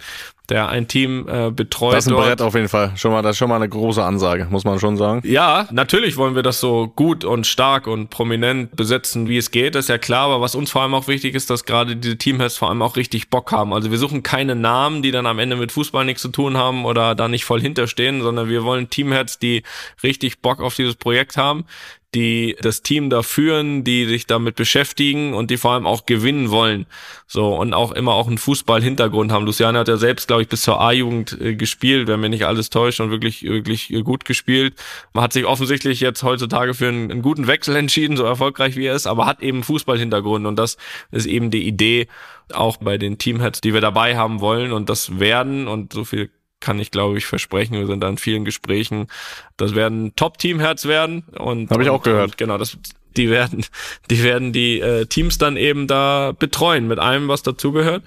der 0.50 0.70
ein 0.70 0.88
Team 0.88 1.28
äh, 1.28 1.52
betreut. 1.52 1.94
Das 1.94 2.06
ist 2.06 2.12
ein 2.12 2.16
dort. 2.16 2.26
Brett 2.26 2.42
auf 2.42 2.56
jeden 2.56 2.70
Fall. 2.70 2.94
Schon 2.96 3.12
mal, 3.12 3.22
das 3.22 3.32
ist 3.32 3.38
schon 3.38 3.50
mal 3.50 3.58
eine 3.58 3.68
große 3.68 4.04
Ansage, 4.04 4.48
muss 4.50 4.64
man 4.64 4.80
schon 4.80 4.96
sagen. 4.96 5.22
Ja, 5.26 5.68
natürlich 5.72 6.16
wollen 6.16 6.36
wir 6.36 6.44
das 6.44 6.60
so 6.60 6.88
gut 6.88 7.26
und 7.26 7.46
stark 7.46 7.88
und 7.88 8.10
prominent 8.10 8.76
besetzen, 8.76 9.28
wie 9.28 9.38
es 9.38 9.52
geht, 9.52 9.76
das 9.76 9.86
ist 9.86 9.90
ja 9.90 9.98
klar, 9.98 10.28
aber 10.28 10.42
was 10.42 10.56
uns 10.56 10.72
vor 10.72 10.84
allem 10.84 10.94
auch 10.94 11.08
wichtig 11.08 11.36
ist, 11.36 11.50
dass 11.50 11.66
gerade 11.66 11.98
diese 11.98 12.18
Teamheads 12.18 12.56
vor 12.56 12.70
allem 12.70 12.82
auch 12.82 12.96
richtig 12.96 13.30
Bock 13.30 13.52
haben. 13.52 13.74
Also 13.74 13.92
wir 13.92 13.98
suchen 13.98 14.24
keine 14.24 14.56
Namen, 14.56 15.02
die 15.02 15.12
dann 15.12 15.26
am 15.26 15.40
Ende 15.40 15.58
mit 15.58 15.72
Fußball 15.72 16.06
nichts 16.06 16.22
zu 16.22 16.30
tun 16.30 16.56
haben 16.56 16.86
oder 16.86 17.14
da 17.14 17.28
nicht 17.28 17.44
voll 17.44 17.60
hinterstehen, 17.60 18.22
sondern 18.22 18.48
wir 18.48 18.64
wollen 18.64 18.90
Teamheads, 18.90 19.40
die 19.40 19.64
richtig 20.02 20.40
Bock 20.40 20.62
auf 20.62 20.76
dieses 20.76 20.96
Projekt 20.96 21.36
haben, 21.36 21.66
die 22.18 22.56
das 22.60 22.82
Team 22.82 23.12
da 23.12 23.22
führen, 23.22 23.84
die 23.84 24.06
sich 24.06 24.26
damit 24.26 24.56
beschäftigen 24.56 25.36
und 25.36 25.52
die 25.52 25.58
vor 25.58 25.74
allem 25.74 25.86
auch 25.86 26.08
gewinnen 26.08 26.50
wollen. 26.50 26.88
So 27.28 27.56
und 27.56 27.76
auch 27.76 27.92
immer 27.92 28.14
auch 28.14 28.28
einen 28.28 28.40
Fußball-Hintergrund 28.40 29.32
haben. 29.32 29.46
Luciane 29.46 29.78
hat 29.78 29.88
ja 29.88 29.98
selbst, 29.98 30.28
glaube 30.28 30.42
ich, 30.42 30.48
bis 30.48 30.64
zur 30.64 30.82
A-Jugend 30.82 31.40
äh, 31.40 31.54
gespielt, 31.54 32.08
wenn 32.08 32.20
mir 32.20 32.30
nicht 32.30 32.48
alles 32.48 32.72
täuscht 32.72 33.02
und 33.02 33.12
wirklich, 33.12 33.44
wirklich 33.44 33.94
äh, 33.94 34.02
gut 34.02 34.26
gespielt. 34.26 34.74
Man 35.14 35.24
hat 35.24 35.32
sich 35.32 35.46
offensichtlich 35.46 36.00
jetzt 36.00 36.24
heutzutage 36.24 36.74
für 36.74 36.88
einen, 36.88 37.12
einen 37.12 37.22
guten 37.22 37.46
Wechsel 37.46 37.76
entschieden, 37.76 38.18
so 38.18 38.24
erfolgreich 38.24 38.76
wie 38.76 38.88
er 38.88 38.96
ist, 38.96 39.06
aber 39.06 39.28
hat 39.28 39.44
eben 39.44 39.62
Fußball-Hintergrund 39.62 40.48
und 40.48 40.56
das 40.56 40.78
ist 41.12 41.28
eben 41.28 41.52
die 41.52 41.68
Idee 41.68 42.08
auch 42.52 42.78
bei 42.78 42.98
den 42.98 43.20
Teamheads, 43.20 43.62
die 43.62 43.76
wir 43.76 43.82
dabei 43.82 44.18
haben 44.18 44.40
wollen 44.40 44.72
und 44.72 44.90
das 44.90 45.20
werden 45.20 45.68
und 45.68 45.94
so 45.94 46.04
viel 46.04 46.32
kann 46.60 46.80
ich, 46.80 46.92
glaube 46.92 47.18
ich, 47.18 47.26
versprechen. 47.26 47.78
Wir 47.78 47.88
sind 47.88 48.02
da 48.02 48.10
in 48.10 48.18
vielen 48.18 48.46
Gesprächen. 48.46 49.08
Das 49.58 49.76
werden 49.76 50.16
Top-Team-Herz 50.16 50.86
werden. 50.86 51.24
Und 51.38 51.70
Habe 51.70 51.84
ich 51.84 51.90
auch 51.90 52.04
gehört. 52.04 52.32
Und 52.32 52.38
genau, 52.38 52.58
das, 52.58 52.78
die 53.16 53.30
werden, 53.30 53.66
die 54.10 54.24
werden 54.24 54.54
die 54.54 54.80
äh, 54.80 55.06
Teams 55.06 55.38
dann 55.38 55.58
eben 55.58 55.88
da 55.88 56.34
betreuen 56.38 56.88
mit 56.88 57.00
allem, 57.00 57.28
was 57.28 57.44
dazugehört. 57.44 58.04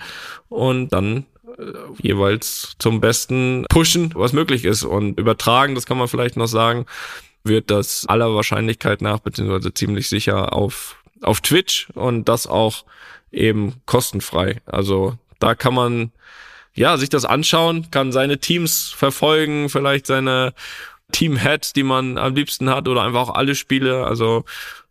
Und 0.48 0.92
dann 0.92 1.26
äh, 1.59 1.62
jeweils 1.98 2.74
zum 2.78 3.01
Besten 3.01 3.66
pushen, 3.68 4.12
was 4.14 4.32
möglich 4.32 4.64
ist. 4.64 4.84
Und 4.84 5.18
übertragen, 5.18 5.74
das 5.74 5.86
kann 5.86 5.98
man 5.98 6.09
vielleicht 6.09 6.36
noch 6.36 6.48
sagen, 6.48 6.86
wird 7.44 7.70
das 7.70 8.05
aller 8.07 8.34
Wahrscheinlichkeit 8.34 9.01
nach, 9.01 9.20
beziehungsweise 9.20 9.72
ziemlich 9.72 10.09
sicher 10.09 10.53
auf, 10.53 10.96
auf 11.22 11.40
Twitch 11.40 11.88
und 11.94 12.28
das 12.28 12.46
auch 12.46 12.84
eben 13.32 13.74
kostenfrei. 13.86 14.61
Also 14.66 15.16
da 15.38 15.55
kann 15.55 15.74
man 15.74 16.12
ja, 16.80 16.96
sich 16.96 17.10
das 17.10 17.26
anschauen, 17.26 17.90
kann 17.90 18.10
seine 18.10 18.38
Teams 18.38 18.88
verfolgen, 18.96 19.68
vielleicht 19.68 20.06
seine 20.06 20.54
Team-Heads, 21.12 21.74
die 21.74 21.82
man 21.82 22.16
am 22.16 22.34
liebsten 22.34 22.70
hat 22.70 22.88
oder 22.88 23.02
einfach 23.02 23.28
auch 23.28 23.34
alle 23.34 23.54
Spiele. 23.54 24.06
Also 24.06 24.44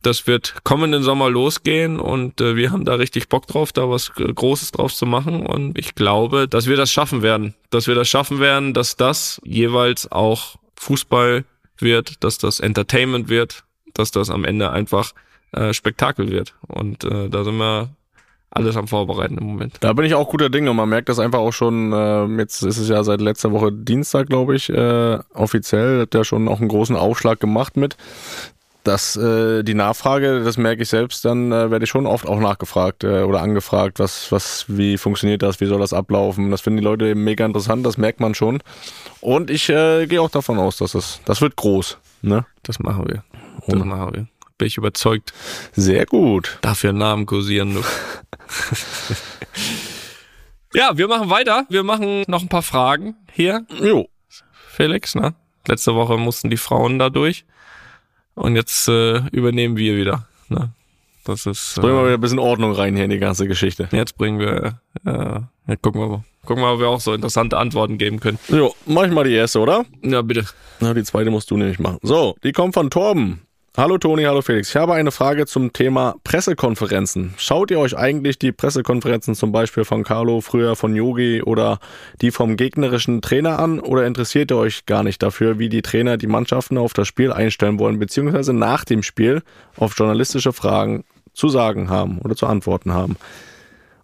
das 0.03 0.27
wird 0.27 0.53
kommenden 0.63 1.01
Sommer 1.01 1.31
losgehen 1.31 1.99
und 1.99 2.41
äh, 2.41 2.55
wir 2.55 2.71
haben 2.71 2.85
da 2.85 2.93
richtig 2.93 3.27
Bock 3.27 3.47
drauf, 3.47 3.71
da 3.71 3.89
was 3.89 4.11
Großes 4.13 4.71
drauf 4.71 4.93
zu 4.93 5.07
machen. 5.07 5.47
Und 5.47 5.79
ich 5.79 5.95
glaube, 5.95 6.47
dass 6.47 6.67
wir 6.67 6.77
das 6.77 6.91
schaffen 6.91 7.23
werden, 7.23 7.55
dass 7.71 7.87
wir 7.87 7.95
das 7.95 8.07
schaffen 8.07 8.39
werden, 8.39 8.75
dass 8.75 8.95
das 8.95 9.41
jeweils 9.43 10.11
auch 10.11 10.57
Fußball 10.75 11.43
wird, 11.79 12.23
dass 12.23 12.37
das 12.37 12.59
Entertainment 12.59 13.29
wird, 13.29 13.63
dass 13.95 14.11
das 14.11 14.29
am 14.29 14.45
Ende 14.45 14.69
einfach 14.69 15.13
äh, 15.53 15.73
Spektakel 15.73 16.29
wird. 16.29 16.53
Und 16.67 17.03
äh, 17.03 17.29
da 17.29 17.43
sind 17.43 17.57
wir 17.57 17.89
alles 18.51 18.75
am 18.75 18.87
Vorbereiten 18.87 19.37
im 19.37 19.45
Moment. 19.45 19.75
Da 19.79 19.93
bin 19.93 20.05
ich 20.05 20.15
auch 20.15 20.29
guter 20.29 20.49
Dinge 20.49 20.71
und 20.71 20.77
man 20.77 20.89
merkt 20.89 21.09
das 21.09 21.19
einfach 21.19 21.39
auch 21.39 21.53
schon, 21.53 21.93
äh, 21.93 22.25
jetzt 22.39 22.63
ist 22.63 22.77
es 22.77 22.89
ja 22.89 23.03
seit 23.03 23.21
letzter 23.21 23.51
Woche 23.51 23.71
Dienstag, 23.71 24.27
glaube 24.27 24.55
ich, 24.55 24.69
äh, 24.69 25.19
offiziell, 25.33 26.01
hat 26.01 26.15
ja 26.15 26.23
schon 26.23 26.47
auch 26.47 26.59
einen 26.59 26.69
großen 26.69 26.95
Aufschlag 26.95 27.39
gemacht 27.39 27.77
mit. 27.77 27.95
dass 28.83 29.15
äh, 29.17 29.61
die 29.63 29.73
Nachfrage, 29.73 30.41
das 30.43 30.57
merke 30.57 30.83
ich 30.83 30.89
selbst, 30.89 31.25
dann 31.25 31.51
äh, 31.51 31.69
werde 31.69 31.83
ich 31.83 31.89
schon 31.89 32.05
oft 32.07 32.27
auch 32.27 32.39
nachgefragt 32.39 33.03
äh, 33.03 33.23
oder 33.23 33.41
angefragt, 33.41 33.99
was, 33.99 34.31
was, 34.31 34.65
wie 34.67 34.97
funktioniert 34.97 35.41
das, 35.43 35.59
wie 35.59 35.65
soll 35.65 35.79
das 35.79 35.93
ablaufen. 35.93 36.49
Das 36.49 36.61
finden 36.61 36.77
die 36.77 36.83
Leute 36.83 37.05
eben 37.07 37.23
mega 37.23 37.45
interessant, 37.45 37.85
das 37.85 37.97
merkt 37.97 38.19
man 38.19 38.33
schon. 38.35 38.63
Und 39.21 39.49
ich 39.49 39.69
äh, 39.69 40.07
gehe 40.07 40.21
auch 40.21 40.31
davon 40.31 40.57
aus, 40.57 40.77
dass 40.77 40.95
es, 40.95 41.19
das 41.25 41.41
wird 41.41 41.55
groß. 41.55 41.97
Ne? 42.21 42.45
Das 42.63 42.79
machen 42.79 43.05
wir. 43.07 43.23
Das 43.67 43.85
machen 43.85 44.13
wir. 44.13 44.27
Bin 44.59 44.67
ich 44.67 44.77
überzeugt. 44.77 45.33
Sehr 45.73 46.05
gut. 46.05 46.59
Dafür 46.61 46.93
Namen 46.93 47.25
kursieren. 47.25 47.77
Ja, 50.73 50.95
wir 50.97 51.07
machen 51.07 51.31
weiter. 51.31 51.65
Wir 51.69 51.81
machen 51.81 52.23
noch 52.27 52.43
ein 52.43 52.47
paar 52.47 52.61
Fragen 52.61 53.15
hier. 53.33 53.65
Jo. 53.81 54.07
Felix, 54.51 55.15
ne? 55.15 55.33
Letzte 55.67 55.95
Woche 55.95 56.17
mussten 56.17 56.51
die 56.51 56.57
Frauen 56.57 56.99
da 56.99 57.09
durch. 57.09 57.43
Und 58.35 58.55
jetzt 58.55 58.87
äh, 58.87 59.17
übernehmen 59.31 59.77
wir 59.77 59.97
wieder. 59.97 60.27
Ne? 60.47 60.69
Das 61.25 61.47
ist. 61.47 61.73
Bringen 61.81 61.95
wir 61.95 62.01
Äh, 62.01 62.05
wieder 62.05 62.13
ein 62.19 62.21
bisschen 62.21 62.37
Ordnung 62.37 62.73
rein 62.73 62.95
hier 62.95 63.05
in 63.05 63.09
die 63.09 63.17
ganze 63.17 63.47
Geschichte. 63.47 63.89
jetzt 63.91 64.15
bringen 64.15 64.39
wir. 64.39 64.79
Äh, 65.05 65.11
ja, 65.11 65.75
gucken 65.81 66.01
wir 66.01 66.07
mal. 66.07 66.23
Gucken 66.45 66.61
wir 66.63 66.67
mal, 66.67 66.73
ob 66.75 66.79
wir 66.81 66.87
auch 66.89 67.01
so 67.01 67.15
interessante 67.15 67.57
Antworten 67.57 67.97
geben 67.97 68.19
können. 68.19 68.37
Jo, 68.47 68.75
mach 68.85 69.05
ich 69.05 69.11
mal 69.11 69.23
die 69.23 69.33
erste, 69.33 69.59
oder? 69.59 69.85
Ja, 70.03 70.21
bitte. 70.21 70.45
Na, 70.79 70.93
die 70.93 71.03
zweite 71.03 71.31
musst 71.31 71.49
du 71.49 71.57
nämlich 71.57 71.79
machen. 71.79 71.97
So, 72.03 72.35
die 72.43 72.51
kommt 72.51 72.75
von 72.75 72.91
Torben. 72.91 73.41
Hallo 73.77 73.99
Toni, 73.99 74.23
hallo 74.23 74.41
Felix. 74.41 74.69
Ich 74.69 74.75
habe 74.75 74.95
eine 74.95 75.11
Frage 75.11 75.45
zum 75.45 75.71
Thema 75.73 76.15
Pressekonferenzen. 76.23 77.35
Schaut 77.37 77.69
ihr 77.69 77.79
euch 77.79 77.95
eigentlich 77.95 78.39
die 78.39 78.51
Pressekonferenzen 78.51 79.35
zum 79.35 79.51
Beispiel 79.51 79.85
von 79.85 80.03
Carlo, 80.03 80.41
früher 80.41 80.75
von 80.75 80.95
Yogi 80.95 81.43
oder 81.43 81.79
die 82.19 82.31
vom 82.31 82.57
gegnerischen 82.57 83.21
Trainer 83.21 83.59
an 83.59 83.79
oder 83.79 84.07
interessiert 84.07 84.51
ihr 84.51 84.57
euch 84.57 84.87
gar 84.87 85.03
nicht 85.03 85.21
dafür, 85.21 85.59
wie 85.59 85.69
die 85.69 85.83
Trainer 85.83 86.17
die 86.17 86.27
Mannschaften 86.27 86.79
auf 86.79 86.93
das 86.93 87.07
Spiel 87.07 87.31
einstellen 87.31 87.77
wollen, 87.77 87.99
beziehungsweise 87.99 88.53
nach 88.53 88.85
dem 88.85 89.03
Spiel 89.03 89.43
auf 89.77 89.95
journalistische 89.95 90.51
Fragen 90.51 91.05
zu 91.33 91.47
sagen 91.47 91.91
haben 91.91 92.17
oder 92.19 92.35
zu 92.35 92.47
antworten 92.47 92.91
haben? 92.91 93.17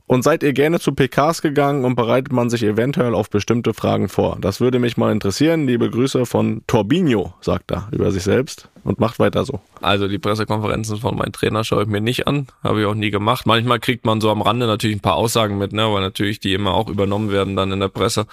Und 0.08 0.24
seid 0.24 0.44
ihr 0.44 0.54
gerne 0.54 0.80
zu 0.80 0.94
PKs 0.94 1.42
gegangen 1.42 1.84
und 1.84 1.96
bereitet 1.96 2.32
man 2.32 2.52
sich 2.52 2.62
eventuell 2.62 3.16
auf 3.16 3.32
bestimmte 3.32 3.74
Fragen 3.74 4.08
vor? 4.08 4.38
Das 4.40 4.62
würde 4.62 4.78
mich 4.78 4.98
mal 4.98 5.12
interessieren. 5.12 5.66
Liebe 5.66 5.90
Grüße 5.90 6.28
von 6.28 6.62
Torbinho, 6.68 7.34
sagt 7.42 7.72
er 7.72 7.88
über 7.92 8.12
sich 8.12 8.22
selbst 8.22 8.70
und 8.84 9.00
macht 9.00 9.18
weiter 9.18 9.46
so. 9.46 9.62
Also 9.82 10.08
die 10.08 10.20
Pressekonferenzen 10.20 10.98
von 10.98 11.18
meinem 11.18 11.32
Trainer 11.32 11.64
schaue 11.64 11.84
ich 11.84 11.90
mir 11.90 12.02
nicht 12.02 12.28
an, 12.28 12.46
habe 12.64 12.82
ich 12.82 12.86
auch 12.86 12.94
nie 12.94 13.10
gemacht. 13.10 13.48
Manchmal 13.48 13.80
kriegt 13.80 14.06
man 14.06 14.22
so 14.22 14.30
am 14.30 14.44
Rande 14.44 14.68
natürlich 14.68 14.96
ein 14.96 15.02
paar 15.02 15.16
Aussagen 15.16 15.58
mit, 15.58 15.74
ne, 15.74 15.92
weil 15.92 16.02
natürlich 16.02 16.40
die 16.40 16.54
immer 16.54 16.76
auch 16.76 16.88
übernommen 16.88 17.32
werden 17.32 17.56
dann 17.56 17.72
in 17.72 17.80
der 17.80 17.88
Presse. 17.88 18.28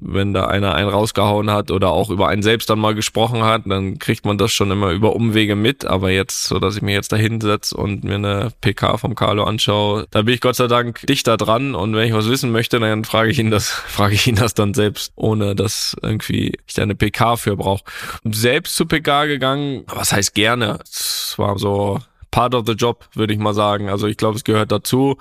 Wenn 0.00 0.32
da 0.32 0.46
einer 0.46 0.74
einen 0.74 0.88
rausgehauen 0.88 1.50
hat 1.50 1.70
oder 1.70 1.90
auch 1.90 2.10
über 2.10 2.28
einen 2.28 2.42
selbst 2.42 2.70
dann 2.70 2.78
mal 2.78 2.94
gesprochen 2.94 3.42
hat, 3.42 3.62
dann 3.66 3.98
kriegt 3.98 4.24
man 4.24 4.38
das 4.38 4.52
schon 4.52 4.70
immer 4.70 4.90
über 4.90 5.16
Umwege 5.16 5.56
mit. 5.56 5.84
Aber 5.84 6.10
jetzt, 6.10 6.44
so 6.44 6.58
dass 6.58 6.76
ich 6.76 6.82
mich 6.82 6.94
jetzt 6.94 7.12
da 7.12 7.16
hinsetze 7.16 7.76
und 7.76 8.04
mir 8.04 8.14
eine 8.14 8.52
PK 8.60 8.98
vom 8.98 9.14
Carlo 9.14 9.44
anschaue, 9.44 10.06
da 10.10 10.22
bin 10.22 10.34
ich 10.34 10.40
Gott 10.40 10.56
sei 10.56 10.68
Dank 10.68 11.04
dichter 11.06 11.36
dran. 11.36 11.74
Und 11.74 11.94
wenn 11.96 12.06
ich 12.06 12.14
was 12.14 12.28
wissen 12.28 12.52
möchte, 12.52 12.78
dann 12.78 13.04
frage 13.04 13.30
ich 13.30 13.38
ihn 13.38 13.50
das, 13.50 13.68
frage 13.86 14.14
ich 14.14 14.26
ihn 14.26 14.36
das 14.36 14.54
dann 14.54 14.74
selbst, 14.74 15.12
ohne 15.16 15.54
dass 15.54 15.96
irgendwie 16.02 16.52
ich 16.66 16.74
da 16.74 16.82
eine 16.82 16.94
PK 16.94 17.36
für 17.36 17.56
brauche. 17.56 17.84
Selbst 18.24 18.76
zu 18.76 18.86
PK 18.86 19.26
gegangen, 19.26 19.84
was 19.88 20.12
heißt 20.12 20.34
gerne? 20.34 20.78
Es 20.84 21.34
war 21.38 21.58
so 21.58 22.00
part 22.30 22.54
of 22.54 22.66
the 22.66 22.72
job, 22.72 23.08
würde 23.14 23.32
ich 23.32 23.38
mal 23.38 23.54
sagen. 23.54 23.88
Also 23.88 24.06
ich 24.06 24.16
glaube, 24.16 24.36
es 24.36 24.44
gehört 24.44 24.72
dazu. 24.72 25.16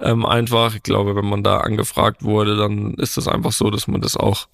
Ähm, 0.00 0.26
einfach, 0.26 0.74
ich 0.74 0.82
glaube, 0.82 1.14
wenn 1.16 1.28
man 1.28 1.42
da 1.42 1.58
angefragt 1.58 2.22
wurde, 2.22 2.56
dann 2.56 2.94
ist 2.94 3.16
das 3.16 3.28
einfach 3.28 3.52
so, 3.52 3.70
dass 3.70 3.86
man 3.86 4.00
das 4.00 4.16
auch, 4.16 4.48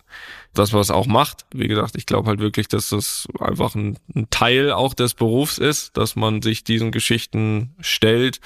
dass 0.55 0.72
man 0.72 0.80
das 0.80 0.90
auch 0.90 1.07
macht. 1.07 1.46
Wie 1.53 1.68
gesagt, 1.68 1.96
ich 1.96 2.07
glaube 2.07 2.28
halt 2.28 2.40
wirklich, 2.40 2.68
dass 2.68 2.90
das 2.90 3.26
einfach 3.38 3.74
ein, 3.74 3.98
ein 4.14 4.28
Teil 4.30 4.72
auch 4.72 4.94
des 4.94 5.14
Berufs 5.14 5.59
ist, 5.59 5.96
dass 5.96 6.16
man 6.16 6.42
sich 6.42 6.64
diesen 6.64 6.92
Geschichten 6.92 7.74
stellt. 7.80 8.40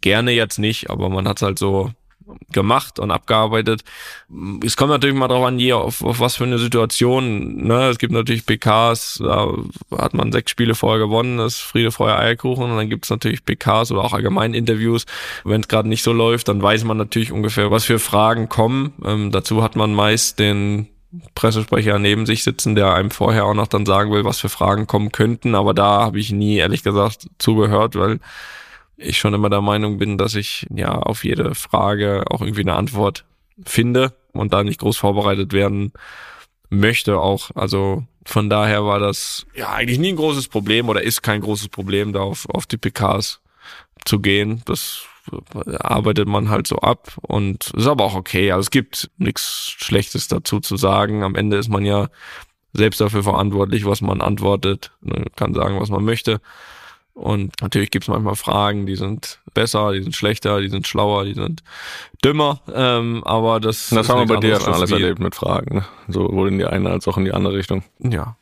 Gerne 0.00 0.32
jetzt 0.32 0.58
nicht, 0.58 0.90
aber 0.90 1.08
man 1.08 1.28
hat 1.28 1.42
halt 1.42 1.58
so 1.58 1.92
gemacht 2.52 2.98
und 2.98 3.10
abgearbeitet. 3.10 3.82
Es 4.64 4.76
kommt 4.76 4.90
natürlich 4.90 5.16
mal 5.16 5.28
darauf 5.28 5.46
an, 5.46 5.58
je 5.58 5.72
auf, 5.72 6.02
auf 6.02 6.20
was 6.20 6.36
für 6.36 6.44
eine 6.44 6.58
Situation. 6.58 7.66
Ne? 7.66 7.88
Es 7.88 7.98
gibt 7.98 8.12
natürlich 8.12 8.46
PKs, 8.46 9.22
da 9.22 9.48
hat 9.96 10.14
man 10.14 10.32
sechs 10.32 10.50
Spiele 10.50 10.74
vorher 10.74 10.98
gewonnen, 10.98 11.38
das 11.38 11.54
ist 11.54 11.60
Friede, 11.60 11.92
Feuer, 11.92 12.18
Eierkuchen. 12.18 12.70
Und 12.70 12.76
dann 12.76 12.88
gibt 12.88 13.04
es 13.04 13.10
natürlich 13.10 13.44
PKs 13.44 13.92
oder 13.92 14.04
auch 14.04 14.12
allgemein 14.12 14.54
Interviews. 14.54 15.04
Wenn 15.44 15.60
es 15.60 15.68
gerade 15.68 15.88
nicht 15.88 16.02
so 16.02 16.12
läuft, 16.12 16.48
dann 16.48 16.62
weiß 16.62 16.84
man 16.84 16.96
natürlich 16.96 17.32
ungefähr, 17.32 17.70
was 17.70 17.84
für 17.84 17.98
Fragen 17.98 18.48
kommen. 18.48 18.92
Ähm, 19.04 19.30
dazu 19.30 19.62
hat 19.62 19.76
man 19.76 19.94
meist 19.94 20.38
den 20.38 20.88
Pressesprecher 21.34 21.98
neben 21.98 22.24
sich 22.24 22.42
sitzen, 22.42 22.74
der 22.74 22.94
einem 22.94 23.10
vorher 23.10 23.44
auch 23.44 23.54
noch 23.54 23.66
dann 23.66 23.84
sagen 23.84 24.12
will, 24.12 24.24
was 24.24 24.40
für 24.40 24.48
Fragen 24.48 24.86
kommen 24.86 25.12
könnten. 25.12 25.54
Aber 25.54 25.74
da 25.74 26.00
habe 26.00 26.18
ich 26.18 26.32
nie, 26.32 26.56
ehrlich 26.56 26.82
gesagt, 26.82 27.28
zugehört, 27.38 27.96
weil 27.96 28.18
ich 29.02 29.18
schon 29.18 29.34
immer 29.34 29.50
der 29.50 29.60
Meinung 29.60 29.98
bin, 29.98 30.18
dass 30.18 30.34
ich 30.34 30.66
ja 30.74 30.92
auf 30.92 31.24
jede 31.24 31.54
Frage 31.54 32.24
auch 32.30 32.40
irgendwie 32.40 32.62
eine 32.62 32.74
Antwort 32.74 33.24
finde 33.64 34.14
und 34.32 34.52
da 34.52 34.64
nicht 34.64 34.80
groß 34.80 34.96
vorbereitet 34.96 35.52
werden 35.52 35.92
möchte 36.70 37.18
auch. 37.18 37.50
Also 37.54 38.04
von 38.24 38.48
daher 38.48 38.84
war 38.84 38.98
das 38.98 39.46
ja 39.54 39.70
eigentlich 39.70 39.98
nie 39.98 40.10
ein 40.10 40.16
großes 40.16 40.48
Problem 40.48 40.88
oder 40.88 41.02
ist 41.02 41.22
kein 41.22 41.40
großes 41.40 41.68
Problem, 41.68 42.12
da 42.12 42.20
auf, 42.20 42.48
auf 42.48 42.66
die 42.66 42.78
PKs 42.78 43.40
zu 44.04 44.20
gehen. 44.20 44.62
Das 44.64 45.04
arbeitet 45.78 46.28
man 46.28 46.48
halt 46.48 46.66
so 46.66 46.76
ab 46.76 47.12
und 47.20 47.72
ist 47.76 47.86
aber 47.86 48.04
auch 48.04 48.14
okay. 48.14 48.52
Also 48.52 48.62
es 48.62 48.70
gibt 48.70 49.10
nichts 49.18 49.74
Schlechtes 49.78 50.28
dazu 50.28 50.60
zu 50.60 50.76
sagen. 50.76 51.22
Am 51.22 51.34
Ende 51.34 51.58
ist 51.58 51.68
man 51.68 51.84
ja 51.84 52.08
selbst 52.72 53.00
dafür 53.00 53.22
verantwortlich, 53.22 53.84
was 53.84 54.00
man 54.00 54.20
antwortet. 54.20 54.92
Man 55.00 55.26
kann 55.36 55.54
sagen, 55.54 55.78
was 55.78 55.90
man 55.90 56.04
möchte. 56.04 56.40
Und 57.14 57.52
natürlich 57.60 57.90
gibt 57.90 58.04
es 58.04 58.08
manchmal 58.08 58.36
Fragen, 58.36 58.86
die 58.86 58.96
sind 58.96 59.40
besser, 59.52 59.92
die 59.92 60.02
sind 60.02 60.16
schlechter, 60.16 60.60
die 60.60 60.68
sind 60.68 60.86
schlauer, 60.86 61.24
die 61.24 61.34
sind 61.34 61.62
dümmer. 62.24 62.60
Ähm, 62.72 63.22
aber 63.24 63.60
das, 63.60 63.90
das 63.90 64.08
haben 64.08 64.20
wir 64.20 64.34
bei 64.34 64.40
dir 64.40 64.50
ja 64.50 64.60
schon 64.60 64.74
alles 64.74 64.90
erlebt 64.90 65.18
mit 65.18 65.34
Fragen. 65.34 65.76
Ne? 65.76 65.84
Sowohl 66.08 66.48
in 66.48 66.58
die 66.58 66.64
eine 66.64 66.90
als 66.90 67.06
auch 67.08 67.18
in 67.18 67.24
die 67.24 67.32
andere 67.32 67.54
Richtung. 67.54 67.84
Ja. 67.98 68.36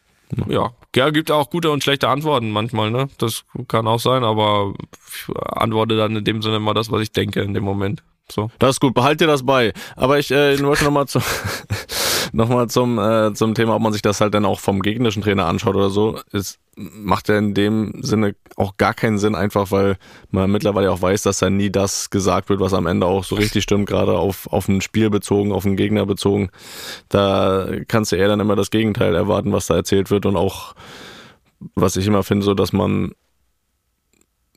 Ja, 0.46 0.70
ja, 0.94 1.10
gibt 1.10 1.32
auch 1.32 1.50
gute 1.50 1.72
und 1.72 1.82
schlechte 1.82 2.08
Antworten 2.08 2.52
manchmal, 2.52 2.92
ne? 2.92 3.08
Das 3.18 3.42
kann 3.66 3.88
auch 3.88 3.98
sein, 3.98 4.22
aber 4.22 4.74
ich 5.08 5.36
antworte 5.36 5.96
dann 5.96 6.14
in 6.14 6.24
dem 6.24 6.40
Sinne 6.40 6.56
immer 6.56 6.72
das, 6.72 6.92
was 6.92 7.02
ich 7.02 7.10
denke 7.10 7.40
in 7.40 7.52
dem 7.52 7.64
Moment. 7.64 8.04
So. 8.30 8.48
Das 8.60 8.76
ist 8.76 8.80
gut, 8.80 8.94
behalt 8.94 9.20
dir 9.20 9.26
das 9.26 9.44
bei. 9.44 9.72
Aber 9.96 10.20
ich 10.20 10.30
äh, 10.30 10.62
wollte 10.62 10.84
nochmal 10.84 11.06
zu, 11.06 11.20
nochmal 12.32 12.68
zum, 12.68 12.98
äh, 12.98 13.32
zum 13.34 13.54
Thema, 13.54 13.76
ob 13.76 13.82
man 13.82 13.92
sich 13.92 14.02
das 14.02 14.20
halt 14.20 14.34
dann 14.34 14.44
auch 14.44 14.60
vom 14.60 14.82
gegnerischen 14.82 15.22
Trainer 15.22 15.46
anschaut 15.46 15.76
oder 15.76 15.90
so. 15.90 16.18
Es 16.32 16.58
macht 16.76 17.28
ja 17.28 17.38
in 17.38 17.54
dem 17.54 18.02
Sinne 18.02 18.34
auch 18.56 18.76
gar 18.76 18.94
keinen 18.94 19.18
Sinn, 19.18 19.34
einfach 19.34 19.70
weil 19.70 19.96
man 20.30 20.50
mittlerweile 20.50 20.90
auch 20.90 21.02
weiß, 21.02 21.22
dass 21.22 21.38
da 21.38 21.50
nie 21.50 21.70
das 21.70 22.10
gesagt 22.10 22.48
wird, 22.48 22.60
was 22.60 22.74
am 22.74 22.86
Ende 22.86 23.06
auch 23.06 23.24
so 23.24 23.34
richtig 23.34 23.64
stimmt, 23.64 23.86
gerade 23.86 24.18
auf, 24.18 24.46
auf 24.52 24.68
ein 24.68 24.80
Spiel 24.80 25.10
bezogen, 25.10 25.52
auf 25.52 25.66
einen 25.66 25.76
Gegner 25.76 26.06
bezogen. 26.06 26.50
Da 27.08 27.68
kannst 27.88 28.12
du 28.12 28.16
eher 28.16 28.28
dann 28.28 28.40
immer 28.40 28.56
das 28.56 28.70
Gegenteil 28.70 29.14
erwarten, 29.14 29.52
was 29.52 29.66
da 29.66 29.76
erzählt 29.76 30.10
wird 30.10 30.26
und 30.26 30.36
auch, 30.36 30.74
was 31.74 31.96
ich 31.96 32.06
immer 32.06 32.22
finde, 32.22 32.44
so, 32.44 32.54
dass 32.54 32.72
man 32.72 33.12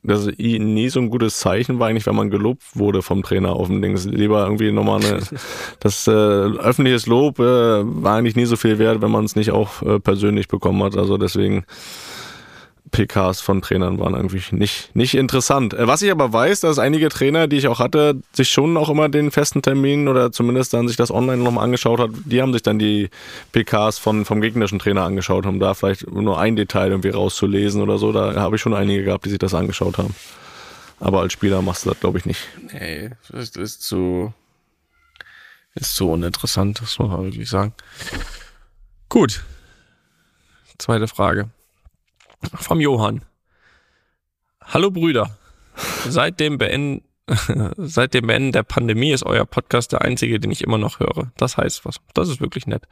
das 0.04 0.26
nie 0.36 0.88
so 0.90 1.00
ein 1.00 1.08
gutes 1.08 1.38
Zeichen 1.38 1.78
war 1.78 1.88
eigentlich, 1.88 2.06
wenn 2.06 2.14
man 2.14 2.30
gelobt 2.30 2.62
wurde 2.74 3.00
vom 3.00 3.22
Trainer 3.22 3.54
auf 3.54 3.68
dem 3.68 3.80
Ding. 3.80 3.96
Lieber 3.96 4.44
irgendwie 4.44 4.70
nochmal 4.70 5.04
eine, 5.04 5.20
das 5.80 6.06
äh, 6.06 6.10
öffentliches 6.10 7.06
Lob 7.06 7.38
äh, 7.38 7.42
war 7.42 8.16
eigentlich 8.16 8.36
nie 8.36 8.44
so 8.44 8.56
viel 8.56 8.78
wert, 8.78 9.00
wenn 9.00 9.10
man 9.10 9.24
es 9.24 9.34
nicht 9.34 9.50
auch 9.50 9.82
äh, 9.82 9.98
persönlich 9.98 10.48
bekommen 10.48 10.82
hat. 10.82 10.96
Also 10.96 11.16
deswegen 11.16 11.64
PKs 12.90 13.40
von 13.40 13.62
Trainern 13.62 13.98
waren 13.98 14.14
irgendwie 14.14 14.42
nicht, 14.54 14.94
nicht 14.94 15.14
interessant. 15.14 15.74
Äh, 15.74 15.86
was 15.86 16.02
ich 16.02 16.10
aber 16.10 16.32
weiß, 16.32 16.60
dass 16.60 16.78
einige 16.78 17.08
Trainer, 17.08 17.48
die 17.48 17.56
ich 17.56 17.68
auch 17.68 17.78
hatte, 17.78 18.20
sich 18.32 18.50
schon 18.50 18.76
auch 18.76 18.90
immer 18.90 19.08
den 19.08 19.30
festen 19.30 19.62
Termin 19.62 20.06
oder 20.06 20.32
zumindest 20.32 20.74
dann 20.74 20.86
sich 20.86 20.96
das 20.96 21.10
online 21.10 21.42
nochmal 21.42 21.64
angeschaut 21.64 21.98
hat, 21.98 22.10
die 22.24 22.42
haben 22.42 22.52
sich 22.52 22.62
dann 22.62 22.78
die 22.78 23.10
PKs 23.52 23.98
von, 23.98 24.24
vom 24.24 24.40
gegnerischen 24.40 24.78
Trainer 24.78 25.02
angeschaut, 25.02 25.46
um 25.46 25.60
da 25.60 25.74
vielleicht 25.74 26.10
nur 26.10 26.38
ein 26.38 26.56
Detail 26.56 26.90
irgendwie 26.90 27.08
rauszulesen 27.08 27.80
oder 27.82 27.98
so. 27.98 28.12
Da 28.12 28.34
habe 28.34 28.56
ich 28.56 28.62
schon 28.62 28.74
einige 28.74 29.02
gehabt, 29.02 29.24
die 29.24 29.30
sich 29.30 29.38
das 29.38 29.54
angeschaut 29.54 29.98
haben. 29.98 30.14
Aber 31.00 31.20
als 31.20 31.32
Spieler 31.32 31.62
machst 31.62 31.84
du 31.84 31.90
das, 31.90 32.00
glaube 32.00 32.18
ich, 32.18 32.26
nicht. 32.26 32.40
Nee, 32.72 33.10
das 33.30 33.50
ist 33.50 33.82
zu, 33.82 34.32
ist 35.74 35.96
zu 35.96 36.10
uninteressant, 36.10 36.80
das 36.80 36.98
muss 36.98 37.08
man 37.08 37.24
wirklich 37.24 37.48
sagen. 37.48 37.74
Gut. 39.08 39.42
Zweite 40.78 41.08
Frage. 41.08 41.50
Vom 42.54 42.80
Johann. 42.80 43.22
Hallo 44.62 44.90
Brüder. 44.90 45.36
Seit 46.08 46.40
dem 46.40 46.58
Beenden 46.58 47.02
Seit 47.76 48.14
dem 48.14 48.26
Beenden 48.26 48.52
der 48.52 48.62
Pandemie 48.62 49.12
ist 49.12 49.24
euer 49.24 49.46
Podcast 49.46 49.92
der 49.92 50.02
einzige, 50.02 50.38
den 50.38 50.50
ich 50.50 50.62
immer 50.62 50.78
noch 50.78 51.00
höre. 51.00 51.32
Das 51.36 51.56
heißt 51.56 51.84
was. 51.84 51.96
Das 52.12 52.28
ist 52.28 52.40
wirklich 52.40 52.66
nett. 52.66 52.82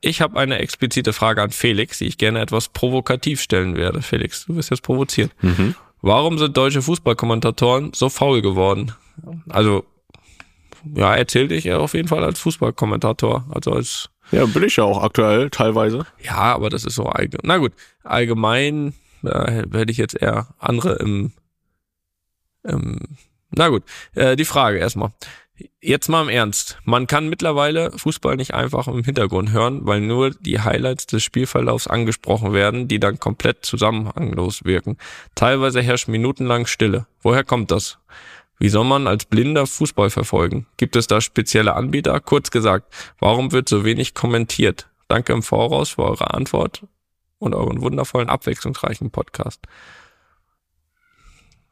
Ich 0.00 0.20
habe 0.20 0.38
eine 0.38 0.58
explizite 0.58 1.12
Frage 1.12 1.42
an 1.42 1.50
Felix, 1.50 1.98
die 1.98 2.06
ich 2.06 2.18
gerne 2.18 2.40
etwas 2.40 2.68
provokativ 2.68 3.40
stellen 3.40 3.76
werde. 3.76 4.00
Felix, 4.00 4.46
du 4.46 4.54
wirst 4.54 4.70
jetzt 4.70 4.82
provozieren. 4.82 5.30
Mhm. 5.40 5.74
Warum 6.00 6.38
sind 6.38 6.56
deutsche 6.56 6.82
Fußballkommentatoren 6.82 7.92
so 7.94 8.08
faul 8.08 8.40
geworden? 8.40 8.92
Also, 9.48 9.84
ja, 10.94 11.16
erzählte 11.16 11.56
ich 11.56 11.72
auf 11.72 11.94
jeden 11.94 12.06
Fall 12.06 12.22
als 12.22 12.38
Fußballkommentator, 12.38 13.46
also 13.50 13.72
als 13.72 14.10
ja, 14.30 14.46
bin 14.46 14.64
ich 14.64 14.76
ja 14.76 14.84
auch 14.84 15.02
aktuell 15.02 15.50
teilweise. 15.50 16.06
Ja, 16.22 16.36
aber 16.36 16.70
das 16.70 16.84
ist 16.84 16.94
so 16.94 17.04
allgemein. 17.04 17.40
Na 17.44 17.58
gut, 17.58 17.72
allgemein 18.04 18.94
äh, 19.24 19.64
hätte 19.72 19.90
ich 19.90 19.98
jetzt 19.98 20.20
eher 20.20 20.48
andere 20.58 20.94
im, 20.96 21.32
im 22.62 23.00
na 23.50 23.68
gut, 23.68 23.82
äh, 24.14 24.36
die 24.36 24.44
Frage 24.44 24.78
erstmal. 24.78 25.10
Jetzt 25.80 26.08
mal 26.08 26.22
im 26.22 26.28
Ernst. 26.28 26.78
Man 26.84 27.08
kann 27.08 27.28
mittlerweile 27.28 27.90
Fußball 27.96 28.36
nicht 28.36 28.54
einfach 28.54 28.86
im 28.86 29.02
Hintergrund 29.02 29.50
hören, 29.50 29.80
weil 29.86 30.00
nur 30.00 30.30
die 30.30 30.60
Highlights 30.60 31.06
des 31.06 31.24
Spielverlaufs 31.24 31.88
angesprochen 31.88 32.52
werden, 32.52 32.86
die 32.86 33.00
dann 33.00 33.18
komplett 33.18 33.64
zusammenhanglos 33.64 34.64
wirken. 34.64 34.98
Teilweise 35.34 35.82
herrscht 35.82 36.06
minutenlang 36.06 36.66
Stille. 36.66 37.06
Woher 37.22 37.42
kommt 37.42 37.72
das? 37.72 37.98
Wie 38.58 38.68
soll 38.68 38.84
man 38.84 39.06
als 39.06 39.24
Blinder 39.24 39.66
Fußball 39.66 40.10
verfolgen? 40.10 40.66
Gibt 40.76 40.96
es 40.96 41.06
da 41.06 41.20
spezielle 41.20 41.74
Anbieter? 41.74 42.18
Kurz 42.20 42.50
gesagt, 42.50 42.92
warum 43.18 43.52
wird 43.52 43.68
so 43.68 43.84
wenig 43.84 44.14
kommentiert? 44.14 44.88
Danke 45.06 45.32
im 45.32 45.42
Voraus 45.42 45.90
für 45.90 46.02
eure 46.02 46.34
Antwort 46.34 46.82
und 47.38 47.54
euren 47.54 47.80
wundervollen, 47.80 48.28
abwechslungsreichen 48.28 49.10
Podcast. 49.10 49.60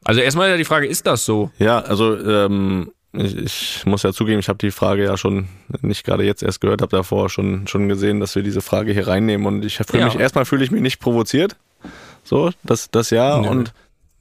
Also 0.03 0.21
erstmal 0.21 0.57
die 0.57 0.63
Frage, 0.63 0.87
ist 0.87 1.05
das 1.05 1.25
so? 1.25 1.51
Ja, 1.59 1.79
also 1.79 2.17
ähm, 2.17 2.91
ich, 3.11 3.35
ich 3.35 3.85
muss 3.85 4.03
ja 4.03 4.13
zugeben, 4.13 4.39
ich 4.39 4.47
habe 4.47 4.59
die 4.59 4.71
Frage 4.71 5.03
ja 5.03 5.17
schon 5.17 5.47
nicht 5.81 6.05
gerade 6.05 6.23
jetzt 6.23 6.43
erst 6.43 6.61
gehört, 6.61 6.81
habe 6.81 6.95
davor 6.95 7.29
schon 7.29 7.67
schon 7.67 7.89
gesehen, 7.89 8.19
dass 8.19 8.35
wir 8.35 8.43
diese 8.43 8.61
Frage 8.61 8.93
hier 8.93 9.07
reinnehmen 9.07 9.45
und 9.47 9.65
ich 9.65 9.77
fühle 9.77 9.99
ja. 9.99 10.05
mich 10.05 10.15
erstmal 10.19 10.45
fühle 10.45 10.63
ich 10.63 10.71
mich 10.71 10.81
nicht 10.81 10.99
provoziert. 10.99 11.57
So, 12.23 12.51
das 12.63 12.89
das 12.91 13.09
ja 13.09 13.39
nee. 13.39 13.47
und 13.47 13.73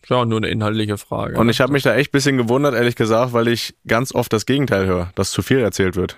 ja, 0.09 0.25
nur 0.25 0.39
eine 0.39 0.49
inhaltliche 0.49 0.99
Frage. 0.99 1.39
Und 1.39 1.49
ich 1.49 1.61
habe 1.61 1.73
mich 1.73 1.83
da 1.83 1.95
echt 1.95 2.13
bisschen 2.13 2.37
gewundert, 2.37 2.75
ehrlich 2.75 2.97
gesagt, 2.97 3.33
weil 3.33 3.49
ich 3.49 3.75
ganz 3.87 4.15
oft 4.15 4.33
das 4.33 4.47
Gegenteil 4.47 4.87
höre, 4.87 5.11
dass 5.15 5.31
zu 5.31 5.43
viel 5.43 5.59
erzählt 5.59 5.97
wird. 5.97 6.17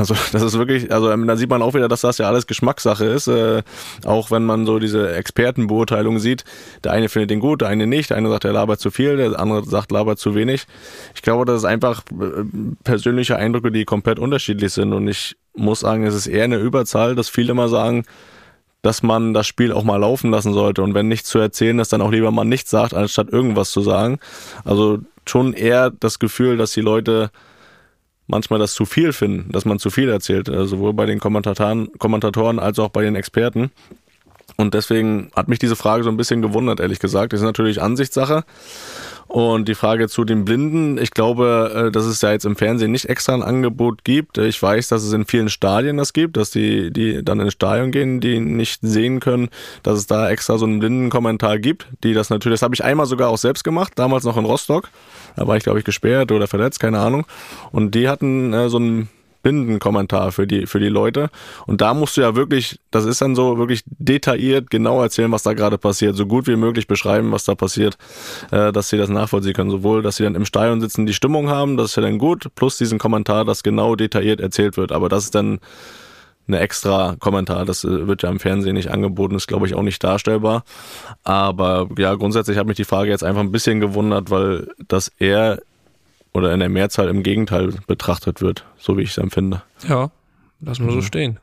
Also 0.00 0.14
das 0.32 0.42
ist 0.42 0.58
wirklich, 0.58 0.92
also 0.92 1.10
ähm, 1.10 1.26
da 1.26 1.36
sieht 1.36 1.50
man 1.50 1.62
auch 1.62 1.74
wieder, 1.74 1.88
dass 1.88 2.00
das 2.00 2.18
ja 2.18 2.26
alles 2.26 2.46
Geschmackssache 2.46 3.04
ist. 3.04 3.28
Äh, 3.28 3.62
auch 4.04 4.30
wenn 4.30 4.44
man 4.44 4.66
so 4.66 4.78
diese 4.78 5.12
Expertenbeurteilung 5.14 6.18
sieht, 6.18 6.44
der 6.84 6.92
eine 6.92 7.08
findet 7.08 7.30
den 7.30 7.40
gut, 7.40 7.60
der 7.60 7.68
eine 7.68 7.86
nicht, 7.86 8.10
der 8.10 8.16
eine 8.16 8.30
sagt, 8.30 8.44
er 8.44 8.52
labert 8.52 8.80
zu 8.80 8.90
viel, 8.90 9.16
der 9.16 9.38
andere 9.38 9.64
sagt, 9.64 9.92
labert 9.92 10.18
zu 10.18 10.34
wenig. 10.34 10.66
Ich 11.14 11.22
glaube, 11.22 11.44
das 11.44 11.58
ist 11.58 11.64
einfach 11.64 12.02
äh, 12.10 12.44
persönliche 12.82 13.36
Eindrücke, 13.36 13.70
die 13.70 13.84
komplett 13.84 14.18
unterschiedlich 14.18 14.72
sind. 14.72 14.92
Und 14.92 15.06
ich 15.06 15.36
muss 15.54 15.80
sagen, 15.80 16.04
es 16.04 16.14
ist 16.14 16.26
eher 16.26 16.44
eine 16.44 16.56
Überzahl, 16.56 17.14
dass 17.14 17.28
viele 17.28 17.52
immer 17.52 17.68
sagen, 17.68 18.04
dass 18.82 19.02
man 19.02 19.34
das 19.34 19.46
Spiel 19.46 19.72
auch 19.72 19.84
mal 19.84 19.98
laufen 19.98 20.30
lassen 20.30 20.52
sollte 20.52 20.82
und 20.82 20.94
wenn 20.94 21.08
nichts 21.08 21.28
zu 21.28 21.38
erzählen 21.38 21.78
ist, 21.78 21.92
dann 21.92 22.00
auch 22.00 22.10
lieber 22.10 22.30
mal 22.30 22.44
nichts 22.44 22.70
sagt, 22.70 22.94
anstatt 22.94 23.28
irgendwas 23.30 23.70
zu 23.70 23.80
sagen. 23.82 24.18
Also 24.64 24.98
schon 25.26 25.52
eher 25.52 25.90
das 25.90 26.18
Gefühl, 26.18 26.56
dass 26.56 26.72
die 26.72 26.80
Leute 26.80 27.30
manchmal 28.26 28.58
das 28.58 28.72
zu 28.72 28.86
viel 28.86 29.12
finden, 29.12 29.52
dass 29.52 29.64
man 29.64 29.78
zu 29.78 29.90
viel 29.90 30.08
erzählt, 30.08 30.48
also 30.48 30.64
sowohl 30.64 30.94
bei 30.94 31.06
den 31.06 31.18
Kommentatoren, 31.18 31.92
Kommentatoren 31.98 32.58
als 32.58 32.78
auch 32.78 32.88
bei 32.88 33.02
den 33.02 33.16
Experten. 33.16 33.70
Und 34.56 34.74
deswegen 34.74 35.30
hat 35.34 35.48
mich 35.48 35.58
diese 35.58 35.76
Frage 35.76 36.04
so 36.04 36.10
ein 36.10 36.16
bisschen 36.16 36.42
gewundert, 36.42 36.80
ehrlich 36.80 36.98
gesagt. 36.98 37.32
Das 37.32 37.40
ist 37.40 37.46
natürlich 37.46 37.80
Ansichtssache. 37.80 38.44
Und 39.30 39.68
die 39.68 39.76
Frage 39.76 40.08
zu 40.08 40.24
den 40.24 40.44
Blinden, 40.44 40.98
ich 40.98 41.12
glaube, 41.12 41.86
äh, 41.86 41.92
dass 41.92 42.04
es 42.04 42.20
ja 42.20 42.32
jetzt 42.32 42.44
im 42.46 42.56
Fernsehen 42.56 42.90
nicht 42.90 43.08
extra 43.08 43.32
ein 43.32 43.44
Angebot 43.44 44.02
gibt. 44.02 44.38
Ich 44.38 44.60
weiß, 44.60 44.88
dass 44.88 45.04
es 45.04 45.12
in 45.12 45.24
vielen 45.24 45.48
Stadien 45.48 45.98
das 45.98 46.12
gibt, 46.12 46.36
dass 46.36 46.50
die, 46.50 46.92
die 46.92 47.24
dann 47.24 47.38
ins 47.38 47.52
Stadion 47.52 47.92
gehen, 47.92 48.20
die 48.20 48.40
nicht 48.40 48.80
sehen 48.82 49.20
können, 49.20 49.48
dass 49.84 49.98
es 49.98 50.08
da 50.08 50.28
extra 50.28 50.58
so 50.58 50.66
einen 50.66 50.80
Blindenkommentar 50.80 51.60
gibt, 51.60 51.86
die 52.02 52.12
das 52.12 52.28
natürlich, 52.28 52.58
das 52.58 52.64
habe 52.64 52.74
ich 52.74 52.82
einmal 52.82 53.06
sogar 53.06 53.28
auch 53.28 53.38
selbst 53.38 53.62
gemacht, 53.62 53.92
damals 53.94 54.24
noch 54.24 54.36
in 54.36 54.44
Rostock. 54.44 54.88
Da 55.36 55.46
war 55.46 55.56
ich, 55.56 55.62
glaube 55.62 55.78
ich, 55.78 55.84
gesperrt 55.84 56.32
oder 56.32 56.48
verletzt, 56.48 56.80
keine 56.80 56.98
Ahnung. 56.98 57.24
Und 57.70 57.94
die 57.94 58.08
hatten 58.08 58.52
äh, 58.52 58.68
so 58.68 58.78
einen 58.78 59.10
Bindenkommentar 59.42 60.32
für 60.32 60.46
die, 60.46 60.66
für 60.66 60.80
die 60.80 60.88
Leute. 60.88 61.30
Und 61.66 61.80
da 61.80 61.94
musst 61.94 62.16
du 62.16 62.20
ja 62.20 62.34
wirklich, 62.34 62.78
das 62.90 63.04
ist 63.04 63.20
dann 63.20 63.34
so 63.34 63.58
wirklich 63.58 63.82
detailliert 63.86 64.70
genau 64.70 65.02
erzählen, 65.02 65.32
was 65.32 65.42
da 65.42 65.52
gerade 65.52 65.78
passiert, 65.78 66.16
so 66.16 66.26
gut 66.26 66.46
wie 66.46 66.56
möglich 66.56 66.86
beschreiben, 66.86 67.32
was 67.32 67.44
da 67.44 67.54
passiert, 67.54 67.96
äh, 68.50 68.72
dass 68.72 68.88
sie 68.88 68.98
das 68.98 69.08
nachvollziehen 69.08 69.54
können. 69.54 69.70
Sowohl, 69.70 70.02
dass 70.02 70.16
sie 70.16 70.24
dann 70.24 70.34
im 70.34 70.44
Stadion 70.44 70.80
sitzen, 70.80 71.06
die 71.06 71.14
Stimmung 71.14 71.48
haben, 71.48 71.76
das 71.76 71.90
ist 71.90 71.96
ja 71.96 72.02
dann 72.02 72.18
gut, 72.18 72.48
plus 72.54 72.78
diesen 72.78 72.98
Kommentar, 72.98 73.44
dass 73.44 73.62
genau 73.62 73.96
detailliert 73.96 74.40
erzählt 74.40 74.76
wird. 74.76 74.92
Aber 74.92 75.08
das 75.08 75.24
ist 75.24 75.34
dann 75.34 75.60
eine 76.52 76.60
extra 76.60 77.16
Kommentar. 77.18 77.64
Das 77.64 77.84
äh, 77.84 78.06
wird 78.06 78.22
ja 78.22 78.30
im 78.30 78.40
Fernsehen 78.40 78.74
nicht 78.74 78.90
angeboten, 78.90 79.34
ist 79.34 79.46
glaube 79.46 79.66
ich 79.66 79.74
auch 79.74 79.82
nicht 79.82 80.02
darstellbar. 80.02 80.64
Aber 81.24 81.88
ja, 81.98 82.14
grundsätzlich 82.14 82.58
hat 82.58 82.66
mich 82.66 82.76
die 82.76 82.84
Frage 82.84 83.10
jetzt 83.10 83.24
einfach 83.24 83.40
ein 83.40 83.52
bisschen 83.52 83.80
gewundert, 83.80 84.30
weil 84.30 84.68
das 84.88 85.08
eher 85.18 85.60
oder 86.32 86.52
in 86.52 86.60
der 86.60 86.68
Mehrzahl 86.68 87.08
im 87.08 87.22
Gegenteil 87.22 87.72
betrachtet 87.86 88.40
wird, 88.40 88.64
so 88.78 88.96
wie 88.96 89.02
ich 89.02 89.10
es 89.10 89.18
empfinde. 89.18 89.62
Ja, 89.88 90.10
lass 90.60 90.78
mal 90.78 90.90
so 90.90 90.98
Mhm. 90.98 91.02
stehen. 91.02 91.40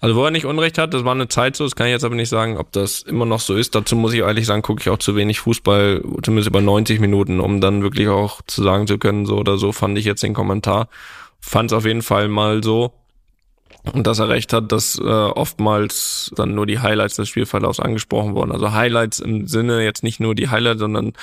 Also 0.00 0.14
wo 0.16 0.24
er 0.24 0.30
nicht 0.30 0.44
Unrecht 0.44 0.76
hat, 0.76 0.92
das 0.92 1.02
war 1.04 1.12
eine 1.14 1.28
Zeit 1.28 1.56
so, 1.56 1.64
das 1.64 1.74
kann 1.74 1.86
ich 1.86 1.92
jetzt 1.92 2.04
aber 2.04 2.14
nicht 2.14 2.28
sagen, 2.28 2.58
ob 2.58 2.72
das 2.72 3.00
immer 3.02 3.24
noch 3.24 3.40
so 3.40 3.54
ist. 3.56 3.74
Dazu 3.74 3.96
muss 3.96 4.12
ich 4.12 4.20
ehrlich 4.20 4.44
sagen, 4.46 4.60
gucke 4.60 4.80
ich 4.82 4.90
auch 4.90 4.98
zu 4.98 5.16
wenig 5.16 5.40
Fußball, 5.40 6.02
zumindest 6.22 6.48
über 6.48 6.60
90 6.60 7.00
Minuten, 7.00 7.40
um 7.40 7.60
dann 7.62 7.82
wirklich 7.82 8.08
auch 8.08 8.42
zu 8.46 8.62
sagen 8.62 8.86
zu 8.86 8.98
können, 8.98 9.24
so 9.24 9.38
oder 9.38 9.56
so 9.56 9.72
fand 9.72 9.96
ich 9.98 10.04
jetzt 10.04 10.22
den 10.22 10.34
Kommentar. 10.34 10.88
Fand 11.40 11.72
es 11.72 11.76
auf 11.76 11.86
jeden 11.86 12.02
Fall 12.02 12.28
mal 12.28 12.62
so. 12.62 12.92
Und 13.94 14.06
dass 14.06 14.18
er 14.20 14.28
recht 14.28 14.52
hat, 14.52 14.70
dass 14.70 14.98
äh, 14.98 15.02
oftmals 15.02 16.30
dann 16.36 16.54
nur 16.54 16.66
die 16.66 16.78
Highlights 16.78 17.16
des 17.16 17.28
Spielverlaufs 17.28 17.80
angesprochen 17.80 18.34
wurden. 18.34 18.52
Also 18.52 18.72
Highlights 18.72 19.18
im 19.18 19.46
Sinne 19.48 19.82
jetzt 19.82 20.04
nicht 20.04 20.20
nur 20.20 20.34
die 20.34 20.50
Highlights, 20.50 20.80
sondern 20.80 21.14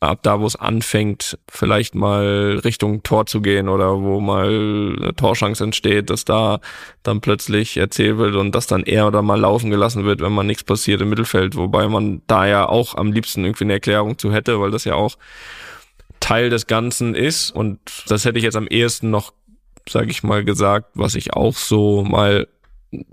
ab 0.00 0.20
da, 0.22 0.40
wo 0.40 0.46
es 0.46 0.56
anfängt, 0.56 1.38
vielleicht 1.48 1.94
mal 1.94 2.60
Richtung 2.64 3.02
Tor 3.02 3.26
zu 3.26 3.40
gehen 3.40 3.68
oder 3.68 4.00
wo 4.00 4.20
mal 4.20 4.96
eine 4.96 5.14
Torschance 5.14 5.62
entsteht, 5.64 6.10
dass 6.10 6.24
da 6.24 6.60
dann 7.02 7.20
plötzlich 7.20 7.76
erzählt 7.76 8.18
wird 8.18 8.36
und 8.36 8.54
dass 8.54 8.66
dann 8.66 8.84
eher 8.84 9.06
oder 9.06 9.22
mal 9.22 9.40
laufen 9.40 9.70
gelassen 9.70 10.04
wird, 10.04 10.20
wenn 10.20 10.32
mal 10.32 10.44
nichts 10.44 10.64
passiert 10.64 11.00
im 11.00 11.08
Mittelfeld, 11.08 11.56
wobei 11.56 11.88
man 11.88 12.22
da 12.26 12.46
ja 12.46 12.68
auch 12.68 12.94
am 12.94 13.12
liebsten 13.12 13.44
irgendwie 13.44 13.64
eine 13.64 13.74
Erklärung 13.74 14.18
zu 14.18 14.32
hätte, 14.32 14.60
weil 14.60 14.70
das 14.70 14.84
ja 14.84 14.94
auch 14.94 15.16
Teil 16.20 16.50
des 16.50 16.66
Ganzen 16.66 17.14
ist. 17.14 17.50
Und 17.50 17.78
das 18.08 18.24
hätte 18.24 18.38
ich 18.38 18.44
jetzt 18.44 18.56
am 18.56 18.66
ehesten 18.66 19.10
noch, 19.10 19.32
sage 19.88 20.10
ich 20.10 20.22
mal, 20.22 20.44
gesagt, 20.44 20.90
was 20.94 21.14
ich 21.14 21.34
auch 21.34 21.54
so 21.54 22.04
mal 22.04 22.48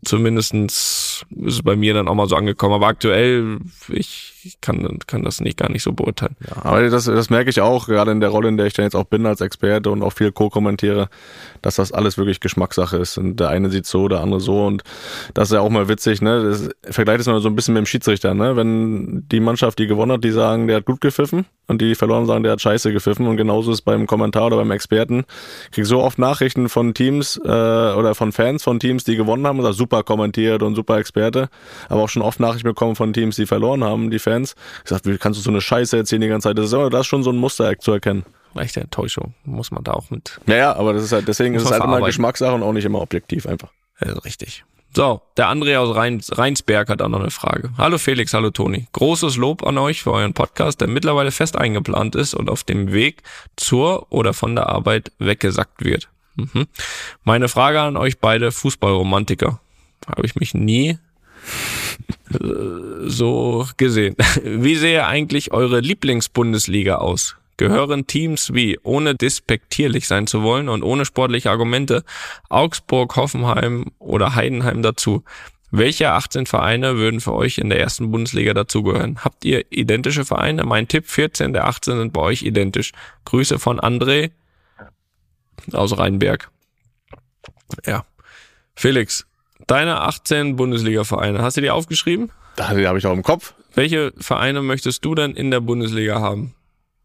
zumindestens 0.03 1.14
ist 1.32 1.55
es 1.55 1.63
bei 1.63 1.76
mir 1.76 1.93
dann 1.93 2.07
auch 2.07 2.16
mal 2.16 2.28
so 2.28 2.36
angekommen. 2.36 2.74
Aber 2.74 2.88
aktuell, 2.88 3.59
ich 3.89 4.57
kann, 4.61 4.99
kann 5.07 5.24
das 5.24 5.41
nicht 5.41 5.57
gar 5.57 5.72
nicht 5.72 5.84
so 5.84 5.93
beurteilen. 5.93 6.36
Ja, 6.47 6.66
aber 6.66 6.89
das, 6.89 7.05
das 7.05 7.30
merke 7.30 7.49
ich 7.49 7.61
auch, 7.61 7.88
gerade 7.88 8.11
in 8.11 8.20
der 8.20 8.30
Rolle, 8.30 8.49
in 8.49 8.57
der 8.57 8.66
ich 8.68 8.74
dann 8.74 8.86
jetzt 8.86 8.95
auch 8.95 9.05
bin 9.05 9.26
als 9.26 9.41
Experte 9.41 9.89
und 9.89 10.03
auch 10.03 10.13
viel 10.13 10.32
co-kommentiere, 10.32 11.09
dass 11.61 11.76
das 11.76 11.91
alles 11.91 12.18
wirklich 12.18 12.39
Geschmackssache 12.39 12.97
ist. 12.97 13.18
Und 13.18 13.39
der 13.39 13.49
eine 13.49 13.70
sieht 13.70 13.86
so, 13.86 14.07
der 14.07 14.22
andere 14.22 14.39
so. 14.39 14.66
Und 14.66 14.84
das 15.34 15.49
ist 15.49 15.53
ja 15.53 15.61
auch 15.61 15.70
mal 15.70 15.88
witzig, 15.88 16.22
ne? 16.22 16.43
Das 16.43 16.70
vergleicht 16.93 17.22
es 17.22 17.28
mal 17.28 17.39
so 17.39 17.49
ein 17.49 17.55
bisschen 17.55 17.74
mit 17.74 17.82
dem 17.82 17.88
Schiedsrichter, 17.88 18.34
ne? 18.34 18.55
Wenn 18.55 19.28
die 19.30 19.39
Mannschaft, 19.39 19.80
die 19.80 19.88
gewonnen 19.88 20.11
hat, 20.11 20.24
die 20.24 20.32
sagen, 20.32 20.68
der 20.68 20.78
hat 20.78 20.86
gut 20.86 21.01
gepfiffen 21.01 21.45
und 21.68 21.82
die, 21.82 21.89
die 21.89 21.95
verloren 21.95 22.26
sagen, 22.26 22.43
der 22.43 22.53
hat 22.53 22.61
scheiße 22.61 22.91
gepfiffen. 22.91 23.28
Und 23.28 23.38
genauso 23.38 23.72
ist 23.72 23.80
es 23.80 23.82
beim 23.82 24.07
Kommentar 24.07 24.47
oder 24.47 24.57
beim 24.57 24.72
Experten. 24.72 25.26
Ich 25.66 25.72
krieg 25.72 25.86
so 25.86 26.01
oft 26.01 26.20
Nachrichten 26.20 26.70
von 26.70 26.93
Teams 26.93 27.39
äh, 27.43 27.47
oder 27.47 28.16
von 28.16 28.32
Fans 28.32 28.63
von 28.63 28.80
Teams, 28.80 29.03
die 29.03 29.16
gewonnen 29.16 29.47
haben 29.47 29.57
und 29.57 29.63
sagen, 29.63 29.76
super 29.76 30.03
kommentiert 30.03 30.63
und 30.63 30.76
super 30.76 30.97
Experte. 31.06 31.49
Aber 31.88 32.01
auch 32.01 32.10
schon 32.10 32.24
oft 32.24 32.39
Nachrichten 32.39 32.68
bekommen 32.68 32.95
von 32.95 33.14
Teams, 33.14 33.36
die 33.36 33.45
verloren 33.45 33.84
haben, 33.84 34.10
die 34.10 34.20
Fans. 34.20 34.56
Ich 34.84 34.89
sag, 34.89 35.06
wie 35.06 35.18
kannst 35.18 35.39
du 35.39 35.43
so 35.43 35.51
eine 35.51 35.62
Scheiße 35.62 35.95
erzählen 35.97 36.22
die 36.22 36.28
ganze 36.28 36.49
Zeit? 36.49 36.58
Das 36.58 36.66
ist, 36.66 36.74
aber 36.74 36.89
das 36.89 37.01
ist 37.01 37.08
schon 37.08 37.24
so 37.24 37.30
ein 37.30 37.38
Muster 37.38 37.78
zu 37.80 37.91
erkennen. 37.91 38.26
Echte 38.56 38.82
Enttäuschung 38.82 39.34
muss 39.43 39.72
man 39.72 39.84
da 39.84 39.91
auch 39.91 40.10
mit. 40.10 40.39
Ja, 40.47 40.56
ja, 40.56 40.76
aber 40.76 40.93
das 40.93 41.03
ist 41.03 41.12
halt, 41.12 41.28
deswegen 41.28 41.56
ist 41.56 41.64
es 41.64 41.72
halt 41.72 41.84
immer. 41.84 42.01
Geschmackssache 42.01 42.53
und 42.53 42.64
auch 42.64 42.72
nicht 42.72 42.86
immer 42.86 43.01
objektiv 43.01 43.45
einfach. 43.47 43.70
Äh, 43.99 44.10
richtig. 44.10 44.64
So, 44.95 45.22
der 45.36 45.49
André 45.49 45.78
aus 45.78 45.93
Rhein, 45.93 46.22
Rheinsberg 46.32 46.88
hat 46.88 47.01
auch 47.01 47.10
noch 47.10 47.20
eine 47.20 47.32
Frage. 47.32 47.72
Hallo 47.78 47.97
Felix, 47.97 48.34
hallo 48.34 48.51
Toni. 48.51 48.88
Großes 48.93 49.36
Lob 49.36 49.68
an 49.68 49.78
euch 49.78 50.03
für 50.03 50.14
euren 50.14 50.34
Podcast, 50.34 50.80
der 50.80 50.88
mittlerweile 50.88 51.32
fest 51.32 51.58
eingeplant 51.58 52.16
ist 52.16 52.34
und 52.34 52.49
auf 52.49 52.64
dem 52.64 52.93
Weg 52.93 53.24
zur 53.58 54.10
oder 54.10 54.34
von 54.34 54.56
der 54.56 54.70
Arbeit 54.70 55.12
weggesackt 55.20 55.84
wird. 55.84 56.08
Mhm. 56.36 56.68
Meine 57.26 57.49
Frage 57.49 57.82
an 57.82 57.97
euch 57.97 58.20
beide 58.20 58.53
Fußballromantiker. 58.53 59.60
Habe 60.07 60.25
ich 60.25 60.35
mich 60.35 60.53
nie 60.53 60.97
äh, 62.31 62.37
so 63.05 63.67
gesehen. 63.77 64.15
Wie 64.43 64.75
sehe 64.75 65.05
eigentlich 65.05 65.51
eure 65.51 65.79
Lieblingsbundesliga 65.79 66.95
aus? 66.95 67.35
Gehören 67.57 68.05
Teams 68.05 68.53
wie, 68.53 68.77
ohne 68.83 69.15
despektierlich 69.15 70.07
sein 70.07 70.27
zu 70.27 70.43
wollen 70.43 70.67
und 70.67 70.83
ohne 70.83 71.05
sportliche 71.05 71.51
Argumente, 71.51 72.03
Augsburg, 72.49 73.15
Hoffenheim 73.15 73.91
oder 73.97 74.35
Heidenheim 74.35 74.81
dazu? 74.81 75.23
Welche 75.71 76.11
18 76.11 76.47
Vereine 76.47 76.97
würden 76.97 77.21
für 77.21 77.33
euch 77.33 77.57
in 77.57 77.69
der 77.69 77.79
ersten 77.79 78.11
Bundesliga 78.11 78.53
dazugehören? 78.53 79.23
Habt 79.23 79.45
ihr 79.45 79.71
identische 79.71 80.25
Vereine? 80.25 80.65
Mein 80.65 80.89
Tipp, 80.89 81.07
14 81.07 81.53
der 81.53 81.67
18 81.67 81.97
sind 81.97 82.13
bei 82.13 82.21
euch 82.21 82.43
identisch. 82.43 82.91
Grüße 83.23 83.57
von 83.57 83.79
André 83.79 84.31
aus 85.71 85.97
Rheinberg. 85.97 86.51
Ja. 87.85 88.05
Felix, 88.75 89.25
deine 89.68 90.01
18 90.01 90.55
Bundesliga-Vereine, 90.55 91.41
hast 91.41 91.57
du 91.57 91.61
die 91.61 91.70
aufgeschrieben? 91.72 92.32
Da 92.55 92.74
die 92.74 92.88
habe 92.88 92.97
ich 92.97 93.05
auch 93.05 93.13
im 93.13 93.24
Kopf. 93.24 93.53
Welche 93.74 94.13
Vereine 94.18 94.61
möchtest 94.61 95.03
du 95.03 95.16
denn 95.16 95.32
in 95.34 95.51
der 95.51 95.59
Bundesliga 95.59 96.22
haben? 96.22 96.53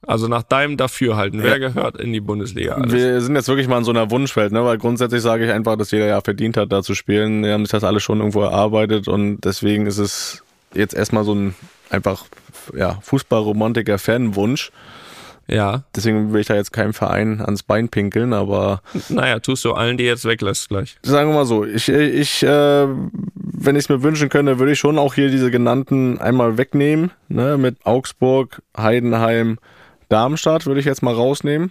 Also 0.06 0.28
nach 0.28 0.42
deinem 0.42 0.76
Dafürhalten, 0.76 1.42
wer 1.42 1.58
Ja. 1.58 1.68
gehört 1.68 1.96
in 2.00 2.12
die 2.12 2.20
Bundesliga? 2.20 2.74
Alles? 2.74 2.92
Wir 2.92 3.20
sind 3.20 3.34
jetzt 3.36 3.48
wirklich 3.48 3.68
mal 3.68 3.78
in 3.78 3.84
so 3.84 3.90
einer 3.90 4.10
Wunschwelt, 4.10 4.50
ne? 4.52 4.64
weil 4.64 4.78
grundsätzlich 4.78 5.20
sage 5.20 5.44
ich 5.44 5.52
einfach, 5.52 5.76
dass 5.76 5.90
jeder 5.90 6.06
ja 6.06 6.20
verdient 6.20 6.56
hat, 6.56 6.72
da 6.72 6.82
zu 6.82 6.94
spielen. 6.94 7.42
Wir 7.44 7.52
haben 7.52 7.64
sich 7.66 7.72
das 7.72 7.84
alles 7.84 8.02
schon 8.02 8.18
irgendwo 8.18 8.42
erarbeitet 8.42 9.08
und 9.08 9.40
deswegen 9.40 9.86
ist 9.86 9.98
es 9.98 10.42
jetzt 10.74 10.94
erstmal 10.94 11.24
so 11.24 11.34
ein 11.34 11.54
einfach 11.90 12.24
ja, 12.74 12.98
Fußballromantiker-Fanwunsch. 13.02 14.70
Ja, 15.50 15.82
Deswegen 15.96 16.32
will 16.32 16.40
ich 16.40 16.46
da 16.46 16.54
jetzt 16.54 16.72
keinem 16.72 16.94
Verein 16.94 17.40
ans 17.40 17.64
Bein 17.64 17.88
pinkeln, 17.88 18.32
aber 18.32 18.82
naja, 19.08 19.40
tust 19.40 19.64
du 19.64 19.72
allen, 19.72 19.96
die 19.96 20.04
jetzt 20.04 20.24
weglässt 20.24 20.68
gleich. 20.68 20.96
sagen 21.02 21.30
wir 21.30 21.34
mal 21.34 21.44
so, 21.44 21.64
ich, 21.64 21.88
ich 21.88 22.42
äh, 22.44 22.86
wenn 23.62 23.76
ich 23.76 23.84
es 23.84 23.88
mir 23.88 24.02
wünschen 24.02 24.28
könnte, 24.28 24.58
würde 24.58 24.72
ich 24.72 24.78
schon 24.78 24.98
auch 24.98 25.14
hier 25.14 25.30
diese 25.30 25.50
genannten 25.50 26.18
einmal 26.18 26.56
wegnehmen, 26.56 27.10
ne, 27.28 27.58
mit 27.58 27.84
Augsburg, 27.84 28.62
Heidenheim, 28.76 29.58
Darmstadt 30.08 30.66
würde 30.66 30.80
ich 30.80 30.86
jetzt 30.86 31.02
mal 31.02 31.14
rausnehmen, 31.14 31.70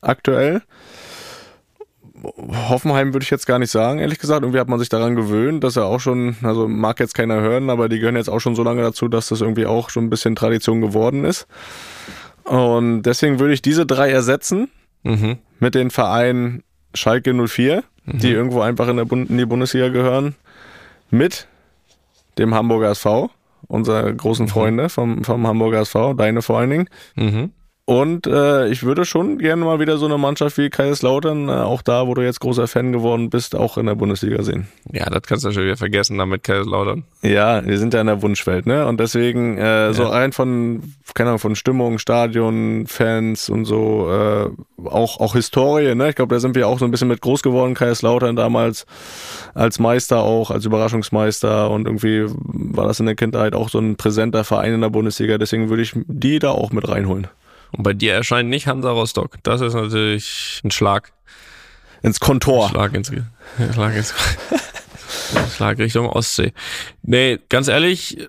aktuell. 0.00 0.62
Hoffenheim 2.68 3.12
würde 3.12 3.24
ich 3.24 3.30
jetzt 3.30 3.46
gar 3.46 3.58
nicht 3.58 3.70
sagen, 3.70 3.98
ehrlich 3.98 4.18
gesagt. 4.18 4.42
Irgendwie 4.42 4.58
hat 4.58 4.68
man 4.68 4.78
sich 4.78 4.88
daran 4.88 5.14
gewöhnt, 5.16 5.62
dass 5.62 5.76
er 5.76 5.84
auch 5.84 6.00
schon, 6.00 6.36
also 6.42 6.66
mag 6.66 6.98
jetzt 6.98 7.14
keiner 7.14 7.40
hören, 7.40 7.70
aber 7.70 7.88
die 7.88 7.98
gehören 7.98 8.16
jetzt 8.16 8.30
auch 8.30 8.40
schon 8.40 8.56
so 8.56 8.62
lange 8.62 8.82
dazu, 8.82 9.08
dass 9.08 9.28
das 9.28 9.40
irgendwie 9.40 9.66
auch 9.66 9.90
schon 9.90 10.04
ein 10.04 10.10
bisschen 10.10 10.34
Tradition 10.34 10.80
geworden 10.80 11.24
ist. 11.24 11.46
Und 12.46 13.02
deswegen 13.02 13.38
würde 13.38 13.54
ich 13.54 13.62
diese 13.62 13.86
drei 13.86 14.10
ersetzen 14.10 14.68
Mhm. 15.02 15.38
mit 15.60 15.74
den 15.74 15.90
Vereinen 15.90 16.62
Schalke 16.94 17.32
04, 17.32 17.84
die 18.06 18.30
irgendwo 18.30 18.60
einfach 18.60 18.88
in, 18.88 18.96
der 18.96 19.04
Bund 19.04 19.30
in 19.30 19.38
die 19.38 19.46
Bundesliga 19.46 19.88
gehören, 19.88 20.34
mit 21.10 21.46
dem 22.38 22.54
Hamburger 22.54 22.90
SV, 22.90 23.30
unsere 23.68 24.14
großen 24.14 24.48
Freunde 24.48 24.88
vom, 24.88 25.22
vom 25.24 25.46
Hamburger 25.46 25.80
SV, 25.80 26.14
deine 26.14 26.42
vor 26.42 26.58
allen 26.58 26.70
Dingen. 26.70 26.88
Mhm. 27.14 27.50
Und 27.88 28.26
äh, 28.26 28.66
ich 28.66 28.82
würde 28.82 29.04
schon 29.04 29.38
gerne 29.38 29.64
mal 29.64 29.78
wieder 29.78 29.96
so 29.96 30.06
eine 30.06 30.18
Mannschaft 30.18 30.58
wie 30.58 30.70
Kaiserslautern, 30.70 31.48
äh, 31.48 31.52
auch 31.52 31.82
da, 31.82 32.08
wo 32.08 32.14
du 32.14 32.22
jetzt 32.22 32.40
großer 32.40 32.66
Fan 32.66 32.90
geworden 32.92 33.30
bist, 33.30 33.54
auch 33.54 33.78
in 33.78 33.86
der 33.86 33.94
Bundesliga 33.94 34.42
sehen. 34.42 34.66
Ja, 34.92 35.08
das 35.08 35.22
kannst 35.22 35.44
du 35.44 35.52
schon 35.52 35.62
wieder 35.62 35.76
vergessen 35.76 36.18
damit 36.18 36.42
Kaiserslautern. 36.42 37.04
Ja, 37.22 37.64
wir 37.64 37.78
sind 37.78 37.94
ja 37.94 38.00
in 38.00 38.08
der 38.08 38.22
Wunschwelt, 38.22 38.66
ne? 38.66 38.88
Und 38.88 38.98
deswegen 38.98 39.56
äh, 39.56 39.94
so 39.94 40.02
Ja. 40.02 40.08
rein 40.08 40.32
von, 40.32 40.82
keine 41.14 41.28
Ahnung, 41.30 41.38
von 41.38 41.54
Stimmung, 41.54 41.98
Stadion, 42.00 42.86
Fans 42.88 43.48
und 43.48 43.66
so, 43.66 44.10
äh, 44.10 44.50
auch 44.88 45.20
auch 45.20 45.34
Historie, 45.34 45.94
ne? 45.94 46.08
Ich 46.08 46.16
glaube, 46.16 46.34
da 46.34 46.40
sind 46.40 46.56
wir 46.56 46.66
auch 46.66 46.80
so 46.80 46.86
ein 46.86 46.90
bisschen 46.90 47.06
mit 47.06 47.20
groß 47.20 47.44
geworden, 47.44 47.74
Kaiserslautern 47.74 48.34
damals 48.34 48.84
als 49.54 49.78
Meister 49.78 50.22
auch, 50.24 50.50
als 50.50 50.64
Überraschungsmeister 50.64 51.70
und 51.70 51.86
irgendwie 51.86 52.24
war 52.34 52.88
das 52.88 52.98
in 52.98 53.06
der 53.06 53.14
Kindheit 53.14 53.54
auch 53.54 53.68
so 53.68 53.78
ein 53.78 53.94
präsenter 53.94 54.42
Verein 54.42 54.74
in 54.74 54.80
der 54.80 54.90
Bundesliga. 54.90 55.38
Deswegen 55.38 55.68
würde 55.70 55.82
ich 55.84 55.92
die 56.08 56.40
da 56.40 56.50
auch 56.50 56.72
mit 56.72 56.88
reinholen. 56.88 57.28
Und 57.72 57.82
bei 57.82 57.92
dir 57.92 58.14
erscheint 58.14 58.48
nicht 58.48 58.66
Hansa 58.66 58.90
Rostock. 58.90 59.36
Das 59.42 59.60
ist 59.60 59.74
natürlich 59.74 60.60
ein 60.64 60.70
Schlag. 60.70 61.12
Ins 62.02 62.20
Kontor. 62.20 62.68
Schlag 62.68 62.94
ins, 62.94 63.10
Schlag 63.74 63.96
ins, 63.96 64.14
Schlag 65.56 65.78
Richtung 65.78 66.06
Ostsee. 66.08 66.52
Nee, 67.02 67.38
ganz 67.48 67.68
ehrlich, 67.68 68.28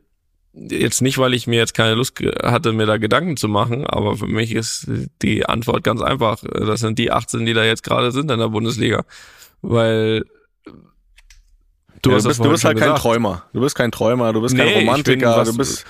Jetzt 0.59 1.03
nicht, 1.03 1.19
weil 1.19 1.35
ich 1.35 1.45
mir 1.45 1.59
jetzt 1.59 1.75
keine 1.75 1.93
Lust 1.93 2.19
hatte, 2.41 2.73
mir 2.73 2.87
da 2.87 2.97
Gedanken 2.97 3.37
zu 3.37 3.47
machen, 3.47 3.85
aber 3.85 4.17
für 4.17 4.25
mich 4.25 4.55
ist 4.55 4.89
die 5.21 5.45
Antwort 5.45 5.83
ganz 5.83 6.01
einfach. 6.01 6.39
Das 6.41 6.79
sind 6.79 6.97
die 6.97 7.11
18, 7.11 7.45
die 7.45 7.53
da 7.53 7.63
jetzt 7.63 7.83
gerade 7.83 8.11
sind 8.11 8.31
in 8.31 8.39
der 8.39 8.47
Bundesliga. 8.47 9.03
Weil 9.61 10.25
Du, 12.01 12.11
ja, 12.11 12.17
du 12.19 12.27
bist, 12.27 12.39
du 12.39 12.49
bist 12.49 12.63
halt 12.63 12.77
kein 12.77 12.95
Träumer. 12.95 13.43
Du 13.53 13.59
bist 13.59 13.75
kein 13.75 13.91
Träumer, 13.91 14.31
du 14.31 14.41
bist 14.41 14.55
nee, 14.55 14.63
kein 14.63 14.85
Romantiker, 14.85 15.43
du 15.43 15.57
bist 15.57 15.85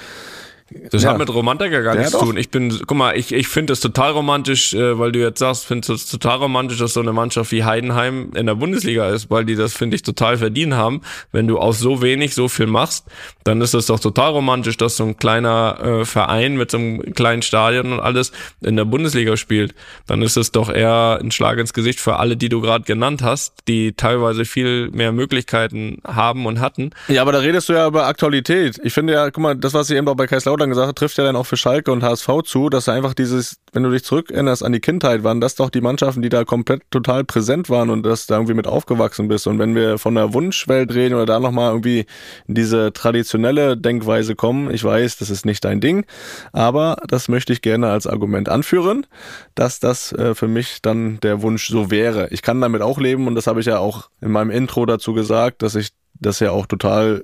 das 0.91 1.03
ja. 1.03 1.11
hat 1.11 1.17
mit 1.17 1.33
Romantiker 1.33 1.81
gar 1.81 1.95
nichts 1.95 2.11
ja, 2.11 2.19
zu 2.19 2.25
tun. 2.25 2.37
Ich 2.37 2.49
bin, 2.49 2.77
guck 2.85 2.97
mal, 2.97 3.17
ich, 3.17 3.33
ich 3.33 3.47
finde 3.47 3.71
es 3.71 3.79
total 3.79 4.11
romantisch, 4.11 4.73
äh, 4.73 4.99
weil 4.99 5.13
du 5.13 5.19
jetzt 5.19 5.39
sagst, 5.39 5.65
finde 5.65 5.93
es 5.93 6.07
total 6.07 6.37
romantisch, 6.37 6.77
dass 6.79 6.93
so 6.93 6.99
eine 6.99 7.13
Mannschaft 7.13 7.51
wie 7.51 7.63
Heidenheim 7.63 8.31
in 8.35 8.45
der 8.45 8.55
Bundesliga 8.55 9.09
ist, 9.09 9.31
weil 9.31 9.45
die 9.45 9.55
das, 9.55 9.73
finde 9.73 9.95
ich, 9.95 10.01
total 10.01 10.37
verdient 10.37 10.73
haben. 10.73 11.01
Wenn 11.31 11.47
du 11.47 11.57
aus 11.57 11.79
so 11.79 12.01
wenig 12.01 12.35
so 12.35 12.49
viel 12.49 12.67
machst, 12.67 13.05
dann 13.45 13.61
ist 13.61 13.73
es 13.73 13.85
doch 13.85 13.99
total 13.99 14.31
romantisch, 14.31 14.75
dass 14.75 14.97
so 14.97 15.05
ein 15.05 15.17
kleiner 15.17 15.79
äh, 15.81 16.05
Verein 16.05 16.57
mit 16.57 16.71
so 16.71 16.77
einem 16.77 17.13
kleinen 17.13 17.41
Stadion 17.43 17.93
und 17.93 17.99
alles 18.01 18.33
in 18.61 18.75
der 18.75 18.85
Bundesliga 18.85 19.37
spielt. 19.37 19.73
Dann 20.05 20.21
ist 20.21 20.35
es 20.35 20.51
doch 20.51 20.69
eher 20.69 21.19
ein 21.21 21.31
Schlag 21.31 21.59
ins 21.59 21.73
Gesicht 21.73 22.01
für 22.01 22.17
alle, 22.17 22.35
die 22.35 22.49
du 22.49 22.59
gerade 22.59 22.83
genannt 22.83 23.21
hast, 23.23 23.53
die 23.69 23.93
teilweise 23.93 24.43
viel 24.43 24.89
mehr 24.91 25.13
Möglichkeiten 25.13 25.99
haben 26.05 26.45
und 26.45 26.59
hatten. 26.59 26.91
Ja, 27.07 27.21
aber 27.21 27.31
da 27.31 27.39
redest 27.39 27.69
du 27.69 27.73
ja 27.73 27.87
über 27.87 28.07
Aktualität. 28.07 28.79
Ich 28.83 28.93
finde 28.93 29.13
ja, 29.13 29.31
guck 29.31 29.41
mal, 29.41 29.55
das, 29.55 29.73
was 29.73 29.89
ich 29.89 29.95
eben 29.95 30.07
auch 30.09 30.15
bei 30.15 30.27
Kaiserslautern 30.27 30.56
Lautern 30.57 30.69
gesagt 30.69 30.87
hat, 30.87 30.95
trifft 30.95 31.17
ja 31.17 31.23
dann 31.23 31.35
auch 31.35 31.45
für 31.45 31.57
Schalke 31.57 31.91
und 31.91 32.03
HSV 32.03 32.27
zu, 32.43 32.69
dass 32.69 32.87
er 32.87 32.95
einfach 32.95 33.13
dieses, 33.13 33.57
wenn 33.73 33.83
du 33.83 33.91
dich 33.91 34.03
zurückerinnerst 34.03 34.63
an 34.63 34.71
die 34.71 34.79
Kindheit, 34.79 35.23
waren 35.23 35.39
das 35.39 35.55
doch 35.55 35.69
die 35.69 35.81
Mannschaften, 35.81 36.21
die 36.21 36.29
da 36.29 36.43
komplett 36.45 36.81
total 36.89 37.23
präsent 37.23 37.69
waren 37.69 37.89
und 37.91 38.03
dass 38.03 38.25
da 38.25 38.35
irgendwie 38.35 38.55
mit 38.55 38.65
aufgewachsen 38.65 39.27
bist. 39.27 39.45
Und 39.45 39.59
wenn 39.59 39.75
wir 39.75 39.99
von 39.99 40.15
der 40.15 40.33
Wunschwelt 40.33 40.93
reden 40.93 41.13
oder 41.13 41.27
da 41.27 41.39
nochmal 41.39 41.71
irgendwie 41.71 42.05
in 42.47 42.55
diese 42.55 42.91
traditionelle 42.91 43.77
Denkweise 43.77 44.35
kommen, 44.35 44.73
ich 44.73 44.83
weiß, 44.83 45.17
das 45.17 45.29
ist 45.29 45.45
nicht 45.45 45.63
dein 45.63 45.79
Ding, 45.79 46.05
aber 46.53 46.97
das 47.07 47.27
möchte 47.27 47.53
ich 47.53 47.61
gerne 47.61 47.89
als 47.89 48.07
Argument 48.07 48.49
anführen, 48.49 49.05
dass 49.53 49.79
das 49.79 50.11
äh, 50.13 50.33
für 50.33 50.47
mich 50.47 50.81
dann 50.81 51.19
der 51.21 51.43
Wunsch 51.43 51.67
so 51.67 51.91
wäre. 51.91 52.29
Ich 52.31 52.41
kann 52.41 52.61
damit 52.61 52.81
auch 52.81 52.99
leben 52.99 53.27
und 53.27 53.35
das 53.35 53.45
habe 53.45 53.59
ich 53.59 53.67
ja 53.67 53.77
auch 53.77 54.09
in 54.21 54.31
meinem 54.31 54.49
Intro 54.49 54.85
dazu 54.85 55.13
gesagt, 55.13 55.61
dass 55.61 55.75
ich 55.75 55.89
das 56.19 56.39
ja 56.39 56.49
auch 56.49 56.65
total 56.65 57.23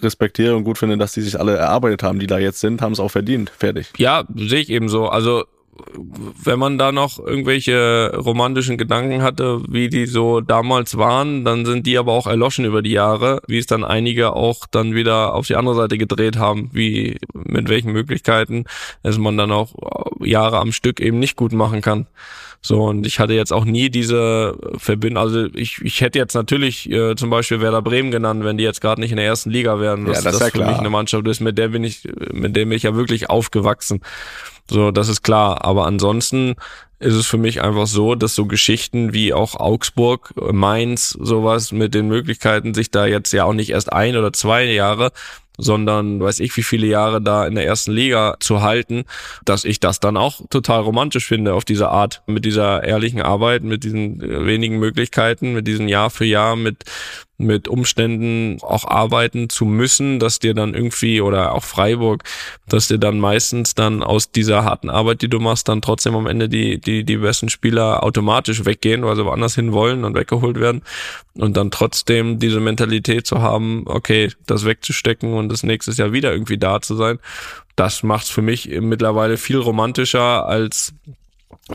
respektiere 0.00 0.56
und 0.56 0.64
gut 0.64 0.78
finde, 0.78 0.98
dass 0.98 1.12
die 1.12 1.22
sich 1.22 1.38
alle 1.38 1.56
erarbeitet 1.56 2.02
haben, 2.02 2.18
die 2.18 2.26
da 2.26 2.38
jetzt 2.38 2.60
sind, 2.60 2.82
haben 2.82 2.92
es 2.92 3.00
auch 3.00 3.10
verdient. 3.10 3.50
Fertig. 3.56 3.88
Ja, 3.96 4.24
sehe 4.34 4.60
ich 4.60 4.70
eben 4.70 4.88
so. 4.88 5.08
Also 5.08 5.44
wenn 6.44 6.58
man 6.58 6.78
da 6.78 6.92
noch 6.92 7.18
irgendwelche 7.18 8.16
romantischen 8.16 8.78
Gedanken 8.78 9.22
hatte, 9.22 9.62
wie 9.68 9.88
die 9.88 10.06
so 10.06 10.40
damals 10.40 10.96
waren, 10.98 11.44
dann 11.44 11.66
sind 11.66 11.86
die 11.86 11.98
aber 11.98 12.12
auch 12.12 12.26
erloschen 12.26 12.64
über 12.64 12.82
die 12.82 12.92
Jahre, 12.92 13.42
wie 13.48 13.58
es 13.58 13.66
dann 13.66 13.82
einige 13.82 14.34
auch 14.34 14.66
dann 14.70 14.94
wieder 14.94 15.34
auf 15.34 15.46
die 15.46 15.56
andere 15.56 15.74
Seite 15.74 15.98
gedreht 15.98 16.36
haben, 16.36 16.70
wie 16.72 17.18
mit 17.32 17.68
welchen 17.68 17.92
Möglichkeiten 17.92 18.64
es 19.02 19.18
man 19.18 19.36
dann 19.36 19.50
auch 19.50 19.74
Jahre 20.20 20.58
am 20.58 20.72
Stück 20.72 21.00
eben 21.00 21.18
nicht 21.18 21.36
gut 21.36 21.52
machen 21.52 21.80
kann. 21.80 22.06
So, 22.66 22.82
und 22.84 23.06
ich 23.06 23.20
hatte 23.20 23.34
jetzt 23.34 23.52
auch 23.52 23.66
nie 23.66 23.90
diese 23.90 24.56
Verbindung, 24.78 25.22
also 25.22 25.48
ich, 25.52 25.82
ich 25.82 26.00
hätte 26.00 26.18
jetzt 26.18 26.32
natürlich 26.32 26.90
äh, 26.90 27.14
zum 27.14 27.28
Beispiel 27.28 27.60
Werder 27.60 27.82
Bremen 27.82 28.10
genannt, 28.10 28.42
wenn 28.42 28.56
die 28.56 28.64
jetzt 28.64 28.80
gerade 28.80 29.02
nicht 29.02 29.10
in 29.10 29.18
der 29.18 29.26
ersten 29.26 29.50
Liga 29.50 29.80
wären. 29.80 30.06
Dass, 30.06 30.16
ja, 30.16 30.22
das 30.22 30.36
ist 30.36 30.40
ja 30.40 30.46
für 30.46 30.52
klar. 30.52 30.70
mich 30.70 30.78
eine 30.78 30.88
Mannschaft 30.88 31.28
ist, 31.28 31.40
mit 31.40 31.58
der 31.58 31.68
bin 31.68 31.84
ich, 31.84 32.08
mit 32.32 32.56
der 32.56 32.64
bin 32.64 32.72
ich 32.72 32.84
ja 32.84 32.96
wirklich 32.96 33.28
aufgewachsen. 33.28 34.00
So, 34.70 34.92
das 34.92 35.10
ist 35.10 35.20
klar. 35.20 35.62
Aber 35.62 35.84
ansonsten 35.84 36.54
ist 37.00 37.12
es 37.12 37.26
für 37.26 37.36
mich 37.36 37.60
einfach 37.60 37.86
so, 37.86 38.14
dass 38.14 38.34
so 38.34 38.46
Geschichten 38.46 39.12
wie 39.12 39.34
auch 39.34 39.56
Augsburg, 39.56 40.32
Mainz, 40.50 41.10
sowas 41.10 41.70
mit 41.70 41.92
den 41.92 42.08
Möglichkeiten, 42.08 42.72
sich 42.72 42.90
da 42.90 43.04
jetzt 43.04 43.30
ja 43.34 43.44
auch 43.44 43.52
nicht 43.52 43.72
erst 43.72 43.92
ein 43.92 44.16
oder 44.16 44.32
zwei 44.32 44.64
Jahre, 44.64 45.12
sondern 45.58 46.20
weiß 46.20 46.40
ich 46.40 46.56
wie 46.56 46.62
viele 46.62 46.86
Jahre 46.86 47.22
da 47.22 47.46
in 47.46 47.54
der 47.54 47.66
ersten 47.66 47.92
Liga 47.92 48.36
zu 48.40 48.62
halten, 48.62 49.04
dass 49.44 49.64
ich 49.64 49.80
das 49.80 50.00
dann 50.00 50.16
auch 50.16 50.40
total 50.50 50.80
romantisch 50.80 51.26
finde 51.26 51.54
auf 51.54 51.64
diese 51.64 51.88
Art, 51.88 52.22
mit 52.26 52.44
dieser 52.44 52.82
ehrlichen 52.82 53.22
Arbeit, 53.22 53.62
mit 53.62 53.84
diesen 53.84 54.20
äh, 54.20 54.46
wenigen 54.46 54.78
Möglichkeiten, 54.78 55.52
mit 55.52 55.66
diesen 55.66 55.88
Jahr 55.88 56.10
für 56.10 56.24
Jahr, 56.24 56.56
mit 56.56 56.84
mit 57.44 57.68
Umständen 57.68 58.58
auch 58.62 58.84
arbeiten 58.84 59.48
zu 59.48 59.64
müssen, 59.64 60.18
dass 60.18 60.38
dir 60.38 60.54
dann 60.54 60.74
irgendwie 60.74 61.20
oder 61.20 61.54
auch 61.54 61.62
Freiburg, 61.62 62.24
dass 62.68 62.88
dir 62.88 62.98
dann 62.98 63.20
meistens 63.20 63.74
dann 63.74 64.02
aus 64.02 64.30
dieser 64.30 64.64
harten 64.64 64.90
Arbeit, 64.90 65.22
die 65.22 65.28
du 65.28 65.38
machst, 65.38 65.68
dann 65.68 65.82
trotzdem 65.82 66.16
am 66.16 66.26
Ende 66.26 66.48
die 66.48 66.78
die 66.80 67.04
die 67.04 67.18
besten 67.18 67.48
Spieler 67.48 68.02
automatisch 68.02 68.64
weggehen, 68.64 69.04
weil 69.04 69.16
sie 69.16 69.24
woanders 69.24 69.54
hin 69.54 69.72
wollen 69.72 70.04
und 70.04 70.14
weggeholt 70.14 70.58
werden 70.58 70.82
und 71.34 71.56
dann 71.56 71.70
trotzdem 71.70 72.38
diese 72.38 72.60
Mentalität 72.60 73.26
zu 73.26 73.40
haben, 73.40 73.84
okay, 73.86 74.32
das 74.46 74.64
wegzustecken 74.64 75.34
und 75.34 75.48
das 75.50 75.62
nächstes 75.62 75.96
Jahr 75.96 76.12
wieder 76.12 76.32
irgendwie 76.32 76.58
da 76.58 76.80
zu 76.80 76.96
sein, 76.96 77.18
das 77.76 78.02
macht's 78.02 78.30
für 78.30 78.42
mich 78.42 78.68
mittlerweile 78.80 79.36
viel 79.36 79.58
romantischer 79.58 80.46
als 80.46 80.94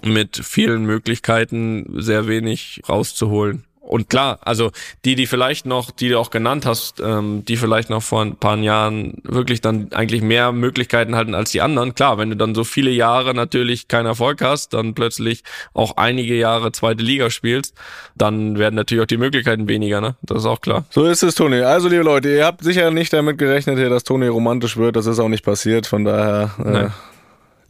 mit 0.04 0.38
vielen 0.44 0.86
Möglichkeiten 0.86 1.86
sehr 2.02 2.28
wenig 2.28 2.82
rauszuholen. 2.88 3.66
Und 3.82 4.10
klar, 4.10 4.40
also 4.42 4.72
die, 5.06 5.16
die 5.16 5.26
vielleicht 5.26 5.66
noch, 5.66 5.90
die 5.90 6.10
du 6.10 6.20
auch 6.20 6.30
genannt 6.30 6.66
hast, 6.66 7.00
ähm, 7.00 7.44
die 7.46 7.58
vielleicht 7.58 7.90
noch 7.90 8.04
vor 8.04 8.22
ein 8.22 8.36
paar 8.36 8.58
Jahren 8.58 9.16
wirklich 9.24 9.62
dann 9.62 9.92
eigentlich 9.94 10.22
mehr 10.22 10.52
Möglichkeiten 10.52 11.16
hatten 11.16 11.34
als 11.34 11.52
die 11.52 11.62
anderen. 11.62 11.96
Klar, 11.96 12.18
wenn 12.18 12.30
du 12.30 12.36
dann 12.36 12.54
so 12.54 12.64
viele 12.64 12.92
Jahre 12.92 13.34
natürlich 13.34 13.88
keinen 13.88 14.06
Erfolg 14.06 14.42
hast, 14.42 14.74
dann 14.74 14.94
plötzlich 14.94 15.44
auch 15.74 15.98
einige 15.98 16.36
Jahre 16.36 16.72
zweite 16.72 17.04
Liga 17.04 17.30
spielst, 17.30 17.74
dann 18.16 18.60
werden 18.60 18.76
natürlich 18.76 19.02
auch 19.02 19.08
die 19.08 19.18
Möglichkeiten 19.18 19.68
weniger, 19.68 20.02
ne? 20.02 20.16
Das 20.22 20.40
ist 20.40 20.46
auch 20.46 20.62
klar. 20.62 20.86
So 20.90 21.06
ist 21.06 21.24
es, 21.24 21.36
Toni. 21.36 21.62
Also, 21.62 21.88
liebe 21.88 22.04
Leute, 22.04 22.30
ihr 22.30 22.46
habt 22.46 22.64
sicher 22.64 22.92
nicht 22.92 23.14
damit 23.14 23.38
gerechnet 23.38 23.78
hier, 23.78 23.90
dass 23.90 24.04
Toni 24.04 24.28
romantisch 24.28 24.78
wird. 24.78 24.98
Das 24.98 25.06
ist 25.06 25.20
auch 25.20 25.30
nicht 25.30 25.46
passiert. 25.46 25.88
Von 25.88 26.06
daher. 26.06 26.52
Äh, 26.64 26.90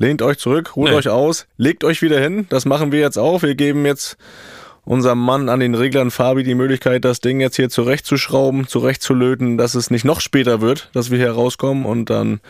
Lehnt 0.01 0.21
euch 0.21 0.37
zurück, 0.37 0.77
ruht 0.77 0.91
nee. 0.91 0.95
euch 0.95 1.09
aus, 1.09 1.45
legt 1.57 1.83
euch 1.83 2.01
wieder 2.01 2.21
hin. 2.21 2.47
Das 2.47 2.63
machen 2.63 2.93
wir 2.93 3.01
jetzt 3.01 3.17
auch. 3.17 3.41
Wir 3.41 3.53
geben 3.53 3.85
jetzt 3.85 4.17
unserem 4.85 5.19
Mann 5.19 5.49
an 5.49 5.59
den 5.59 5.75
Reglern 5.75 6.11
Fabi 6.11 6.43
die 6.43 6.55
Möglichkeit, 6.55 7.05
das 7.05 7.21
Ding 7.21 7.39
jetzt 7.39 7.55
hier 7.55 7.69
zurechtzuschrauben, 7.69 8.67
zurechtzulöten, 8.67 9.57
dass 9.57 9.75
es 9.75 9.91
nicht 9.91 10.05
noch 10.05 10.21
später 10.21 10.61
wird, 10.61 10.89
dass 10.93 11.11
wir 11.11 11.17
hier 11.17 11.31
rauskommen. 11.31 11.85
Und 11.85 12.09
dann 12.09 12.41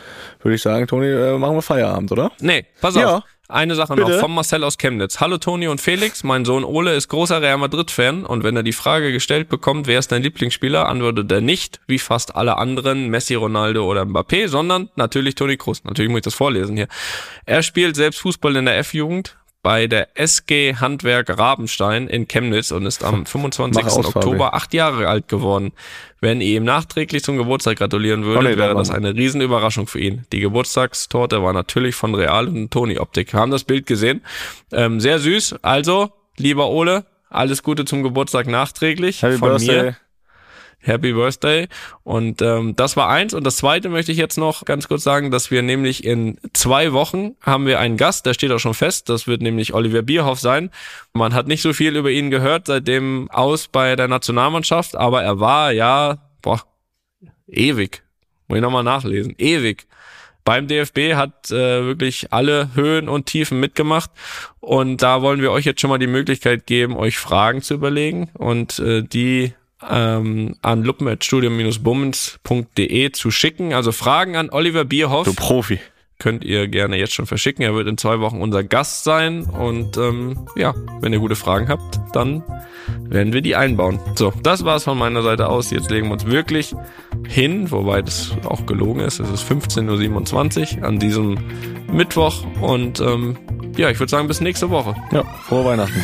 würde 0.41 0.55
ich 0.55 0.61
sagen, 0.61 0.87
Toni, 0.87 1.07
äh, 1.07 1.37
machen 1.37 1.55
wir 1.55 1.61
Feierabend, 1.61 2.11
oder? 2.11 2.31
Nee, 2.39 2.65
pass 2.81 2.95
auf. 2.95 3.01
Ja. 3.01 3.23
Eine 3.51 3.73
Sache 3.73 3.95
Bitte? 3.95 4.11
noch 4.11 4.19
von 4.19 4.31
Marcel 4.31 4.63
aus 4.63 4.77
Chemnitz. 4.77 5.19
Hallo 5.19 5.39
Toni 5.39 5.67
und 5.67 5.81
Felix, 5.81 6.23
mein 6.23 6.45
Sohn 6.45 6.63
Ole 6.63 6.93
ist 6.93 7.07
großer 7.07 7.41
Real 7.41 7.57
Madrid-Fan 7.57 8.23
und 8.23 8.43
wenn 8.43 8.55
er 8.55 8.61
die 8.61 8.73
Frage 8.73 9.11
gestellt 9.11 9.49
bekommt, 9.49 9.87
wer 9.87 9.97
ist 9.97 10.11
dein 10.11 10.21
Lieblingsspieler, 10.21 10.87
antwortet 10.87 11.31
er 11.31 11.41
nicht, 11.41 11.79
wie 11.87 11.97
fast 11.97 12.35
alle 12.35 12.59
anderen, 12.59 13.09
Messi, 13.09 13.33
Ronaldo 13.33 13.89
oder 13.89 14.03
Mbappé, 14.03 14.49
sondern 14.49 14.89
natürlich 14.95 15.33
Toni 15.33 15.57
Kroos. 15.57 15.83
Natürlich 15.83 16.11
muss 16.11 16.19
ich 16.19 16.25
das 16.25 16.35
vorlesen 16.35 16.77
hier. 16.77 16.87
Er 17.47 17.63
spielt 17.63 17.95
selbst 17.95 18.19
Fußball 18.19 18.55
in 18.55 18.65
der 18.65 18.77
F-Jugend, 18.77 19.35
bei 19.61 19.87
der 19.87 20.17
SG 20.17 20.75
Handwerk 20.75 21.37
Rabenstein 21.37 22.07
in 22.07 22.27
Chemnitz 22.27 22.71
und 22.71 22.85
ist 22.85 23.03
am 23.03 23.25
25. 23.25 23.83
Oktober 24.05 24.53
acht 24.53 24.73
Jahre 24.73 25.07
alt 25.07 25.27
geworden. 25.27 25.73
Wenn 26.21 26.41
ihr 26.41 26.57
ihm 26.57 26.63
nachträglich 26.63 27.23
zum 27.23 27.37
Geburtstag 27.37 27.77
gratulieren 27.77 28.23
würdet, 28.23 28.43
oh 28.43 28.47
nee, 28.47 28.57
wäre 28.57 28.75
das 28.75 28.89
eine 28.89 29.13
Riesenüberraschung 29.13 29.87
für 29.87 29.99
ihn. 29.99 30.25
Die 30.31 30.39
Geburtstagstorte 30.39 31.43
war 31.43 31.53
natürlich 31.53 31.95
von 31.95 32.15
Real 32.15 32.47
und 32.47 32.71
Toni 32.71 32.99
Optik. 32.99 33.33
Wir 33.33 33.39
haben 33.39 33.51
das 33.51 33.63
Bild 33.65 33.85
gesehen. 33.85 34.21
Ähm, 34.71 34.99
sehr 34.99 35.19
süß. 35.19 35.55
Also, 35.61 36.11
lieber 36.37 36.69
Ole, 36.69 37.05
alles 37.29 37.61
Gute 37.61 37.85
zum 37.85 38.03
Geburtstag 38.03 38.47
nachträglich 38.47 39.21
Happy 39.21 39.37
von 39.37 39.49
Birthday. 39.49 39.83
mir. 39.83 39.97
Happy 40.79 41.13
Birthday. 41.13 41.67
Und 42.03 42.41
ähm, 42.41 42.75
das 42.75 42.95
war 42.97 43.09
eins. 43.09 43.33
Und 43.33 43.43
das 43.43 43.57
zweite 43.57 43.89
möchte 43.89 44.11
ich 44.11 44.17
jetzt 44.17 44.37
noch 44.37 44.65
ganz 44.65 44.87
kurz 44.87 45.03
sagen, 45.03 45.31
dass 45.31 45.51
wir 45.51 45.61
nämlich 45.61 46.03
in 46.03 46.39
zwei 46.53 46.93
Wochen 46.93 47.35
haben 47.41 47.65
wir 47.65 47.79
einen 47.79 47.97
Gast, 47.97 48.25
der 48.25 48.33
steht 48.33 48.51
auch 48.51 48.59
schon 48.59 48.73
fest. 48.73 49.09
Das 49.09 49.27
wird 49.27 49.41
nämlich 49.41 49.73
Oliver 49.73 50.01
Bierhoff 50.01 50.39
sein. 50.39 50.71
Man 51.13 51.33
hat 51.33 51.47
nicht 51.47 51.61
so 51.61 51.73
viel 51.73 51.95
über 51.95 52.09
ihn 52.09 52.31
gehört 52.31 52.67
seitdem 52.67 53.29
aus 53.31 53.67
bei 53.67 53.95
der 53.95 54.07
Nationalmannschaft, 54.07 54.95
aber 54.95 55.23
er 55.23 55.39
war 55.39 55.71
ja, 55.71 56.17
boah, 56.41 56.61
ewig. 57.47 58.03
Muss 58.47 58.57
ich 58.57 58.61
nochmal 58.61 58.83
nachlesen. 58.83 59.35
Ewig 59.37 59.85
beim 60.49 60.67
DFB, 60.67 61.13
hat 61.13 61.51
äh, 61.51 61.85
wirklich 61.85 62.33
alle 62.33 62.73
Höhen 62.73 63.07
und 63.07 63.27
Tiefen 63.27 63.59
mitgemacht. 63.59 64.09
Und 64.59 65.03
da 65.03 65.21
wollen 65.21 65.41
wir 65.41 65.51
euch 65.51 65.65
jetzt 65.65 65.79
schon 65.79 65.91
mal 65.91 65.99
die 65.99 66.07
Möglichkeit 66.07 66.65
geben, 66.65 66.97
euch 66.97 67.19
Fragen 67.19 67.61
zu 67.61 67.75
überlegen 67.75 68.31
und 68.33 68.79
äh, 68.79 69.03
die 69.03 69.53
ähm, 69.87 70.55
an 70.61 70.83
luppen.studium-bummens.de 70.83 73.11
zu 73.11 73.31
schicken. 73.31 73.73
Also 73.73 73.91
Fragen 73.91 74.35
an 74.35 74.49
Oliver 74.49 74.85
Bierhoff. 74.85 75.25
Du 75.25 75.33
Profi. 75.33 75.79
Könnt 76.21 76.43
ihr 76.43 76.67
gerne 76.67 76.97
jetzt 76.97 77.13
schon 77.13 77.27
verschicken. 77.27 77.63
Er 77.63 77.73
wird 77.73 77.87
in 77.87 77.97
zwei 77.97 78.19
Wochen 78.19 78.41
unser 78.41 78.61
Gast 78.61 79.05
sein. 79.05 79.43
Und 79.43 79.95
ähm, 79.95 80.45
ja, 80.57 80.73
wenn 80.99 81.13
ihr 81.13 81.19
gute 81.19 81.37
Fragen 81.37 81.69
habt, 81.69 81.97
dann 82.13 82.43
werden 83.07 83.31
wir 83.31 83.41
die 83.41 83.55
einbauen. 83.55 84.01
So, 84.15 84.33
das 84.43 84.65
war's 84.65 84.83
von 84.83 84.97
meiner 84.97 85.21
Seite 85.21 85.47
aus. 85.47 85.71
Jetzt 85.71 85.89
legen 85.89 86.07
wir 86.07 86.13
uns 86.13 86.25
wirklich 86.25 86.75
hin, 87.25 87.71
wobei 87.71 88.01
das 88.01 88.33
auch 88.43 88.65
gelogen 88.65 88.99
ist. 88.99 89.21
Es 89.21 89.29
ist 89.29 89.49
15.27 89.49 90.79
Uhr 90.79 90.87
an 90.87 90.99
diesem 90.99 91.37
Mittwoch. 91.89 92.45
Und 92.59 92.99
ähm, 92.99 93.37
ja, 93.77 93.89
ich 93.89 93.99
würde 93.99 94.09
sagen, 94.09 94.27
bis 94.27 94.41
nächste 94.41 94.69
Woche. 94.69 94.95
Ja, 95.13 95.23
frohe 95.23 95.63
Weihnachten. 95.63 96.03